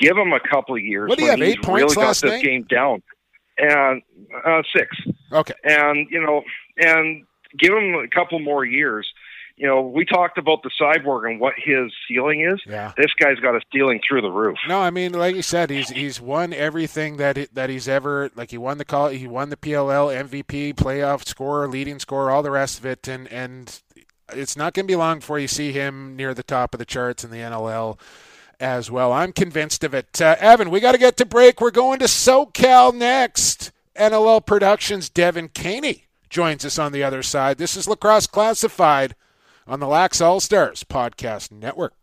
[0.00, 1.08] Give him a couple of years.
[1.08, 1.42] What do you have?
[1.42, 2.44] Eight points really last got this night?
[2.44, 3.02] game down,
[3.58, 4.02] and
[4.44, 4.96] uh, six.
[5.32, 5.54] Okay.
[5.64, 6.42] And you know,
[6.78, 7.24] and
[7.58, 9.08] give him a couple more years.
[9.56, 12.62] You know, we talked about the cyborg and what his ceiling is.
[12.66, 12.94] Yeah.
[12.96, 14.56] This guy's got a ceiling through the roof.
[14.66, 18.30] No, I mean, like you said, he's he's won everything that it, that he's ever
[18.34, 18.52] like.
[18.52, 19.08] He won the call.
[19.08, 23.28] He won the PLL MVP, playoff scorer, leading scorer, all the rest of it, and
[23.28, 23.82] and
[24.32, 26.84] it's not going to be long before you see him near the top of the
[26.84, 27.98] charts in the NLL
[28.58, 29.12] as well.
[29.12, 30.20] I'm convinced of it.
[30.20, 31.60] Uh, Evan, we got to get to break.
[31.60, 33.72] We're going to SoCal next.
[33.96, 37.58] NLL Productions Devin Caney joins us on the other side.
[37.58, 39.14] This is Lacrosse Classified
[39.66, 41.94] on the Lax All Stars Podcast Network.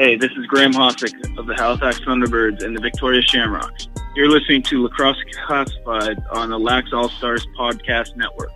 [0.00, 3.86] Hey, this is Graham Hossack of the Halifax Thunderbirds and the Victoria Shamrocks.
[4.16, 8.50] You're listening to Lacrosse Classified on the Lax All Stars Podcast Network.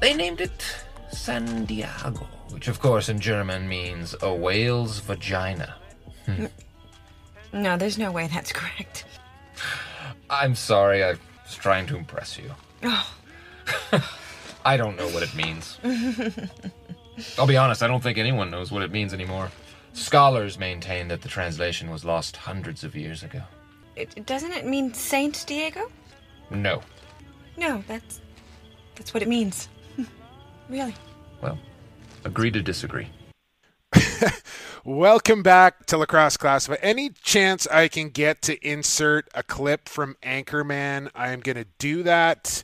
[0.00, 2.26] They named it San Diego.
[2.48, 5.74] which of course in German means a whale's vagina.
[6.24, 6.46] Hmm.
[7.52, 9.04] No, there's no way that's correct.
[10.30, 11.10] I'm sorry, I
[11.44, 12.50] was trying to impress you.
[12.84, 13.12] Oh.
[14.64, 15.78] I don't know what it means.
[17.38, 19.50] I'll be honest, I don't think anyone knows what it means anymore.
[19.92, 23.42] Scholars maintain that the translation was lost hundreds of years ago.
[23.96, 25.90] It, doesn't it mean Saint Diego?
[26.50, 26.82] No.
[27.56, 28.20] No, that's
[28.94, 29.68] that's what it means.
[30.68, 30.94] really.
[31.42, 31.58] Well,
[32.24, 33.08] agree to disagree.
[34.84, 36.78] Welcome back to Lacrosse Classified.
[36.82, 41.66] Any chance I can get to insert a clip from Anchorman, I am going to
[41.78, 42.62] do that.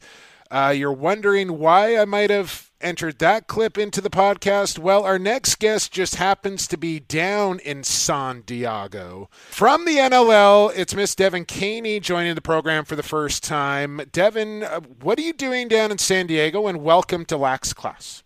[0.50, 4.78] Uh, you're wondering why I might have entered that clip into the podcast?
[4.78, 9.30] Well, our next guest just happens to be down in San Diego.
[9.32, 14.02] From the NLL, it's Miss Devin Caney joining the program for the first time.
[14.12, 16.66] Devin, uh, what are you doing down in San Diego?
[16.66, 18.22] And welcome to Lax Class.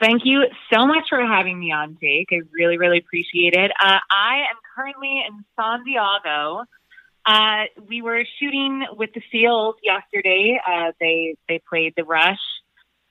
[0.00, 2.28] Thank you so much for having me on, Jake.
[2.30, 3.72] I really, really appreciate it.
[3.82, 6.64] Uh, I am currently in San Diego.
[7.24, 10.60] Uh, we were shooting with the Seals yesterday.
[10.64, 12.38] Uh, they they played the Rush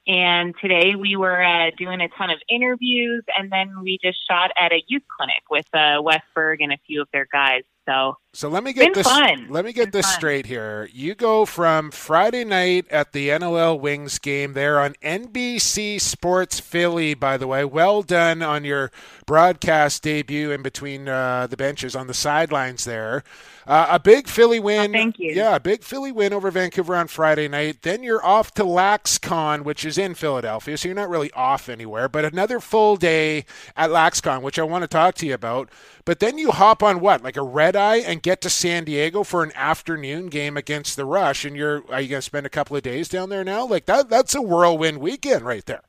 [0.07, 4.51] and today we were uh, doing a ton of interviews, and then we just shot
[4.57, 7.63] at a youth clinic with uh, Wes Berg and a few of their guys.
[7.87, 9.07] So, so let me get this.
[9.07, 9.47] Fun.
[9.49, 10.15] Let me get this fun.
[10.15, 10.89] straight here.
[10.91, 17.13] You go from Friday night at the NLL Wings game there on NBC Sports Philly.
[17.13, 18.91] By the way, well done on your
[19.27, 23.23] broadcast debut in between uh, the benches on the sidelines there.
[23.67, 24.91] Uh, a big Philly win.
[24.91, 25.33] Oh, thank you.
[25.33, 27.81] Yeah, a big Philly win over Vancouver on Friday night.
[27.81, 32.07] Then you're off to LaxCon, which is in Philadelphia, so you're not really off anywhere.
[32.07, 35.69] But another full day at LaxCon, which I want to talk to you about.
[36.05, 39.23] But then you hop on what, like a red eye, and get to San Diego
[39.23, 41.45] for an afternoon game against the Rush.
[41.45, 43.65] And you're are you going to spend a couple of days down there now?
[43.65, 45.83] Like that, that's a whirlwind weekend right there.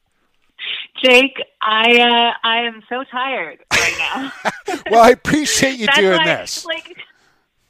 [1.03, 4.33] Jake, I uh, I am so tired right now.
[4.91, 6.65] well, I appreciate you doing why, this.
[6.65, 6.97] Like,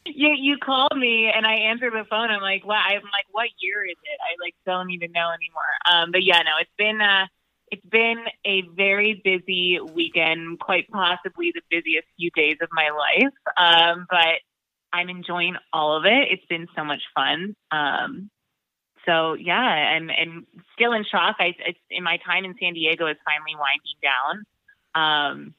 [0.05, 2.31] you you called me and I answered the phone.
[2.31, 2.83] I'm like, wow.
[2.87, 4.21] I'm like, what year is it?
[4.21, 5.63] I like don't even know anymore.
[5.91, 7.27] Um, but yeah, no, it's been uh,
[7.71, 13.33] it's been a very busy weekend, quite possibly the busiest few days of my life.
[13.57, 14.41] Um, but
[14.93, 16.29] I'm enjoying all of it.
[16.31, 17.57] It's been so much fun.
[17.71, 18.31] Um,
[19.05, 21.37] so yeah, I'm, I'm still in shock.
[21.39, 24.45] I, it's in my time in San Diego is finally winding down.
[24.95, 25.55] Um,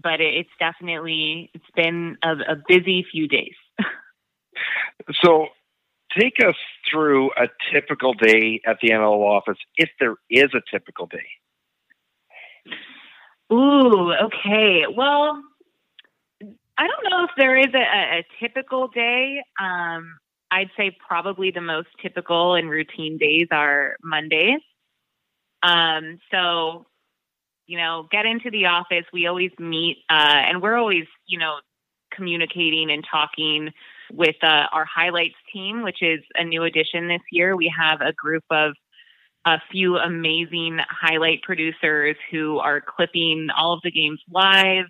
[0.00, 3.54] but it, it's definitely, it's been a, a busy few days.
[5.22, 5.46] so
[6.18, 6.56] take us
[6.90, 11.26] through a typical day at the NLL office, if there is a typical day.
[13.84, 14.84] Ooh, okay.
[14.94, 15.42] Well,
[16.78, 19.42] I don't know if there is a, a typical day.
[19.60, 20.16] Um,
[20.50, 24.60] I'd say probably the most typical and routine days are Mondays.
[25.62, 26.86] Um, so,
[27.66, 29.04] you know, get into the office.
[29.12, 31.56] We always meet, uh, and we're always, you know,
[32.12, 33.70] communicating and talking
[34.12, 37.56] with uh, our highlights team, which is a new addition this year.
[37.56, 38.74] We have a group of
[39.46, 44.86] a few amazing highlight producers who are clipping all of the games live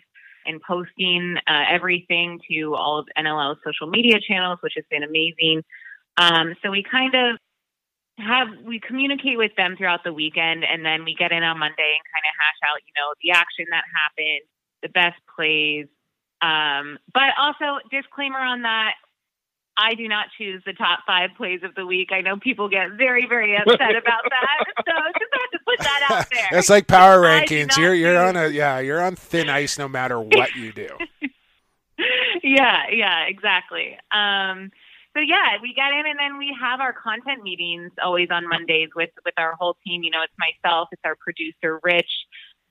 [0.46, 5.62] and posting uh, everything to all of NLL's social media channels, which has been amazing.
[6.16, 7.38] Um, so we kind of
[8.18, 11.96] have we communicate with them throughout the weekend, and then we get in on Monday
[11.96, 14.42] and kind of hash out, you know, the action that happened,
[14.82, 15.86] the best plays.
[16.40, 18.94] Um, but also, disclaimer on that:
[19.76, 22.10] I do not choose the top five plays of the week.
[22.12, 24.64] I know people get very, very upset about that.
[24.76, 26.58] So just have to put that out there.
[26.58, 27.76] It's like power rankings.
[27.76, 30.88] You're you're on a yeah, you're on thin ice no matter what you do.
[32.42, 33.98] yeah, yeah, exactly.
[34.12, 34.70] Um,
[35.14, 38.90] so yeah, we get in and then we have our content meetings always on Mondays
[38.94, 40.02] with with our whole team.
[40.02, 42.10] You know, it's myself, it's our producer Rich,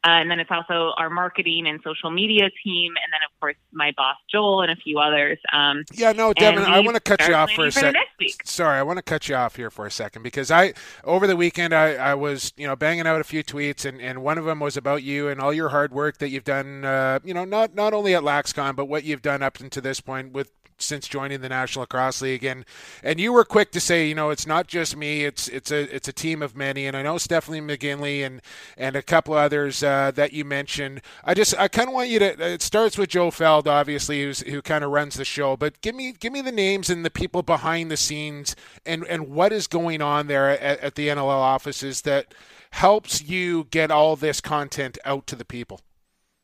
[0.05, 3.55] uh, and then it's also our marketing and social media team, and then of course
[3.71, 5.37] my boss Joel and a few others.
[5.51, 7.95] Um, yeah, no, Devin, I want to cut you off for a second.
[8.43, 10.73] Sorry, I want to cut you off here for a second because I
[11.03, 14.23] over the weekend I, I was you know banging out a few tweets, and, and
[14.23, 16.83] one of them was about you and all your hard work that you've done.
[16.83, 20.01] Uh, you know, not not only at LaxCon, but what you've done up to this
[20.01, 22.65] point with since joining the National Lacrosse League, and
[23.03, 25.93] and you were quick to say, you know, it's not just me; it's it's a
[25.95, 26.86] it's a team of many.
[26.86, 28.41] And I know Stephanie McGinley and
[28.78, 31.01] and a couple others uh, that you mentioned.
[31.24, 32.53] I just I kind of want you to.
[32.53, 35.57] It starts with Joel Feld, obviously, who's who kind of runs the show.
[35.57, 38.55] But give me give me the names and the people behind the scenes,
[38.86, 42.34] and and what is going on there at, at the NLL offices that
[42.71, 45.80] helps you get all this content out to the people.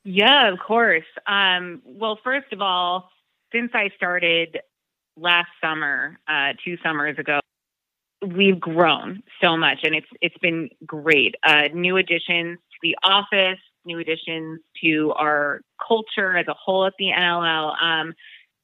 [0.03, 1.05] Yeah, of course.
[1.27, 3.09] Um, well, first of all,
[3.51, 4.59] since I started
[5.17, 7.39] last summer, uh, two summers ago,
[8.25, 11.35] we've grown so much, and it's it's been great.
[11.43, 16.93] Uh, new additions to the office, new additions to our culture as a whole at
[16.99, 17.81] the NLL.
[17.81, 18.13] Um,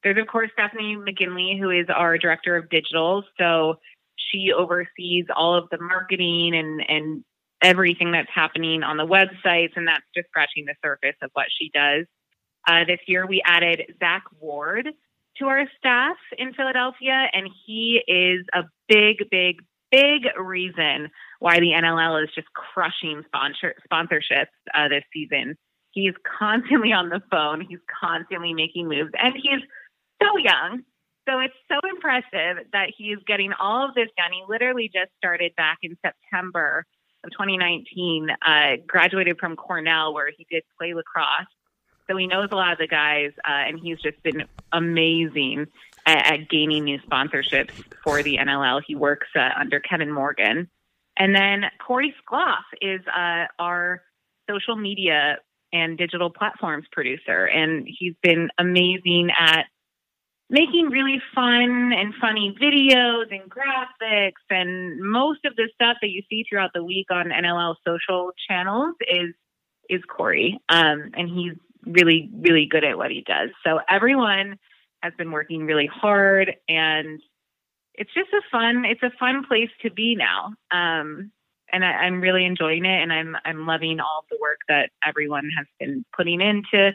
[0.02, 3.24] there's of course Stephanie McGinley, who is our director of digital.
[3.38, 3.76] So
[4.16, 7.24] she oversees all of the marketing and and
[7.62, 11.70] everything that's happening on the websites, and that's just scratching the surface of what she
[11.72, 12.04] does.
[12.66, 14.88] Uh, this year, we added Zach Ward
[15.38, 21.08] to our staff in Philadelphia, and he is a big, big, big reason
[21.38, 25.56] why the NLL is just crushing sponsor- sponsorships uh, this season.
[25.92, 27.60] He's constantly on the phone.
[27.60, 29.60] He's constantly making moves, and he's
[30.22, 30.82] so young.
[31.28, 34.32] So it's so impressive that he's getting all of this done.
[34.32, 36.84] He literally just started back in September
[37.24, 41.46] of 2019, uh, graduated from Cornell, where he did play lacrosse.
[42.08, 45.66] So he knows a lot of the guys, uh, and he's just been amazing
[46.06, 47.72] at, at, gaining new sponsorships
[48.04, 48.80] for the NLL.
[48.86, 50.68] He works uh, under Kevin Morgan.
[51.18, 54.02] And then Corey Skloff is uh, our
[54.48, 55.38] social media
[55.72, 59.64] and digital platforms producer, and he's been amazing at
[60.48, 66.22] making really fun and funny videos and graphics and most of the stuff that you
[66.30, 69.34] see throughout the week on NLL social channels is
[69.88, 70.60] is Corey.
[70.68, 71.54] Um, and he's
[71.86, 73.50] really, really good at what he does.
[73.64, 74.58] So everyone
[75.02, 77.20] has been working really hard and
[77.94, 80.52] it's just a fun it's a fun place to be now.
[80.70, 81.30] Um,
[81.72, 85.48] and I, am really enjoying it and I'm I'm loving all the work that everyone
[85.56, 86.92] has been putting in to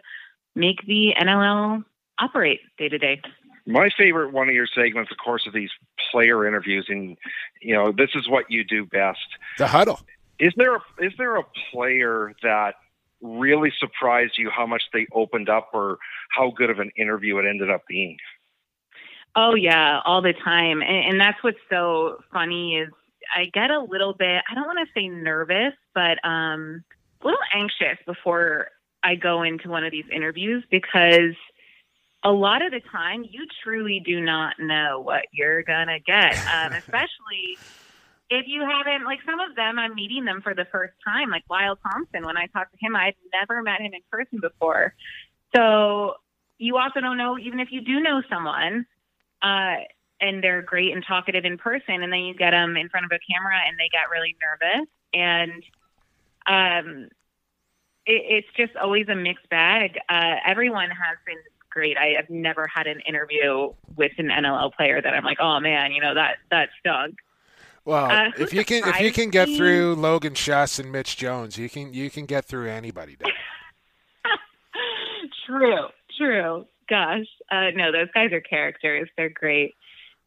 [0.55, 1.83] make the NLL
[2.19, 3.21] operate day to day.
[3.65, 5.69] My favorite one of your segments, of course, are these
[6.11, 7.15] player interviews, and
[7.61, 9.19] you know this is what you do best.
[9.57, 9.99] The huddle.
[10.39, 12.75] Is there a, is there a player that
[13.21, 15.97] really surprised you how much they opened up, or
[16.31, 18.17] how good of an interview it ended up being?
[19.35, 22.89] Oh yeah, all the time, and, and that's what's so funny is
[23.35, 24.43] I get a little bit.
[24.49, 26.83] I don't want to say nervous, but um,
[27.21, 28.67] a little anxious before
[29.03, 31.35] I go into one of these interviews because
[32.23, 36.73] a lot of the time you truly do not know what you're gonna get um,
[36.85, 37.57] especially
[38.31, 41.43] if you haven't like some of them i'm meeting them for the first time like
[41.49, 44.95] lyle thompson when i talked to him i'd never met him in person before
[45.55, 46.15] so
[46.57, 48.85] you also don't know even if you do know someone
[49.43, 49.77] uh,
[50.19, 53.11] and they're great and talkative in person and then you get them in front of
[53.11, 55.63] a camera and they get really nervous and
[56.47, 57.09] um,
[58.05, 61.37] it, it's just always a mixed bag uh, everyone has been
[61.71, 61.97] great.
[61.97, 65.93] I have never had an interview with an NLL player that I'm like, oh man,
[65.93, 67.15] you know that that stunk.
[67.85, 69.57] Well, uh, if you can if you can get me?
[69.57, 73.17] through Logan Schuss and Mitch Jones, you can you can get through anybody.
[75.45, 76.65] true, true.
[76.87, 79.09] Gosh, uh, no, those guys are characters.
[79.17, 79.73] They're great.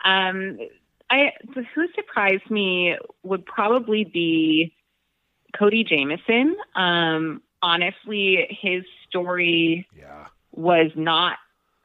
[0.05, 0.59] Um,
[1.11, 4.75] I who surprised me would probably be
[5.57, 6.57] Cody Jamieson.
[6.75, 11.39] Um, honestly, his story yeah was not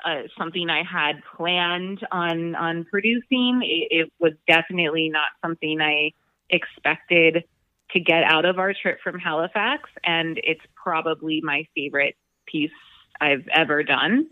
[0.04, 3.62] uh, something I had planned on on producing.
[3.64, 6.12] It, it, was definitely not something I
[6.50, 7.43] expected
[7.91, 12.72] to get out of our trip from Halifax, and it's probably my favorite piece
[13.20, 14.28] I've ever done.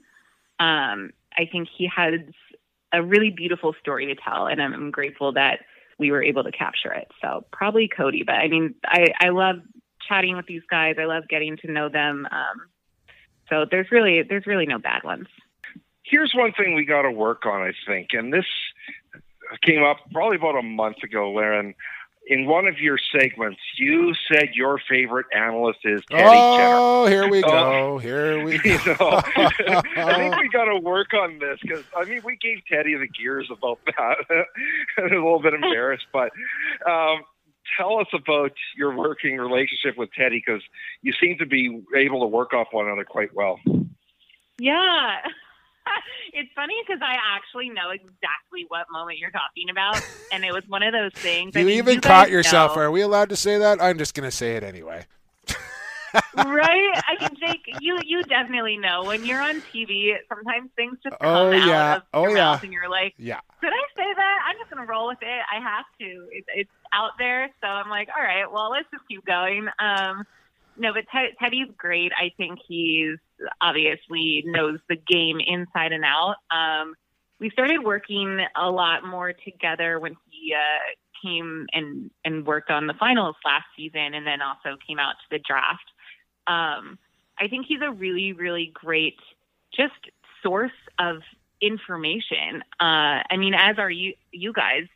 [0.60, 2.20] Um, I think he has
[2.94, 5.60] a really beautiful story to tell, and I'm, grateful that
[6.00, 7.08] we were able to capture it.
[7.22, 9.58] So probably Cody, but I mean, I, I love
[10.08, 10.96] chatting with these guys.
[11.00, 12.28] I love getting to know them.
[12.32, 12.68] Um,
[13.50, 15.28] so there's really there's really no bad ones.
[16.10, 18.46] Here's one thing we got to work on, I think, and this
[19.62, 21.74] came up probably about a month ago, Laren.
[22.30, 27.22] In one of your segments, you said your favorite analyst is Teddy Oh, Jenner.
[27.24, 27.98] here we go.
[28.00, 28.68] Here we go.
[29.38, 32.60] You know, I think we got to work on this because I mean we gave
[32.70, 34.18] Teddy the gears about that.
[35.00, 36.32] a little bit embarrassed, but
[36.86, 37.22] um,
[37.78, 40.62] tell us about your working relationship with Teddy because
[41.02, 43.58] you seem to be able to work off one another quite well.
[44.60, 45.16] Yeah.
[46.34, 50.64] it's funny because I actually know exactly what moment you're talking about, and it was
[50.68, 51.56] one of those things.
[51.56, 52.76] You I mean, even you caught yourself.
[52.76, 52.84] Know.
[52.84, 53.82] Are we allowed to say that?
[53.82, 55.06] I'm just going to say it anyway.
[56.36, 57.04] right?
[57.08, 60.16] I mean, Jake, you you definitely know when you're on TV.
[60.30, 61.96] Sometimes things just come oh, out yeah.
[61.98, 62.44] of oh, your yeah.
[62.44, 64.40] mouth, and you're like, "Yeah, did I say that?
[64.48, 65.42] I'm just gonna roll with it.
[65.52, 66.28] I have to.
[66.32, 69.68] It's, it's out there, so I'm like, all right, well, let's just keep going.
[69.80, 70.24] Um,
[70.78, 72.12] no, but Ted, Teddy's great.
[72.18, 73.18] I think he's
[73.62, 76.36] obviously knows the game inside and out.
[76.52, 76.96] Um,
[77.40, 82.88] we started working a lot more together when he uh, came and and worked on
[82.88, 85.86] the finals last season, and then also came out to the draft.
[86.48, 86.98] Um,
[87.40, 89.20] I think he's a really, really great
[89.76, 89.94] just
[90.42, 91.18] source of
[91.62, 92.64] information.
[92.80, 94.88] Uh, I mean, as are you, you guys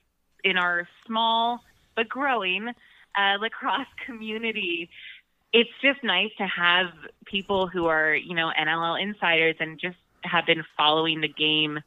[0.43, 1.61] in our small
[1.95, 2.69] but growing
[3.18, 4.89] uh, lacrosse community.
[5.53, 6.88] It's just nice to have
[7.26, 11.80] people who are, you know, NLL insiders and just have been following the game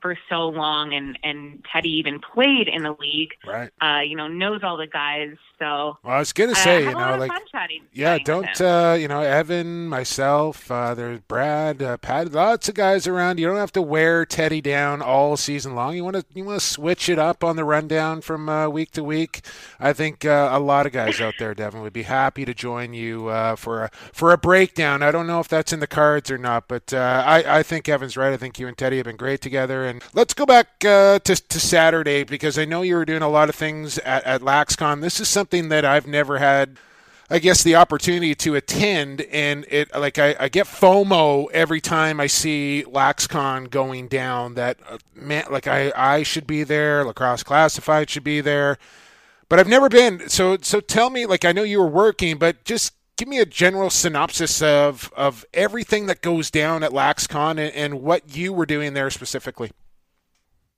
[0.00, 3.30] for so long and and Teddy even played in the league.
[3.46, 3.70] Right.
[3.80, 5.36] Uh, you know, knows all the guys.
[5.58, 7.82] So Well, I was gonna say, uh, you had a lot know, like chatting.
[7.92, 12.74] Yeah, chatting don't uh, you know Evan, myself, uh, there's Brad, uh, Pat, lots of
[12.74, 13.38] guys around.
[13.38, 15.94] You don't have to wear Teddy down all season long.
[15.94, 18.90] You want to you want to switch it up on the rundown from uh, week
[18.92, 19.42] to week.
[19.78, 22.92] I think uh, a lot of guys out there, Devin, would be happy to join
[22.92, 25.02] you uh, for a for a breakdown.
[25.02, 27.88] I don't know if that's in the cards or not, but uh, I I think
[27.88, 28.32] Evan's right.
[28.32, 29.84] I think you and Teddy have been great together.
[29.84, 33.28] And let's go back uh, to to Saturday because I know you were doing a
[33.28, 35.00] lot of things at, at LaxCon.
[35.00, 36.78] This is something that I've never had.
[37.28, 42.18] I guess the opportunity to attend and it like I, I get FOMO every time
[42.18, 47.42] I see LaxCon going down that uh, man like I, I should be there, lacrosse
[47.42, 48.78] classified should be there.
[49.50, 50.30] But I've never been.
[50.30, 53.46] So so tell me like I know you were working, but just give me a
[53.46, 58.66] general synopsis of of everything that goes down at LaxCon and, and what you were
[58.66, 59.72] doing there specifically.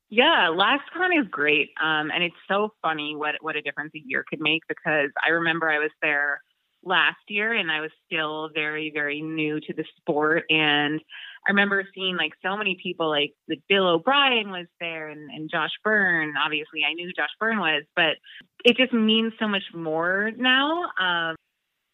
[0.09, 4.25] Yeah, LaxCon is great, um, and it's so funny what what a difference a year
[4.29, 4.63] could make.
[4.69, 6.41] Because I remember I was there
[6.85, 11.01] last year, and I was still very very new to the sport, and
[11.47, 13.33] I remember seeing like so many people, like
[13.69, 16.35] Bill O'Brien was there, and, and Josh Byrne.
[16.37, 18.17] Obviously, I knew Josh Byrne was, but
[18.65, 20.85] it just means so much more now.
[21.01, 21.35] Um,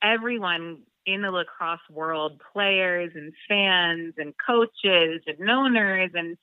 [0.02, 6.36] everyone in the lacrosse world, players and fans and coaches and owners and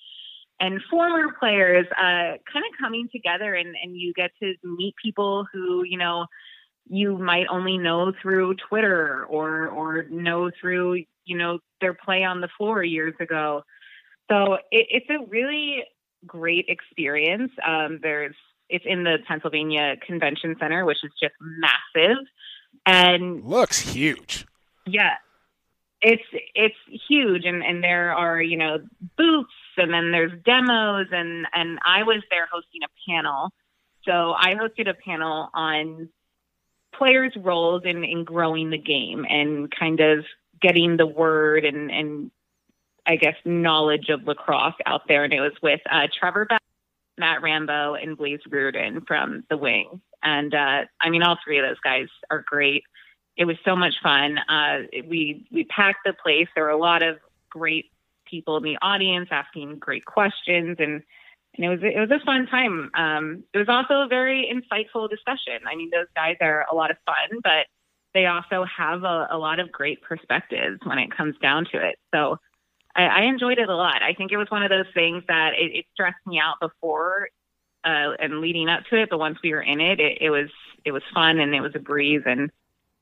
[0.59, 5.45] and former players uh, kind of coming together and, and you get to meet people
[5.51, 6.25] who you know
[6.87, 12.41] you might only know through Twitter or or know through you know their play on
[12.41, 13.63] the floor years ago.
[14.29, 15.83] So it, it's a really
[16.25, 17.51] great experience.
[17.65, 18.35] Um, there's
[18.69, 22.17] it's in the Pennsylvania Convention Center, which is just massive,
[22.85, 24.45] and Looks huge.
[24.85, 25.13] yeah,
[26.01, 26.23] it's
[26.55, 26.75] it's
[27.07, 28.77] huge, and and there are you know
[29.17, 29.49] booths,
[29.79, 33.49] and then there's demos, and and I was there hosting a panel,
[34.03, 36.09] so I hosted a panel on
[36.93, 40.25] players' roles in in growing the game and kind of
[40.61, 42.31] getting the word and and
[43.05, 46.61] I guess knowledge of lacrosse out there, and it was with uh, Trevor Beck,
[47.17, 50.01] Matt Rambo, and Blaze Riorden from the Wing.
[50.21, 52.83] and uh, I mean all three of those guys are great
[53.39, 54.37] it was so much fun.
[54.37, 56.47] Uh, we we packed the place.
[56.53, 57.17] There were a lot of
[57.49, 57.89] great
[58.29, 61.01] people in the audience asking great questions, and
[61.55, 62.91] and it was it was a fun time.
[62.95, 65.67] Um, it was also a very insightful discussion.
[65.67, 67.67] I mean, those guys are a lot of fun, but
[68.13, 71.97] they also have a, a lot of great perspectives when it comes down to it.
[72.13, 72.37] So
[72.95, 74.01] I, I enjoyed it a lot.
[74.01, 77.29] I think it was one of those things that it, it stressed me out before
[77.83, 80.49] uh, and leading up to it, but once we were in it, it, it was
[80.85, 82.49] it was fun and it was a breeze and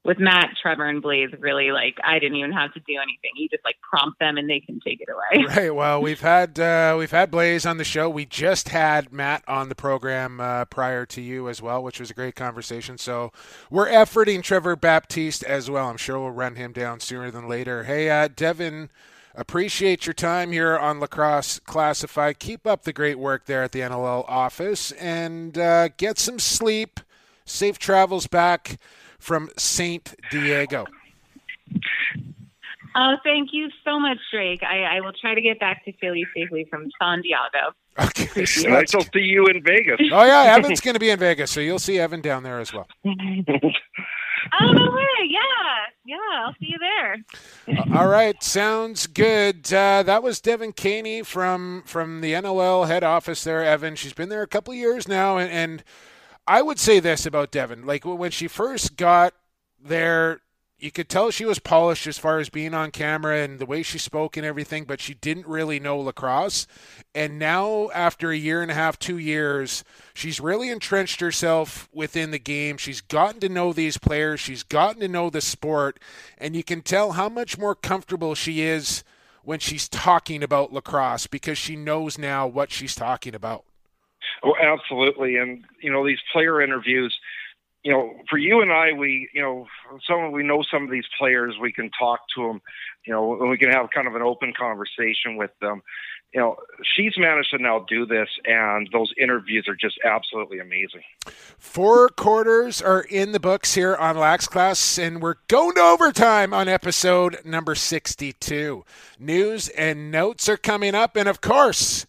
[0.08, 3.32] with Matt, Trevor, and Blaze, really like I didn't even have to do anything.
[3.36, 5.46] You just like prompt them and they can take it away.
[5.58, 5.74] Right.
[5.74, 8.10] Well, we've had uh, we've had Blaze on the show.
[8.10, 12.10] We just had Matt on the program uh, prior to you as well, which was
[12.10, 12.98] a great conversation.
[12.98, 13.34] So
[13.70, 15.90] we're efforting Trevor Baptiste as well.
[15.90, 17.84] I'm sure we'll run him down sooner than later.
[17.84, 18.90] Hey, uh, Devin,
[19.36, 22.40] appreciate your time here on Lacrosse Classified.
[22.40, 27.02] Keep up the great work there at the NLL office and uh, get some sleep.
[27.46, 28.78] Safe travels back
[29.28, 30.86] from Saint Diego.
[32.96, 34.64] Oh, thank you so much, Drake.
[34.64, 37.76] I, I will try to get back to Philly safely from San Diego.
[38.00, 38.46] Okay.
[38.66, 39.98] And I shall see you in Vegas.
[40.14, 42.72] Oh yeah, Evan's going to be in Vegas, so you'll see Evan down there as
[42.72, 42.88] well.
[43.06, 45.28] Oh no way!
[45.30, 45.40] Yeah,
[46.06, 47.18] yeah, I'll see you there.
[47.78, 49.74] Uh, All right, sounds good.
[49.74, 53.64] Uh, that was Devin Caney from from the NLL head office there.
[53.64, 55.84] Evan, she's been there a couple of years now, and, and
[56.48, 59.34] I would say this about Devin: like when she first got
[59.80, 60.42] there,
[60.80, 63.82] you could tell she was polished as far as being on camera and the way
[63.82, 66.68] she spoke and everything, but she didn't really know lacrosse.
[67.16, 69.84] And now, after a year and a half, two years,
[70.14, 72.78] she's really entrenched herself within the game.
[72.78, 76.00] She's gotten to know these players, she's gotten to know the sport,
[76.38, 79.04] and you can tell how much more comfortable she is
[79.44, 83.64] when she's talking about lacrosse because she knows now what she's talking about.
[84.48, 85.36] Oh, absolutely.
[85.36, 87.18] And you know, these player interviews,
[87.84, 89.68] you know, for you and I, we, you know,
[90.08, 91.56] some we know some of these players.
[91.60, 92.62] We can talk to them,
[93.06, 95.82] you know, and we can have kind of an open conversation with them.
[96.34, 101.04] You know, she's managed to now do this, and those interviews are just absolutely amazing.
[101.58, 106.54] Four quarters are in the books here on Lax Class, and we're going to overtime
[106.54, 108.84] on episode number 62.
[109.20, 112.06] News and notes are coming up, and of course,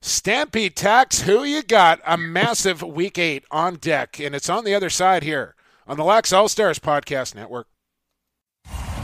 [0.00, 2.00] Stampede Tack, who you got?
[2.06, 5.56] A massive week eight on deck, and it's on the other side here
[5.86, 7.66] on the Lax All Stars Podcast Network.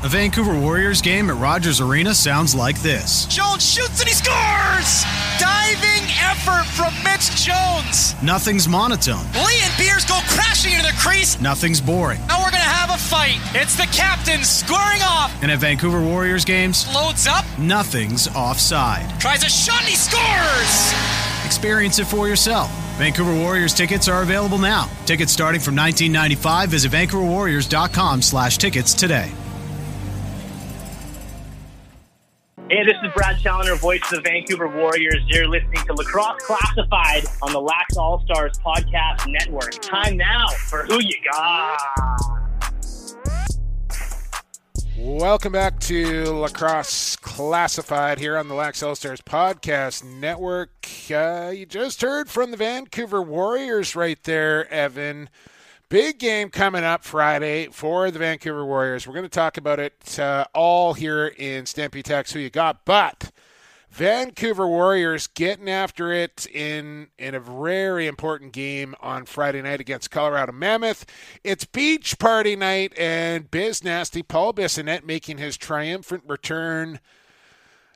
[0.04, 3.24] A Vancouver Warriors game at Rogers Arena sounds like this.
[3.24, 5.02] Jones shoots and he scores!
[5.40, 8.14] Diving effort from Mitch Jones.
[8.22, 9.24] Nothing's monotone.
[9.32, 11.40] Lee and Beers go crashing into the crease.
[11.40, 12.20] Nothing's boring.
[12.26, 13.38] Now we're going to have a fight.
[13.54, 15.32] It's the captain squaring off.
[15.42, 17.46] And at Vancouver Warriors games, loads up.
[17.58, 19.08] Nothing's offside.
[19.18, 20.92] Tries a shot and he scores!
[21.46, 22.70] Experience it for yourself.
[22.98, 24.90] Vancouver Warriors tickets are available now.
[25.06, 26.68] Tickets starting from 1995.
[26.68, 29.32] Visit vancouverwarriors.com slash tickets today.
[32.70, 35.22] Hey, this is Brad Challoner, voice of the Vancouver Warriors.
[35.26, 39.72] You're listening to Lacrosse Classified on the Lax All Stars Podcast Network.
[39.82, 41.78] Time now for Who You Got.
[44.96, 50.88] Welcome back to Lacrosse Classified here on the Lax All Stars Podcast Network.
[51.10, 55.28] Uh, you just heard from the Vancouver Warriors right there, Evan.
[55.88, 59.06] Big game coming up Friday for the Vancouver Warriors.
[59.06, 62.84] We're going to talk about it uh, all here in Stampede Tack Who You Got,
[62.84, 63.30] but
[63.90, 70.10] Vancouver Warriors getting after it in in a very important game on Friday night against
[70.10, 71.06] Colorado Mammoth.
[71.44, 76.98] It's beach party night, and Biz Nasty Paul Bissonnette making his triumphant return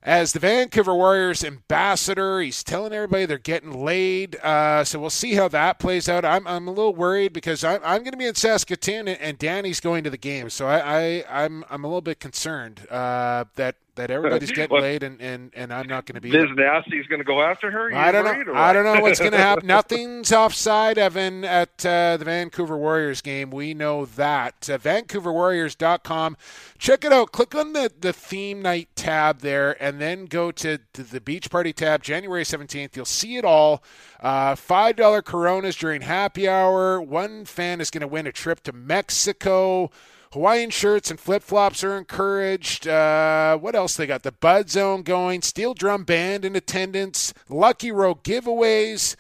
[0.03, 2.41] as the Vancouver Warriors ambassador.
[2.41, 4.37] He's telling everybody they're getting laid.
[4.37, 6.25] Uh, so we'll see how that plays out.
[6.25, 9.81] I'm, I'm a little worried because I'm, I'm going to be in Saskatoon and, Danny's
[9.81, 10.51] going to the game.
[10.51, 15.03] So I, I, I'm, I'm a little bit concerned uh, that that everybody's getting laid
[15.03, 16.47] and, and, and I'm not going to be there.
[16.55, 17.93] Nasty's going to go after her.
[17.93, 18.55] I don't know.
[18.55, 19.67] I don't know what's going to happen.
[19.67, 23.51] Nothing's offside, Evan, at uh, the Vancouver Warriors game.
[23.51, 24.71] We know that.
[24.71, 26.37] Uh, VancouverWarriors.com.
[26.79, 27.33] Check it out.
[27.33, 31.51] Click on the, the theme night tab there and then go to, to the beach
[31.51, 32.95] party tab, January 17th.
[32.95, 33.83] You'll see it all.
[34.21, 37.03] Uh, $5 Coronas during happy hour.
[37.03, 39.91] One fan is going to win a trip to Mexico.
[40.33, 42.87] Hawaiian shirts and flip flops are encouraged.
[42.87, 44.23] Uh, what else they got?
[44.23, 49.17] The Bud Zone going, Steel Drum Band in attendance, Lucky Row giveaways,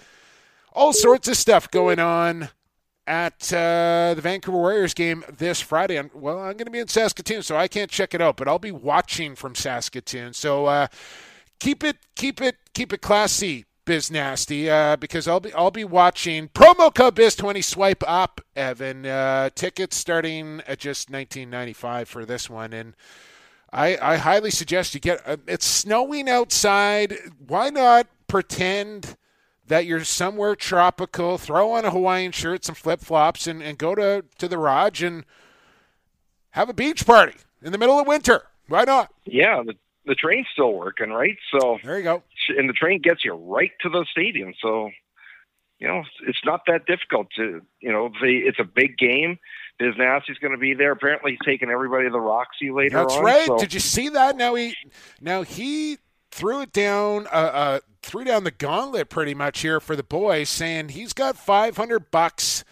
[0.72, 2.50] all sorts of stuff going on
[3.06, 5.96] at uh, the Vancouver Warriors game this Friday.
[5.96, 8.46] And, well, I'm going to be in Saskatoon, so I can't check it out, but
[8.46, 10.34] I'll be watching from Saskatoon.
[10.34, 10.88] So uh,
[11.58, 13.64] keep it, keep it, keep it classy.
[13.88, 18.42] Biz Nasty, uh, because I'll be I'll be watching promo code Biz twenty swipe up,
[18.54, 19.06] Evan.
[19.06, 22.94] Uh, tickets starting at just nineteen ninety five for this one, and
[23.72, 25.26] I I highly suggest you get.
[25.26, 27.16] Uh, it's snowing outside.
[27.46, 29.16] Why not pretend
[29.66, 31.38] that you're somewhere tropical?
[31.38, 35.02] Throw on a Hawaiian shirt, some flip flops, and, and go to to the Raj
[35.02, 35.24] and
[36.50, 38.42] have a beach party in the middle of winter.
[38.68, 39.10] Why not?
[39.24, 39.62] Yeah,
[40.08, 41.36] the, train's still working, right?
[41.52, 42.22] So there you go.
[42.56, 44.54] And the train gets you right to the stadium.
[44.60, 44.90] So,
[45.78, 49.38] you know, it's not that difficult to, you know, the, it's a big game.
[49.78, 50.92] Biz Nasty's going to be there.
[50.92, 53.24] Apparently, he's taking everybody to the Roxy later That's on.
[53.24, 53.46] right.
[53.46, 54.36] so- Did you see that?
[54.36, 54.74] Now he
[55.20, 55.98] now he
[56.30, 60.48] threw it down uh, uh threw down the gauntlet pretty much here for the boys
[60.48, 62.64] saying he's got 500 bucks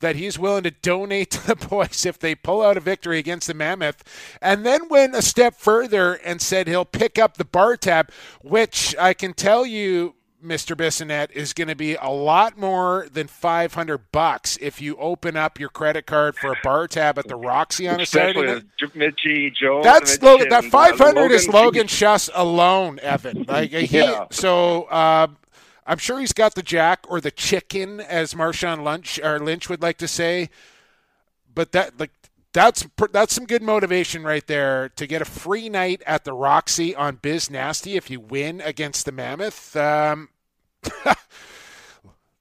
[0.00, 3.46] that he's willing to donate to the boys if they pull out a victory against
[3.46, 4.04] the Mammoth
[4.40, 8.10] and then went a step further and said he'll pick up the bar tab
[8.42, 10.14] which I can tell you
[10.44, 10.76] Mr.
[10.76, 15.58] Bissonnette is going to be a lot more than 500 bucks if you open up
[15.58, 18.64] your credit card for a bar tab at the Roxy on a Saturday Especially night.
[18.80, 19.82] with Mitchie, Joe.
[19.82, 20.48] That's Logan.
[20.50, 21.64] That and, uh, 500 is Logan.
[21.64, 23.46] Logan Schuss alone, Evan.
[23.48, 24.26] Like he, Yeah.
[24.30, 25.26] so uh,
[25.88, 29.80] I'm sure he's got the jack or the chicken, as Marshawn Lynch or Lynch would
[29.80, 30.50] like to say.
[31.52, 32.10] But that like
[32.52, 36.94] that's that's some good motivation right there to get a free night at the Roxy
[36.94, 39.74] on Biz Nasty if you win against the Mammoth.
[39.76, 40.28] Um,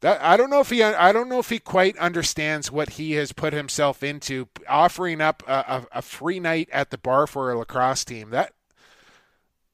[0.01, 3.13] that I don't know if he I don't know if he quite understands what he
[3.13, 7.49] has put himself into offering up a, a, a free night at the bar for
[7.49, 8.29] a lacrosse team.
[8.31, 8.53] That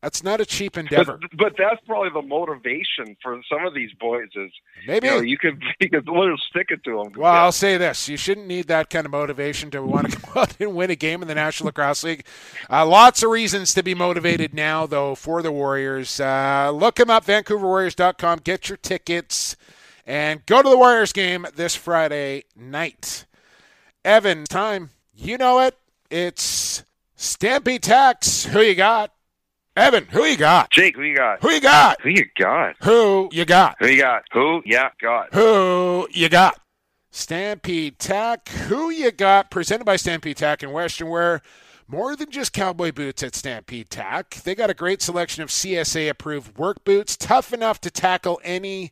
[0.04, 1.18] that's not a cheap endeavor.
[1.18, 4.52] But, but that's probably the motivation for some of these boys is
[4.86, 5.08] Maybe.
[5.08, 7.14] you, know, you could you could literally stick it to them.
[7.16, 10.42] Well, I'll say this: you shouldn't need that kind of motivation to want to go
[10.42, 12.26] out and win a game in the National Lacrosse League.
[12.70, 16.20] Uh, lots of reasons to be motivated now, though, for the Warriors.
[16.20, 18.40] Uh, look them up, VancouverWarriors.com.
[18.44, 19.56] Get your tickets
[20.06, 23.26] and go to the Warriors game this Friday night.
[24.04, 24.90] Evan, time.
[25.16, 25.78] You know it.
[26.12, 26.84] It's
[27.18, 28.44] Stampy Tax.
[28.44, 29.12] Who you got?
[29.76, 30.70] Evan, who you got?
[30.70, 31.41] Jake, who you got?
[31.41, 32.00] Who you got?
[32.02, 32.76] Who you got?
[32.82, 32.90] Who
[33.38, 33.76] you got?
[33.80, 34.24] Who you got?
[34.32, 34.62] Who?
[34.66, 35.34] Yeah, got.
[35.34, 36.60] Who you got?
[37.10, 38.50] Stampede Tack.
[38.50, 39.50] Who you got?
[39.50, 41.41] Presented by Stampede Tack and Western Wear.
[41.88, 44.36] More than just cowboy boots at Stampede Tack.
[44.44, 48.91] They got a great selection of CSA approved work boots, tough enough to tackle any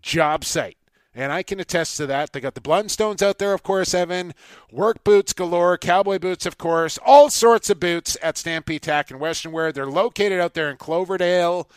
[0.00, 0.76] job site.
[1.14, 2.32] And I can attest to that.
[2.32, 4.32] They got the Blundstones out there, of course, Evan.
[4.70, 6.98] Work boots galore, cowboy boots, of course.
[7.04, 9.72] All sorts of boots at Stampede Tack and Western Wear.
[9.72, 11.68] They're located out there in Cloverdale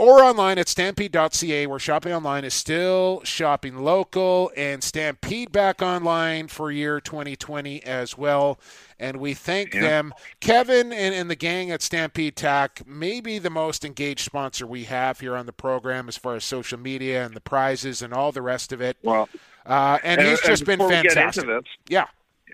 [0.00, 6.48] or online at stampede.ca, where shopping online is still shopping local, and Stampede back online
[6.48, 8.58] for year 2020 as well.
[9.00, 9.80] And we thank yeah.
[9.80, 10.14] them.
[10.40, 14.84] Kevin and, and the gang at Stampede Tack may be the most engaged sponsor we
[14.84, 18.30] have here on the program as far as social media and the prizes and all
[18.30, 18.98] the rest of it.
[19.02, 19.28] Well,
[19.64, 21.46] uh, and, and, he's just been fantastic.
[21.46, 22.06] This, yeah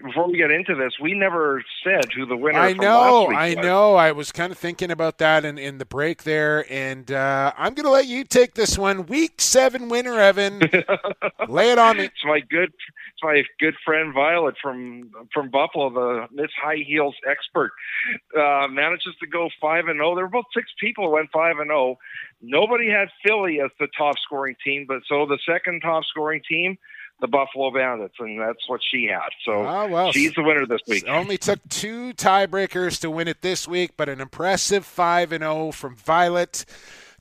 [0.05, 2.59] before we get into this, we never said who the winner.
[2.59, 3.65] I know, I was.
[3.65, 3.95] know.
[3.95, 7.75] I was kind of thinking about that in, in the break there, and uh, I'm
[7.75, 9.07] going to let you take this one.
[9.07, 10.61] Week seven winner, Evan.
[11.49, 12.05] Lay it on me.
[12.05, 12.73] It's my good,
[13.17, 17.71] it's my good friend Violet from from Buffalo, the Miss High Heels expert.
[18.37, 20.13] Uh, manages to go five and zero.
[20.13, 20.15] Oh.
[20.15, 21.99] There were about six people who went five and zero.
[22.43, 26.77] Nobody had Philly as the top scoring team, but so the second top scoring team
[27.19, 29.31] the Buffalo Bandits, and that's what she had.
[29.43, 31.09] So oh, well, she's the winner this week.
[31.09, 35.69] Only took two tiebreakers to win it this week, but an impressive five and zero
[35.69, 36.67] oh from Violet.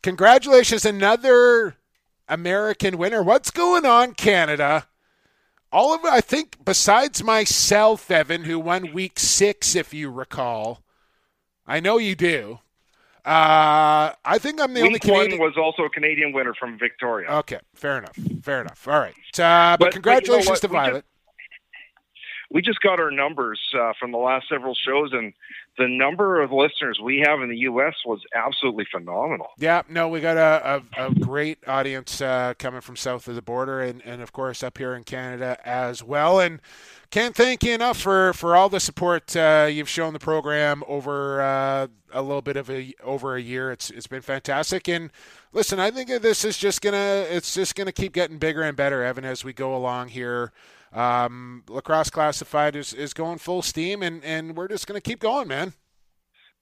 [0.04, 1.78] Congratulations, another
[2.28, 3.24] American winner.
[3.24, 4.88] What's going on, Canada?
[5.76, 10.82] All of I think, besides myself, Evan, who won week six, if you recall.
[11.68, 12.60] I know you do.
[13.26, 15.38] Uh, I think I'm the Week only Canadian.
[15.38, 17.30] One was also a Canadian winner from Victoria.
[17.30, 18.16] Okay, fair enough.
[18.42, 18.88] Fair enough.
[18.88, 19.14] All right.
[19.38, 21.06] Uh, but, but, congratulations but you know to Violet.
[21.34, 21.42] We
[22.22, 25.34] just, we just got our numbers uh, from the last several shows, and
[25.78, 27.94] the number of listeners we have in the U.S.
[28.06, 29.48] was absolutely phenomenal.
[29.58, 33.42] Yeah, no, we got a, a, a great audience uh, coming from south of the
[33.42, 36.40] border, and, and of course up here in Canada as well.
[36.40, 36.62] And
[37.12, 41.42] can't thank you enough for, for all the support uh, you've shown the program over
[41.42, 43.72] uh, a little bit of a over a year.
[43.72, 44.88] It's it's been fantastic.
[44.88, 45.12] And
[45.52, 49.04] listen, I think this is just gonna it's just gonna keep getting bigger and better,
[49.04, 50.52] Evan, as we go along here.
[50.96, 55.20] Um, lacrosse classified is, is going full steam, and, and we're just going to keep
[55.20, 55.74] going, man.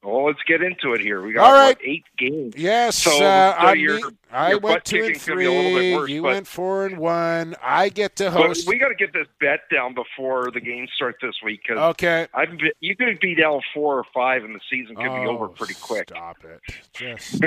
[0.03, 1.22] Well, let's get into it here.
[1.22, 1.77] We got All right.
[1.77, 2.55] what, eight games.
[2.57, 3.23] Yes, so, uh, so
[3.68, 3.99] I, your,
[4.34, 5.47] I went two and three.
[5.47, 7.55] Worse, you but, went four and one.
[7.61, 8.68] I get to host.
[8.68, 11.61] we got to get this bet down before the games start this week.
[11.68, 15.05] Cause okay, I've been, you could be down four or five, and the season could
[15.05, 16.10] oh, be over pretty quick.
[16.10, 16.61] Stop it!
[16.93, 17.43] Just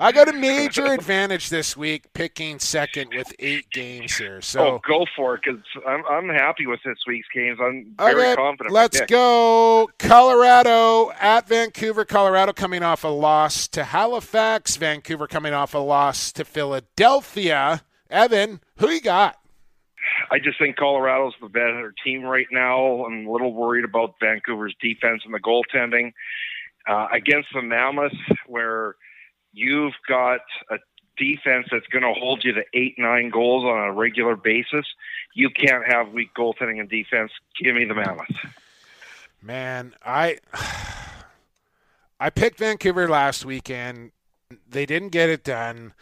[0.00, 4.40] I got a major advantage this week, picking second with eight games here.
[4.40, 7.58] So oh, go for it, because I'm I'm happy with this week's games.
[7.62, 8.72] I'm very okay, confident.
[8.72, 12.04] Let's go, Colorado at Vancouver.
[12.04, 14.76] Colorado coming off a loss to Halifax.
[14.76, 17.82] Vancouver coming off a loss to Philadelphia.
[18.10, 19.36] Evan, who you got?
[20.30, 23.04] I just think Colorado's the better team right now.
[23.04, 26.12] I'm a little worried about Vancouver's defense and the goaltending.
[26.88, 28.16] Uh, against the Mammoth,
[28.46, 28.96] where
[29.52, 30.40] you've got
[30.70, 30.78] a
[31.16, 34.86] defense that's going to hold you to eight, nine goals on a regular basis,
[35.34, 37.30] you can't have weak goaltending and defense.
[37.62, 38.34] Give me the Mammoth.
[39.42, 40.38] Man, I.
[42.22, 44.12] I picked Vancouver last weekend.
[44.68, 45.94] They didn't get it done.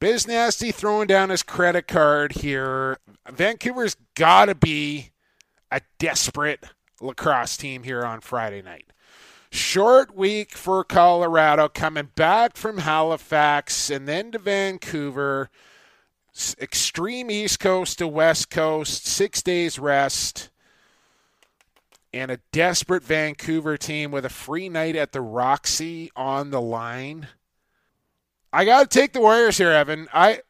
[0.00, 2.98] Biz Nasty throwing down his credit card here.
[3.28, 5.10] Vancouver's got to be
[5.70, 6.64] a desperate
[7.00, 8.92] lacrosse team here on Friday night.
[9.50, 15.50] Short week for Colorado, coming back from Halifax and then to Vancouver.
[16.60, 20.50] Extreme East Coast to West Coast, six days rest
[22.12, 27.28] and a desperate Vancouver team with a free night at the Roxy on the line.
[28.52, 30.08] I got to take the Warriors here, Evan.
[30.12, 30.40] I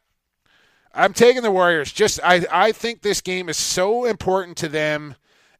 [0.93, 1.91] I'm taking the Warriors.
[1.91, 5.15] Just I I think this game is so important to them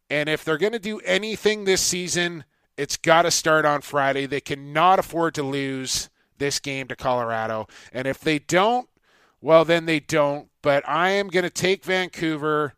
[0.10, 2.44] and if they're going to do anything this season,
[2.78, 4.26] it's got to start on Friday.
[4.26, 6.10] They cannot afford to lose
[6.40, 7.68] this game to Colorado.
[7.94, 8.90] And if they don't,
[9.42, 12.74] well then they don't, but I am going to take Vancouver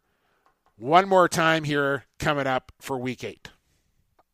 [0.78, 3.50] one more time here coming up for week eight.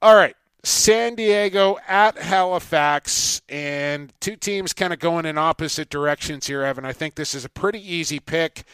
[0.02, 0.36] All right.
[0.68, 6.84] San Diego at Halifax, and two teams kind of going in opposite directions here, Evan.
[6.84, 8.65] I think this is a pretty easy pick.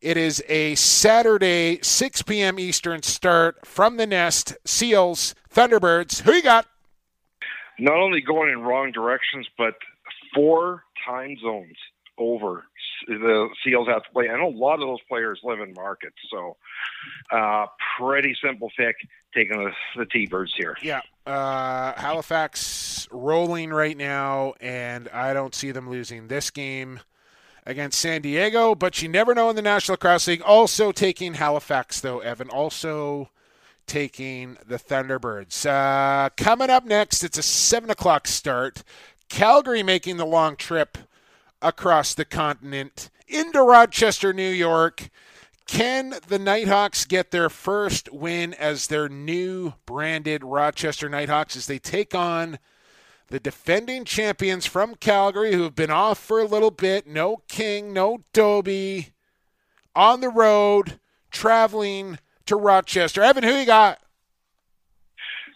[0.00, 2.60] It is a Saturday, 6 p.m.
[2.60, 4.56] Eastern start from the nest.
[4.64, 6.20] Seals, Thunderbirds.
[6.20, 6.68] Who you got?
[7.80, 9.74] Not only going in wrong directions, but
[10.32, 11.76] four time zones
[12.16, 12.64] over
[13.08, 14.28] the Seals have to play.
[14.28, 16.56] And a lot of those players live in markets, so
[17.32, 17.66] uh,
[17.98, 18.94] pretty simple pick
[19.34, 20.76] taking the, the T-Birds here.
[20.82, 27.00] Yeah, uh, Halifax rolling right now, and I don't see them losing this game
[27.66, 28.74] against San Diego.
[28.74, 30.42] But you never know in the National Cross League.
[30.42, 32.50] Also taking Halifax though, Evan.
[32.50, 33.30] Also
[33.86, 35.66] taking the Thunderbirds.
[35.66, 38.82] Uh, coming up next, it's a seven o'clock start.
[39.28, 40.98] Calgary making the long trip
[41.62, 45.10] across the continent into Rochester, New York.
[45.70, 51.78] Can the Knighthawks get their first win as their new branded Rochester Knighthawks as they
[51.78, 52.58] take on
[53.28, 57.06] the defending champions from Calgary who have been off for a little bit?
[57.06, 59.12] No King, no Dobbie,
[59.94, 60.98] on the road,
[61.30, 63.22] traveling to Rochester.
[63.22, 64.00] Evan, who you got?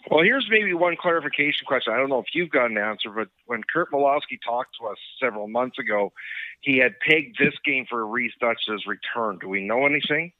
[0.09, 1.93] Well, here's maybe one clarification question.
[1.93, 4.97] I don't know if you've got an answer, but when Curt Malawsky talked to us
[5.19, 6.13] several months ago,
[6.61, 9.39] he had pegged this game for Rhys Duch's return.
[9.41, 10.31] Do we know anything?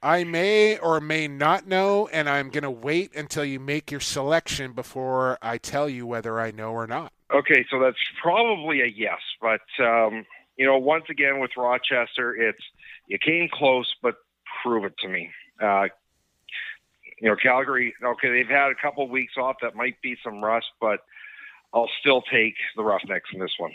[0.00, 4.00] I may or may not know, and I'm going to wait until you make your
[4.00, 7.10] selection before I tell you whether I know or not.
[7.32, 9.20] Okay, so that's probably a yes.
[9.40, 10.26] But, um,
[10.56, 12.62] you know, once again with Rochester, it's
[13.08, 14.16] you came close, but
[14.62, 15.30] prove it to me.
[15.60, 15.86] Uh,
[17.20, 19.56] you know, Calgary, okay, they've had a couple weeks off.
[19.62, 21.00] That might be some rust, but
[21.72, 23.72] I'll still take the Roughnecks in this one.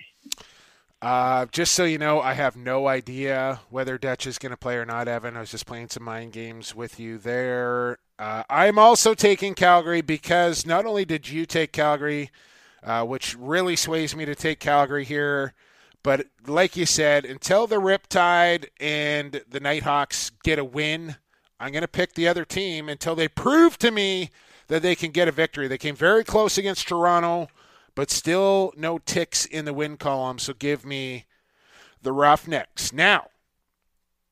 [1.02, 4.76] Uh, just so you know, I have no idea whether Duch is going to play
[4.76, 5.38] or not, Evan.
[5.38, 7.99] I was just playing some mind games with you there.
[8.18, 12.32] Uh, I'm also taking Calgary because not only did you take Calgary,
[12.84, 15.53] uh, which really sways me to take Calgary here,
[16.03, 21.16] but like you said, until the Riptide and the Knighthawks get a win,
[21.60, 24.30] I'm going to pick the other team until they prove to me
[24.68, 25.68] that they can get a victory.
[25.68, 27.49] They came very close against Toronto
[27.99, 30.40] but still no ticks in the win column.
[30.40, 31.26] So give me
[32.02, 32.94] the Roughnecks.
[32.94, 33.27] Now,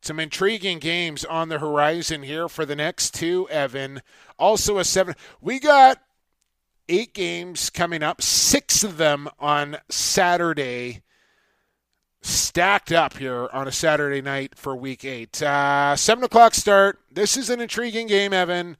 [0.01, 4.01] some intriguing games on the horizon here for the next two, Evan.
[4.39, 5.15] Also, a seven.
[5.41, 6.01] We got
[6.87, 11.01] eight games coming up, six of them on Saturday.
[12.21, 15.41] Stacked up here on a Saturday night for week eight.
[15.41, 16.99] Uh, seven o'clock start.
[17.11, 18.77] This is an intriguing game, Evan.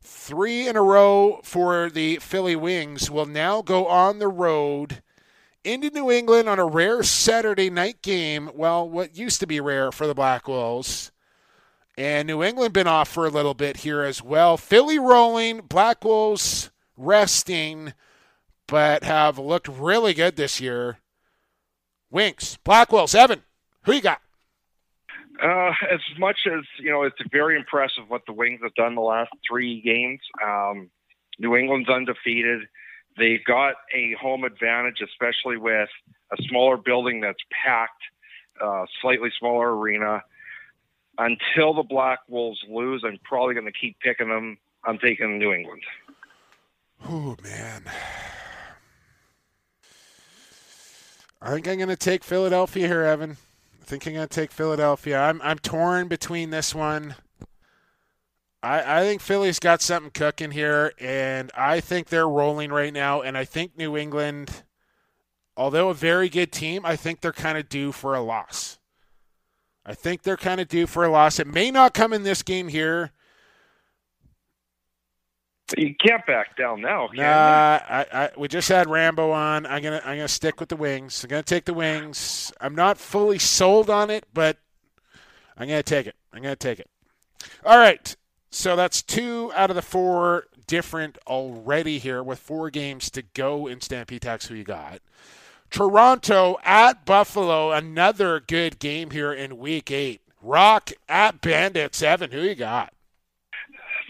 [0.00, 5.02] Three in a row for the Philly Wings will now go on the road
[5.64, 8.50] into New England on a rare Saturday night game.
[8.54, 11.10] Well, what used to be rare for the Black Wolves.
[11.96, 14.56] And New England been off for a little bit here as well.
[14.56, 17.94] Philly rolling, Black Wolves resting,
[18.66, 20.98] but have looked really good this year.
[22.14, 23.42] Wings, Black Wolves, Evan,
[23.82, 24.20] who you got?
[25.42, 29.00] Uh, as much as you know, it's very impressive what the Wings have done the
[29.00, 30.20] last three games.
[30.40, 30.90] Um,
[31.40, 32.68] New England's undefeated.
[33.18, 35.88] They've got a home advantage, especially with
[36.32, 38.02] a smaller building that's packed,
[38.62, 40.22] uh, slightly smaller arena.
[41.18, 44.58] Until the Black Wolves lose, I'm probably going to keep picking them.
[44.84, 45.82] I'm taking New England.
[47.08, 47.82] Oh man.
[51.44, 53.36] I think I'm going to take Philadelphia here, Evan.
[53.82, 55.20] I think I'm going to take Philadelphia.
[55.20, 57.16] I'm I'm torn between this one.
[58.62, 63.20] I I think Philly's got something cooking here, and I think they're rolling right now.
[63.20, 64.62] And I think New England,
[65.54, 68.78] although a very good team, I think they're kind of due for a loss.
[69.84, 71.38] I think they're kind of due for a loss.
[71.38, 73.12] It may not come in this game here.
[75.76, 77.08] You can't back down now.
[77.14, 79.64] Nah, I, I, we just had Rambo on.
[79.64, 81.24] I'm gonna I'm gonna stick with the wings.
[81.24, 82.52] I'm gonna take the wings.
[82.60, 84.58] I'm not fully sold on it, but
[85.56, 86.16] I'm gonna take it.
[86.32, 86.90] I'm gonna take it.
[87.64, 88.14] All right.
[88.50, 93.66] So that's two out of the four different already here with four games to go
[93.66, 94.42] in Stampede Tack.
[94.44, 95.00] Who you got?
[95.70, 97.72] Toronto at Buffalo.
[97.72, 100.20] Another good game here in Week Eight.
[100.40, 102.02] Rock at Bandits.
[102.02, 102.93] Evan, who you got?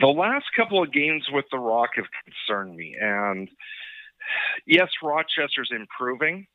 [0.00, 2.96] The last couple of games with the Rock have concerned me.
[3.00, 3.48] And
[4.66, 6.46] yes, Rochester's improving,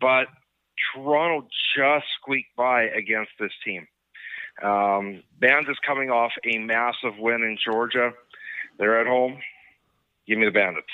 [0.00, 0.26] but
[0.94, 1.46] Toronto
[1.76, 3.86] just squeaked by against this team.
[4.62, 8.12] Um, Bands is coming off a massive win in Georgia.
[8.78, 9.38] They're at home.
[10.26, 10.86] Give me the Bandits.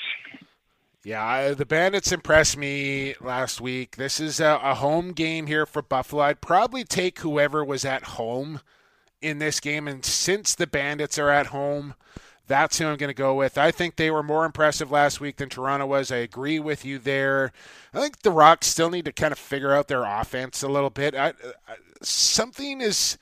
[1.03, 3.95] Yeah, the Bandits impressed me last week.
[3.95, 6.23] This is a, a home game here for Buffalo.
[6.23, 8.59] I'd probably take whoever was at home
[9.21, 9.87] in this game.
[9.87, 11.95] And since the Bandits are at home,
[12.47, 13.57] that's who I'm going to go with.
[13.57, 16.11] I think they were more impressive last week than Toronto was.
[16.11, 17.51] I agree with you there.
[17.93, 20.89] I think the Rocks still need to kind of figure out their offense a little
[20.89, 21.13] bit.
[21.13, 21.29] I,
[21.67, 23.17] I, something is.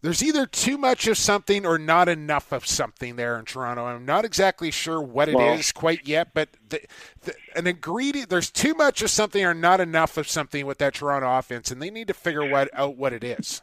[0.00, 3.84] There's either too much of something or not enough of something there in Toronto.
[3.84, 6.80] I'm not exactly sure what it well, is quite yet, but the,
[7.20, 10.94] the, an ingredient there's too much of something or not enough of something with that
[10.94, 13.62] Toronto offense, and they need to figure what, out what it is.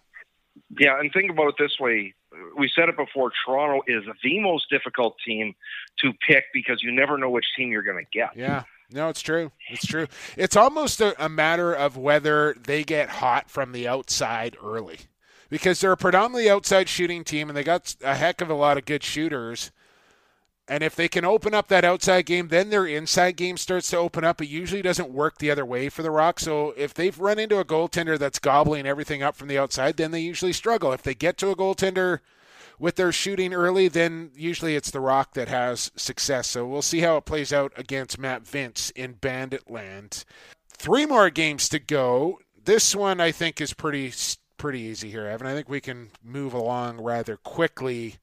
[0.77, 2.14] Yeah, and think about it this way.
[2.57, 5.56] We said it before Toronto is the most difficult team
[5.99, 8.36] to pick because you never know which team you're going to get.
[8.36, 8.64] Yeah.
[8.91, 9.52] No, it's true.
[9.69, 10.07] It's true.
[10.36, 14.98] It's almost a, a, matter of whether they get hot from the outside early
[15.49, 18.77] because they're a predominantly outside shooting team and they got a heck of a lot
[18.77, 19.72] of good shooters.
[20.70, 23.98] And if they can open up that outside game, then their inside game starts to
[23.98, 24.40] open up.
[24.40, 26.40] It usually doesn't work the other way for the Rock.
[26.40, 30.12] So if they've run into a goaltender that's gobbling everything up from the outside, then
[30.12, 30.94] they usually struggle.
[30.94, 32.20] If they get to a goaltender
[32.78, 36.48] with their shooting early, then usually it's the Rock that has success.
[36.48, 40.24] So we'll see how it plays out against Matt Vinc in Bandit Land.
[40.70, 42.40] Three more games to go.
[42.64, 44.14] This one I think is pretty
[44.58, 45.48] pretty easy here, Evan.
[45.48, 48.18] I think we can move along rather quickly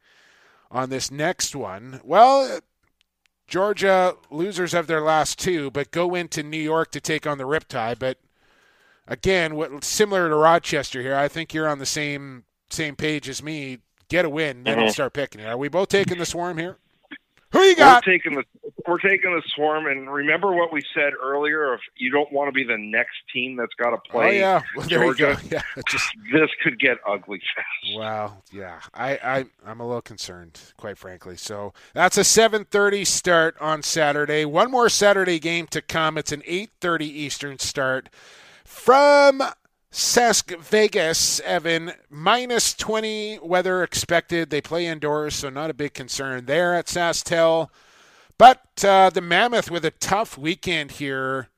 [0.70, 2.00] on this next one.
[2.04, 2.60] Well,
[3.46, 7.44] Georgia losers of their last two, but go into New York to take on the
[7.44, 7.98] Riptide.
[7.98, 8.18] But
[9.06, 13.42] again, what similar to Rochester here, I think you're on the same same page as
[13.42, 13.78] me.
[14.08, 14.86] Get a win, then mm-hmm.
[14.86, 15.46] I'll start picking it.
[15.46, 16.78] Are we both taking the swarm here?
[17.52, 18.04] Who you got?
[18.04, 18.44] We're taking the
[18.86, 22.52] we're taking the swarm, and remember what we said earlier: if you don't want to
[22.52, 26.06] be the next team that's got to oh, play, oh yeah, well, Georgia, Yeah, just
[26.32, 27.96] this could get ugly fast.
[27.98, 31.36] Wow, yeah, I, I I'm a little concerned, quite frankly.
[31.36, 34.44] So that's a 7:30 start on Saturday.
[34.44, 36.18] One more Saturday game to come.
[36.18, 38.08] It's an 8:30 Eastern start
[38.64, 39.42] from
[39.96, 44.50] Sask Vegas, Evan, minus 20 weather expected.
[44.50, 47.70] They play indoors, so not a big concern there at SaskTel.
[48.36, 51.48] But uh, the Mammoth with a tough weekend here.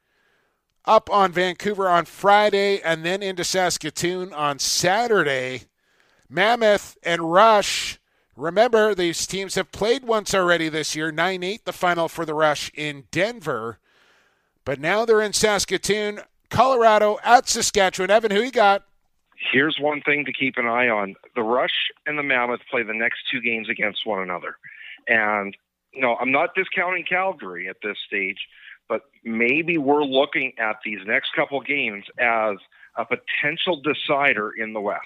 [0.84, 5.62] Up on Vancouver on Friday and then into Saskatoon on Saturday.
[6.30, 7.98] Mammoth and Rush.
[8.36, 12.34] Remember, these teams have played once already this year 9 8, the final for the
[12.34, 13.80] Rush in Denver.
[14.64, 16.20] But now they're in Saskatoon.
[16.50, 18.10] Colorado at Saskatchewan.
[18.10, 18.84] Evan, who you got?
[19.52, 22.94] Here's one thing to keep an eye on: the Rush and the Mammoth play the
[22.94, 24.56] next two games against one another,
[25.06, 25.56] and
[26.00, 28.38] know I'm not discounting Calgary at this stage,
[28.88, 32.56] but maybe we're looking at these next couple games as
[32.96, 35.02] a potential decider in the West.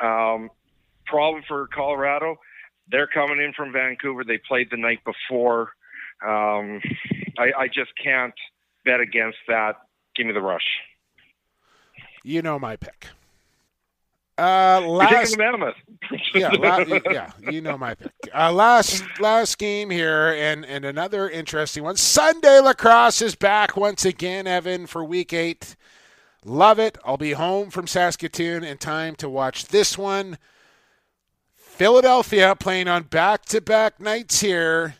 [0.00, 0.50] Um,
[1.06, 2.36] problem for Colorado,
[2.90, 4.24] they're coming in from Vancouver.
[4.24, 5.72] They played the night before.
[6.24, 6.80] Um,
[7.38, 8.34] I, I just can't
[8.84, 9.76] bet against that
[10.18, 10.80] Give me the rush.
[12.24, 13.06] You know my pick.
[14.36, 15.36] Uh, last,
[16.34, 16.78] yeah, la,
[17.10, 18.12] yeah, you know my pick.
[18.34, 21.96] Uh, last last game here, and and another interesting one.
[21.96, 25.76] Sunday lacrosse is back once again, Evan, for week eight.
[26.44, 26.98] Love it.
[27.04, 30.38] I'll be home from Saskatoon in time to watch this one.
[31.54, 34.96] Philadelphia playing on back to back nights here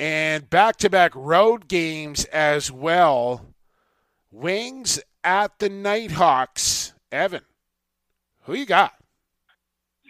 [0.00, 3.46] and back to back road games as well.
[4.30, 6.92] Wings at the Knighthawks.
[7.12, 7.42] Evan,
[8.42, 8.92] who you got?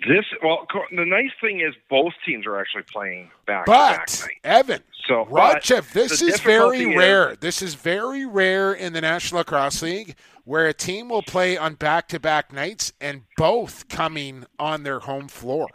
[0.08, 3.64] This well, the nice thing is both teams are actually playing back.
[3.64, 7.32] But Evan, so Rochef, this is very rare.
[7.32, 11.56] Is, this is very rare in the National Lacrosse League, where a team will play
[11.56, 15.68] on back-to-back nights and both coming on their home floor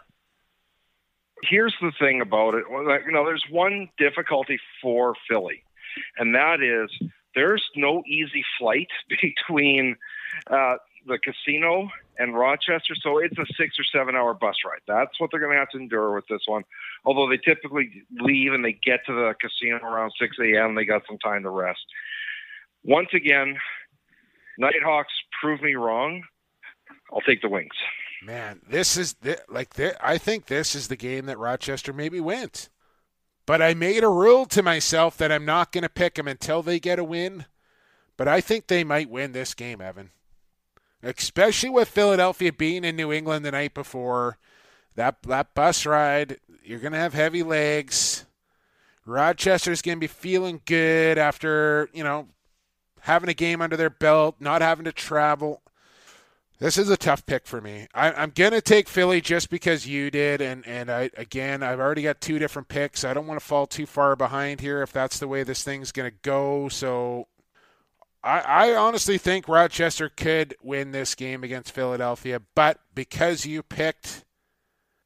[1.42, 2.64] here's the thing about it.
[2.70, 5.62] You know, there's one difficulty for Philly,
[6.18, 6.90] and that is
[7.34, 9.96] there's no easy flight between
[10.50, 10.76] uh,
[11.06, 11.88] the casino
[12.18, 14.80] and Rochester, so it's a six or seven hour bus ride.
[14.86, 16.64] That's what they're going to have to endure with this one.
[17.04, 21.02] Although they typically leave and they get to the casino around 6 a.m., they got
[21.08, 21.80] some time to rest.
[22.84, 23.56] Once again,
[24.58, 26.22] Knighthawks prove me wrong.
[27.12, 27.70] I'll take the Wings.
[28.22, 29.14] Man, this is
[29.48, 32.68] like I think this is the game that Rochester maybe wins.
[33.46, 36.62] But I made a rule to myself that I'm not going to pick them until
[36.62, 37.46] they get a win.
[38.16, 40.10] But I think they might win this game, Evan.
[41.02, 44.38] Especially with Philadelphia being in New England the night before.
[44.94, 48.26] That that bus ride, you're going to have heavy legs.
[49.06, 52.28] Rochester's going to be feeling good after, you know,
[53.00, 55.62] having a game under their belt, not having to travel.
[56.60, 57.88] This is a tough pick for me.
[57.94, 62.02] I, am gonna take Philly just because you did, and and I again I've already
[62.02, 63.02] got two different picks.
[63.02, 65.90] I don't want to fall too far behind here if that's the way this thing's
[65.90, 66.68] gonna go.
[66.68, 67.28] So
[68.22, 74.26] I, I honestly think Rochester could win this game against Philadelphia, but because you picked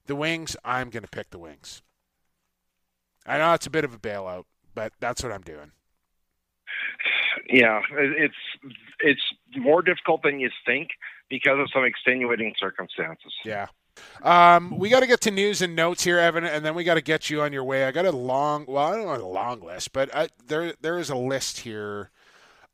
[0.07, 1.83] the Wings, I'm gonna pick the Wings.
[3.27, 5.71] I know it's a bit of a bailout, but that's what I'm doing.
[7.49, 8.35] Yeah, it's
[8.99, 10.89] it's more difficult than you think
[11.35, 13.33] because of some extenuating circumstances.
[13.45, 13.67] Yeah.
[14.23, 16.95] Um, we got to get to news and notes here, Evan, and then we got
[16.95, 17.85] to get you on your way.
[17.85, 20.99] I got a long, well, I don't know a long list, but I, there there
[20.99, 22.11] is a list here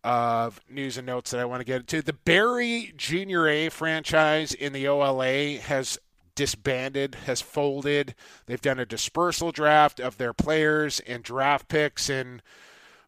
[0.04, 2.02] of news and notes that I want to get to.
[2.02, 5.98] The Barrie Junior A franchise in the OLA has
[6.34, 8.14] disbanded, has folded.
[8.46, 12.42] They've done a dispersal draft of their players and draft picks and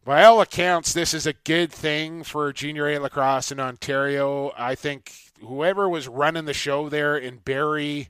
[0.05, 4.51] by all accounts, this is a good thing for junior A lacrosse in Ontario.
[4.57, 8.09] I think whoever was running the show there in Barrie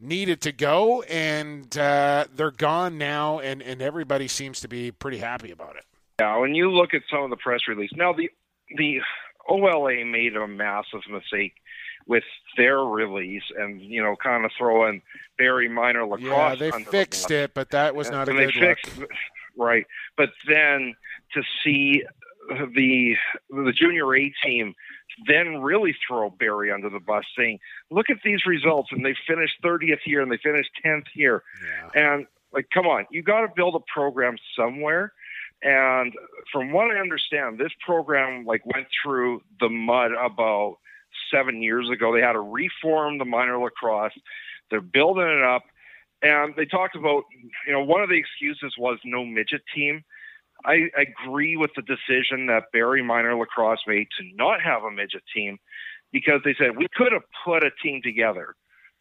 [0.00, 5.18] needed to go, and uh, they're gone now, and, and everybody seems to be pretty
[5.18, 5.84] happy about it.
[6.20, 8.30] Yeah, when you look at some of the press release now, the
[8.76, 9.00] the
[9.48, 11.54] OLA made a massive mistake
[12.06, 12.24] with
[12.56, 15.02] their release, and you know, kind of throwing
[15.38, 16.60] Barrie Minor lacrosse.
[16.60, 19.10] Yeah, they fixed the it, but that was And not a they good fixed, look.
[19.54, 19.86] Right,
[20.16, 20.94] but then
[21.34, 22.04] to see
[22.48, 23.14] the
[23.50, 24.74] the junior A team
[25.26, 27.60] then really throw Barrie under the bus, saying,
[27.90, 31.42] "Look at these results," and they finished 30th here and they finished 10th here,
[31.94, 35.12] and like, come on, you got to build a program somewhere.
[35.62, 36.12] And
[36.52, 40.78] from what I understand, this program like went through the mud about
[41.32, 42.12] seven years ago.
[42.12, 44.12] They had to reform the minor lacrosse.
[44.70, 45.62] They're building it up,
[46.20, 47.24] and they talked about
[47.66, 50.02] you know one of the excuses was no midget team.
[50.64, 55.22] I agree with the decision that Barrie Minor Lacrosse made to not have a midget
[55.34, 55.58] team
[56.12, 58.54] because they said we could have put a team together,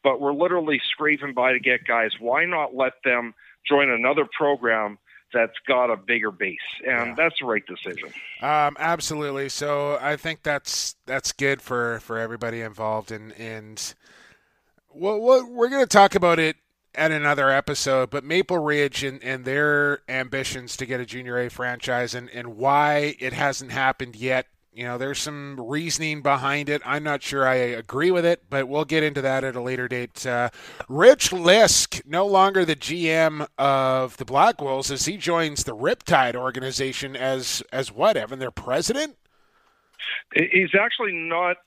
[0.03, 2.11] but we're literally scraping by to get guys.
[2.19, 3.33] Why not let them
[3.67, 4.97] join another program
[5.33, 6.57] that's got a bigger base?
[6.87, 8.09] And that's the right decision.
[8.41, 9.49] Um, absolutely.
[9.49, 13.93] So I think that's that's good for, for everybody involved, and and
[14.89, 16.57] what we're going to talk about it
[16.95, 18.09] at another episode.
[18.09, 22.57] But Maple Ridge and, and their ambitions to get a Junior A franchise, and and
[22.57, 24.47] why it hasn't happened yet.
[24.73, 26.81] You know, there's some reasoning behind it.
[26.85, 29.89] I'm not sure I agree with it, but we'll get into that at a later
[29.89, 30.25] date.
[30.25, 30.49] Uh,
[30.87, 36.35] Rich Lisk, no longer the GM of the Black Wolves, as he joins the Riptide
[36.35, 38.39] organization as as what, Evan?
[38.39, 39.17] Their president?
[40.33, 41.57] He's actually not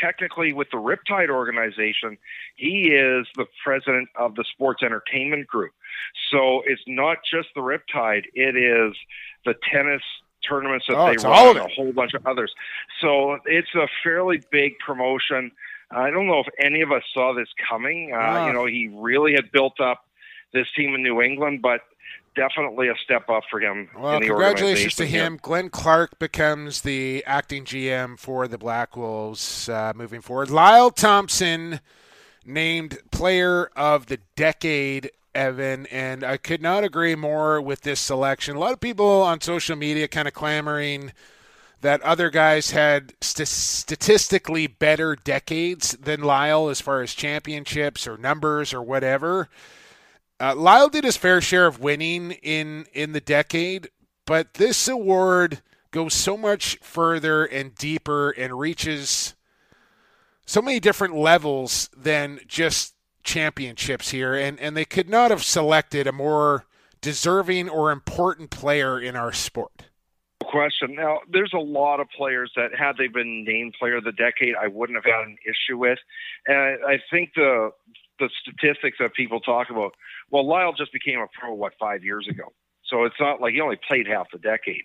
[0.00, 2.18] technically with the Riptide organization.
[2.56, 5.72] He is the president of the Sports Entertainment Group.
[6.30, 8.96] So it's not just the Riptide, it is
[9.44, 10.02] the tennis
[10.48, 12.52] tournaments that Oh, they run and a whole bunch of others.
[13.00, 15.50] So it's a fairly big promotion.
[15.90, 18.10] I don't know if any of us saw this coming.
[18.12, 18.46] Uh, Ah.
[18.46, 20.04] You know, he really had built up
[20.52, 21.80] this team in New England, but
[22.34, 23.88] definitely a step up for him.
[23.98, 25.26] Well, in the congratulations to organization here.
[25.26, 25.38] him.
[25.40, 30.50] Glenn Clark becomes the acting GM for the Black Wolves uh, moving forward.
[30.50, 31.80] Lyle Thompson
[32.44, 38.56] named Player of the Decade, Evan, and I could not agree more with this selection.
[38.56, 41.12] A lot of people on social media kind of clamoring
[41.80, 48.16] that other guys had st- statistically better decades than Lyle as far as championships or
[48.16, 49.48] numbers or whatever.
[50.40, 53.88] Uh, Lyle did his fair share of winning in in the decade,
[54.26, 59.34] but this award goes so much further and deeper and reaches
[60.44, 66.06] so many different levels than just championships here, and and they could not have selected
[66.06, 66.66] a more
[67.00, 69.84] deserving or important player in our sport.
[70.54, 70.94] question.
[70.94, 74.54] Now, there's a lot of players that, had they been named Player of the Decade,
[74.54, 75.98] I wouldn't have had an issue with.
[76.46, 77.70] And I think the
[78.18, 79.94] the statistics that people talk about.
[80.30, 82.52] Well, Lyle just became a pro what five years ago,
[82.84, 84.84] so it's not like he only played half the decade.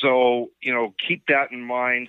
[0.00, 2.08] So you know, keep that in mind.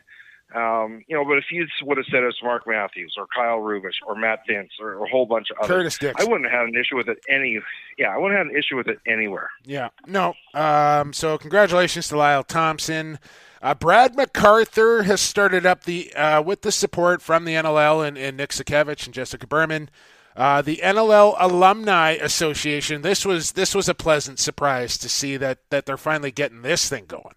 [0.55, 3.95] Um, you know, but if you would have said it's Mark Matthews or Kyle Rubisch
[4.05, 6.95] or Matt Vinc or a whole bunch of others, I wouldn't have had an issue
[6.95, 7.59] with it any.
[7.97, 9.49] Yeah, I wouldn't have had an issue with it anywhere.
[9.65, 10.35] Yeah, no.
[10.53, 13.19] Um, so congratulations to Lyle Thompson.
[13.61, 18.17] Uh, Brad MacArthur has started up the uh, with the support from the NLL and,
[18.17, 19.89] and Nick Sakiewicz and Jessica Berman.
[20.37, 23.01] Uh, the NLL Alumni Association.
[23.01, 26.87] This was this was a pleasant surprise to see that that they're finally getting this
[26.87, 27.33] thing going.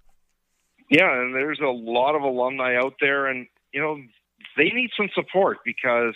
[0.91, 3.99] Yeah, and there's a lot of alumni out there, and you know
[4.59, 6.15] they need some support because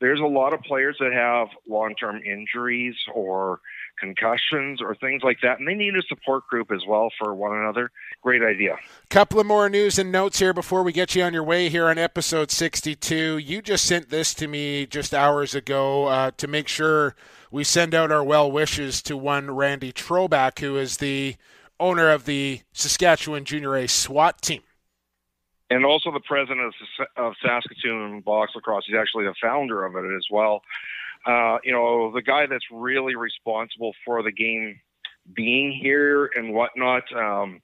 [0.00, 3.60] there's a lot of players that have long-term injuries or
[4.00, 7.56] concussions or things like that, and they need a support group as well for one
[7.56, 7.90] another.
[8.22, 8.76] Great idea.
[9.10, 11.88] Couple of more news and notes here before we get you on your way here
[11.88, 13.38] on episode 62.
[13.38, 17.14] You just sent this to me just hours ago uh, to make sure
[17.50, 21.36] we send out our well wishes to one Randy Troback, who is the
[21.80, 24.62] owner of the Saskatchewan Junior A SWAT team.
[25.70, 26.74] and also the president of,
[27.16, 28.84] of Saskatoon Box Lacrosse.
[28.86, 30.62] He's actually the founder of it as well.
[31.28, 34.80] Uh, you know, the guy that's really responsible for the game
[35.34, 37.02] being here and whatnot.
[37.14, 37.60] Um,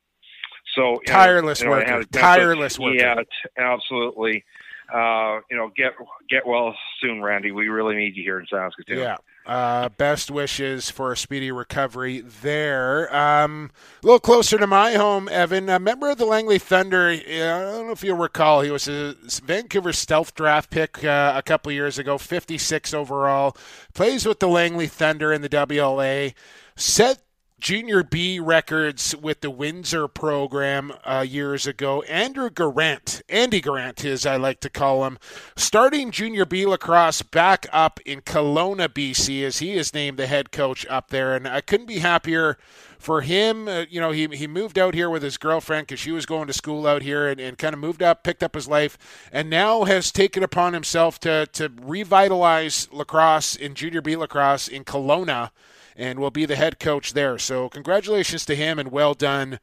[0.74, 2.05] so Tireless you know, worker.
[2.05, 2.97] Tireless worker.
[2.97, 3.23] Yeah,
[3.57, 4.45] absolutely.
[4.93, 5.93] Uh, you know, get
[6.28, 7.53] get well soon, Randy.
[7.53, 8.99] We really need you here in Saskatoon.
[8.99, 9.16] Yeah.
[9.47, 13.15] Uh, best wishes for a speedy recovery there.
[13.15, 13.71] Um,
[14.03, 15.69] a little closer to my home, Evan.
[15.69, 17.11] A member of the Langley Thunder.
[17.11, 19.15] I don't know if you'll recall, he was a
[19.45, 23.55] Vancouver stealth draft pick uh, a couple years ago, 56 overall.
[23.93, 26.33] Plays with the Langley Thunder in the WLA.
[26.77, 27.24] Set
[27.61, 32.03] junior B records with the Windsor program uh, years ago.
[32.03, 35.19] Andrew Garant, Andy Garant, as I like to call him,
[35.57, 40.53] starting junior B lacrosse back up in Kelowna, BC, as he is named the head
[40.53, 41.35] coach up there.
[41.35, 42.59] And I couldn't be happier
[42.99, 43.69] for him.
[43.69, 46.47] Uh, you know, he, he moved out here with his girlfriend because she was going
[46.47, 48.99] to school out here and, and kind of moved up, picked up his life,
[49.31, 54.85] and now has taken upon himself to, to revitalize lacrosse in junior B lacrosse in
[54.85, 55.51] Kelowna
[55.97, 57.39] and will be the head coach there.
[57.39, 59.59] So, congratulations to him and well done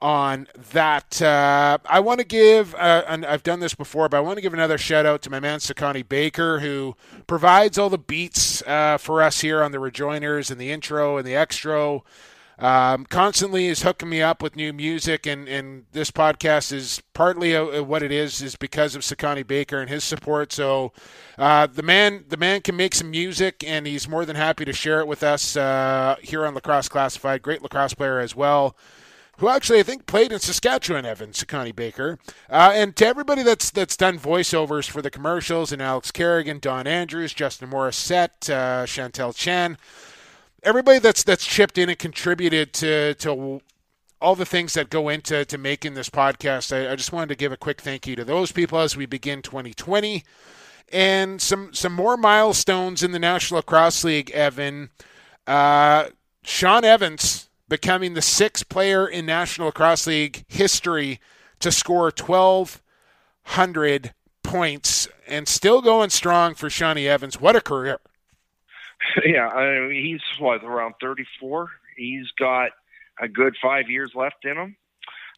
[0.00, 1.20] on that.
[1.20, 4.42] Uh, I want to give, uh, and I've done this before, but I want to
[4.42, 6.94] give another shout out to my man Sakani Baker, who
[7.26, 11.26] provides all the beats uh, for us here on the Rejoiners and the intro and
[11.26, 12.00] the extra.
[12.58, 17.52] Um, constantly is hooking me up with new music, and, and this podcast is partly
[17.52, 20.52] a, a what it is is because of Sakani Baker and his support.
[20.52, 20.92] So
[21.38, 24.72] uh, the man the man can make some music, and he's more than happy to
[24.72, 27.42] share it with us uh, here on Lacrosse Classified.
[27.42, 28.76] Great lacrosse player as well.
[29.36, 32.18] Who actually I think played in Saskatchewan, Evan Sakani Baker,
[32.50, 36.88] uh, and to everybody that's that's done voiceovers for the commercials, and Alex Kerrigan, Don
[36.88, 39.78] Andrews, Justin Morissette, uh, Chantel Chan
[40.62, 43.60] everybody that's that's chipped in and contributed to to
[44.20, 46.76] all the things that go into to making this podcast.
[46.76, 49.06] I, I, just wanted to give a quick thank you to those people as we
[49.06, 50.24] begin 2020,
[50.92, 54.30] and some some more milestones in the National Lacrosse League.
[54.32, 54.90] Evan,
[55.46, 56.06] uh,
[56.42, 61.20] Shawn Evans becoming the sixth player in National Lacrosse League history
[61.60, 67.40] to score 1,200 points, and still going strong for Shawnee Evans.
[67.40, 68.00] What a career!
[69.24, 71.70] yeah, I mean, he's what around 34.
[71.96, 72.70] He's got
[73.20, 74.76] a good five years left in him.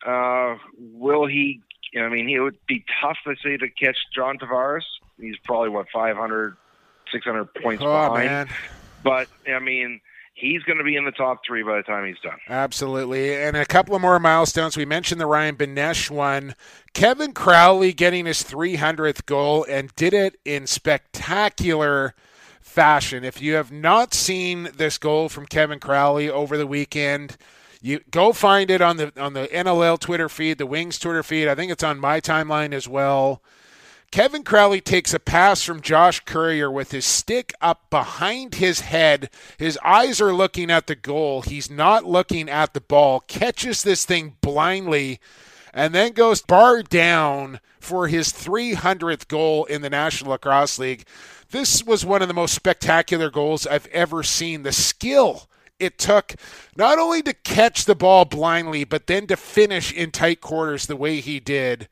[0.07, 1.61] Uh, will he?
[1.99, 4.85] I mean, he would be tough, to say, to catch John Tavares.
[5.21, 6.57] He's probably what 500,
[7.13, 8.29] 600 points oh, behind.
[8.29, 8.49] Man.
[9.03, 10.01] But I mean,
[10.35, 12.39] he's going to be in the top three by the time he's done.
[12.49, 13.35] Absolutely.
[13.35, 14.77] And a couple of more milestones.
[14.77, 16.55] We mentioned the Ryan Benesch one.
[16.95, 22.15] Kevin Crowley getting his 300th goal and did it in spectacular
[22.81, 23.25] fashion.
[23.25, 27.37] If you have not seen this goal from Kevin Crowley over the weekend,
[27.83, 31.47] you go find it on the on the NLL Twitter feed, the Wings Twitter feed.
[31.47, 33.43] I think it's on my timeline as well.
[34.11, 39.29] Kevin Crowley takes a pass from Josh Currier with his stick up behind his head.
[39.59, 41.43] His eyes are looking at the goal.
[41.43, 43.21] He's not looking at the ball.
[43.29, 45.21] Catches this thing blindly
[45.75, 51.05] and then goes bar down for his 300th goal in the National Lacrosse League.
[51.51, 54.63] This was one of the most spectacular goals I've ever seen.
[54.63, 55.49] The skill
[55.81, 56.35] it took
[56.77, 60.95] not only to catch the ball blindly, but then to finish in tight quarters the
[60.97, 61.89] way he did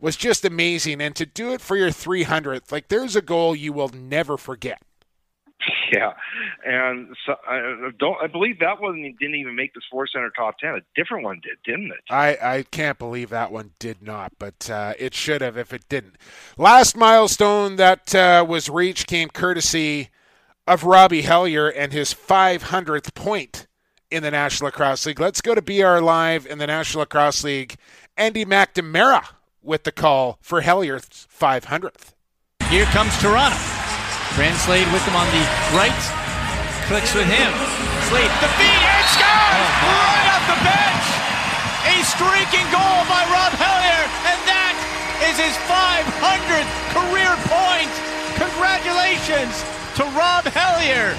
[0.00, 1.00] was just amazing.
[1.00, 4.82] And to do it for your 300th, like there's a goal you will never forget.
[5.90, 6.12] Yeah,
[6.66, 8.16] and so I don't.
[8.22, 10.74] I believe that one didn't even make the Sports Center top ten.
[10.74, 12.00] A different one did, didn't it?
[12.10, 15.88] I I can't believe that one did not, but uh, it should have if it
[15.88, 16.16] didn't.
[16.58, 20.10] Last milestone that uh, was reached came courtesy
[20.66, 23.66] of Robbie Hellyer and his 500th point
[24.10, 25.20] in the National Lacrosse League.
[25.20, 27.76] Let's go to BR Live in the National Lacrosse League.
[28.16, 29.28] Andy McNamara
[29.62, 32.12] with the call for Hellyer's 500th.
[32.68, 33.87] Here comes Toronto.
[34.38, 35.42] Brand Slade with him on the
[35.74, 35.90] right.
[36.86, 37.50] Clicks with him.
[38.06, 39.66] Slade, the feed, and scores!
[39.82, 41.06] Oh, right off the bench!
[41.90, 44.78] A streaking goal by Rob Hellyer, and that
[45.26, 47.90] is his 500th career point.
[48.38, 49.58] Congratulations
[49.98, 51.18] to Rob Hellyer!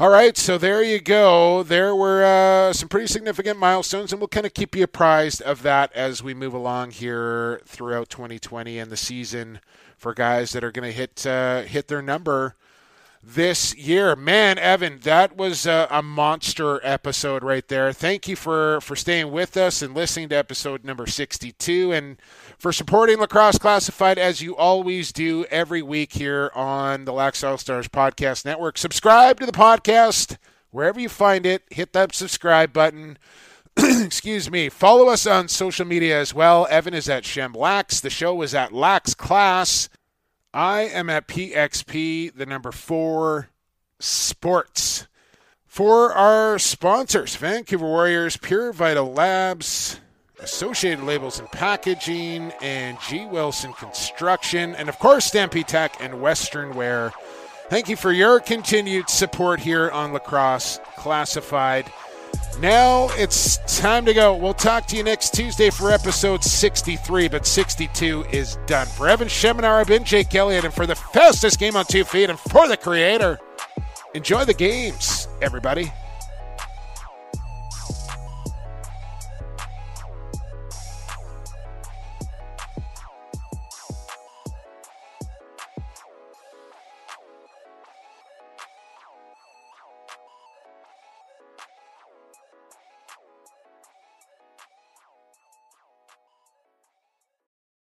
[0.00, 1.62] All right, so there you go.
[1.62, 5.62] There were uh, some pretty significant milestones, and we'll kind of keep you apprised of
[5.62, 9.60] that as we move along here throughout 2020 and the season
[9.96, 12.56] for guys that are going to hit uh, hit their number
[13.26, 14.14] this year.
[14.16, 17.92] Man, Evan, that was a, a, monster episode right there.
[17.92, 22.18] Thank you for for staying with us and listening to episode number 62 and
[22.58, 27.88] for supporting Lacrosse Classified as you always do every week here on the All Stars
[27.88, 28.78] Podcast Network.
[28.78, 30.36] Subscribe to the podcast
[30.70, 31.62] wherever you find it.
[31.70, 33.18] Hit that subscribe button.
[34.04, 36.66] excuse me, follow us on social media as well.
[36.70, 38.00] Evan is at Shem Lax.
[38.00, 39.88] The show is at Lax Class.
[40.52, 43.48] I am at PXP, the number four
[43.98, 45.08] sports.
[45.66, 49.98] For our sponsors, Vancouver Warriors, Pure Vital Labs,
[50.38, 53.26] Associated Labels and Packaging, and G.
[53.26, 57.12] Wilson Construction, and of course, Stampede Tack and Western Wear.
[57.70, 61.90] Thank you for your continued support here on Lacrosse Classified.
[62.60, 64.34] Now it's time to go.
[64.36, 68.86] We'll talk to you next Tuesday for episode 63, but 62 is done.
[68.86, 72.30] For Evan Schemenauer, I've been Jake Elliott, and for the fastest game on two feet,
[72.30, 73.38] and for the creator,
[74.14, 75.92] enjoy the games, everybody.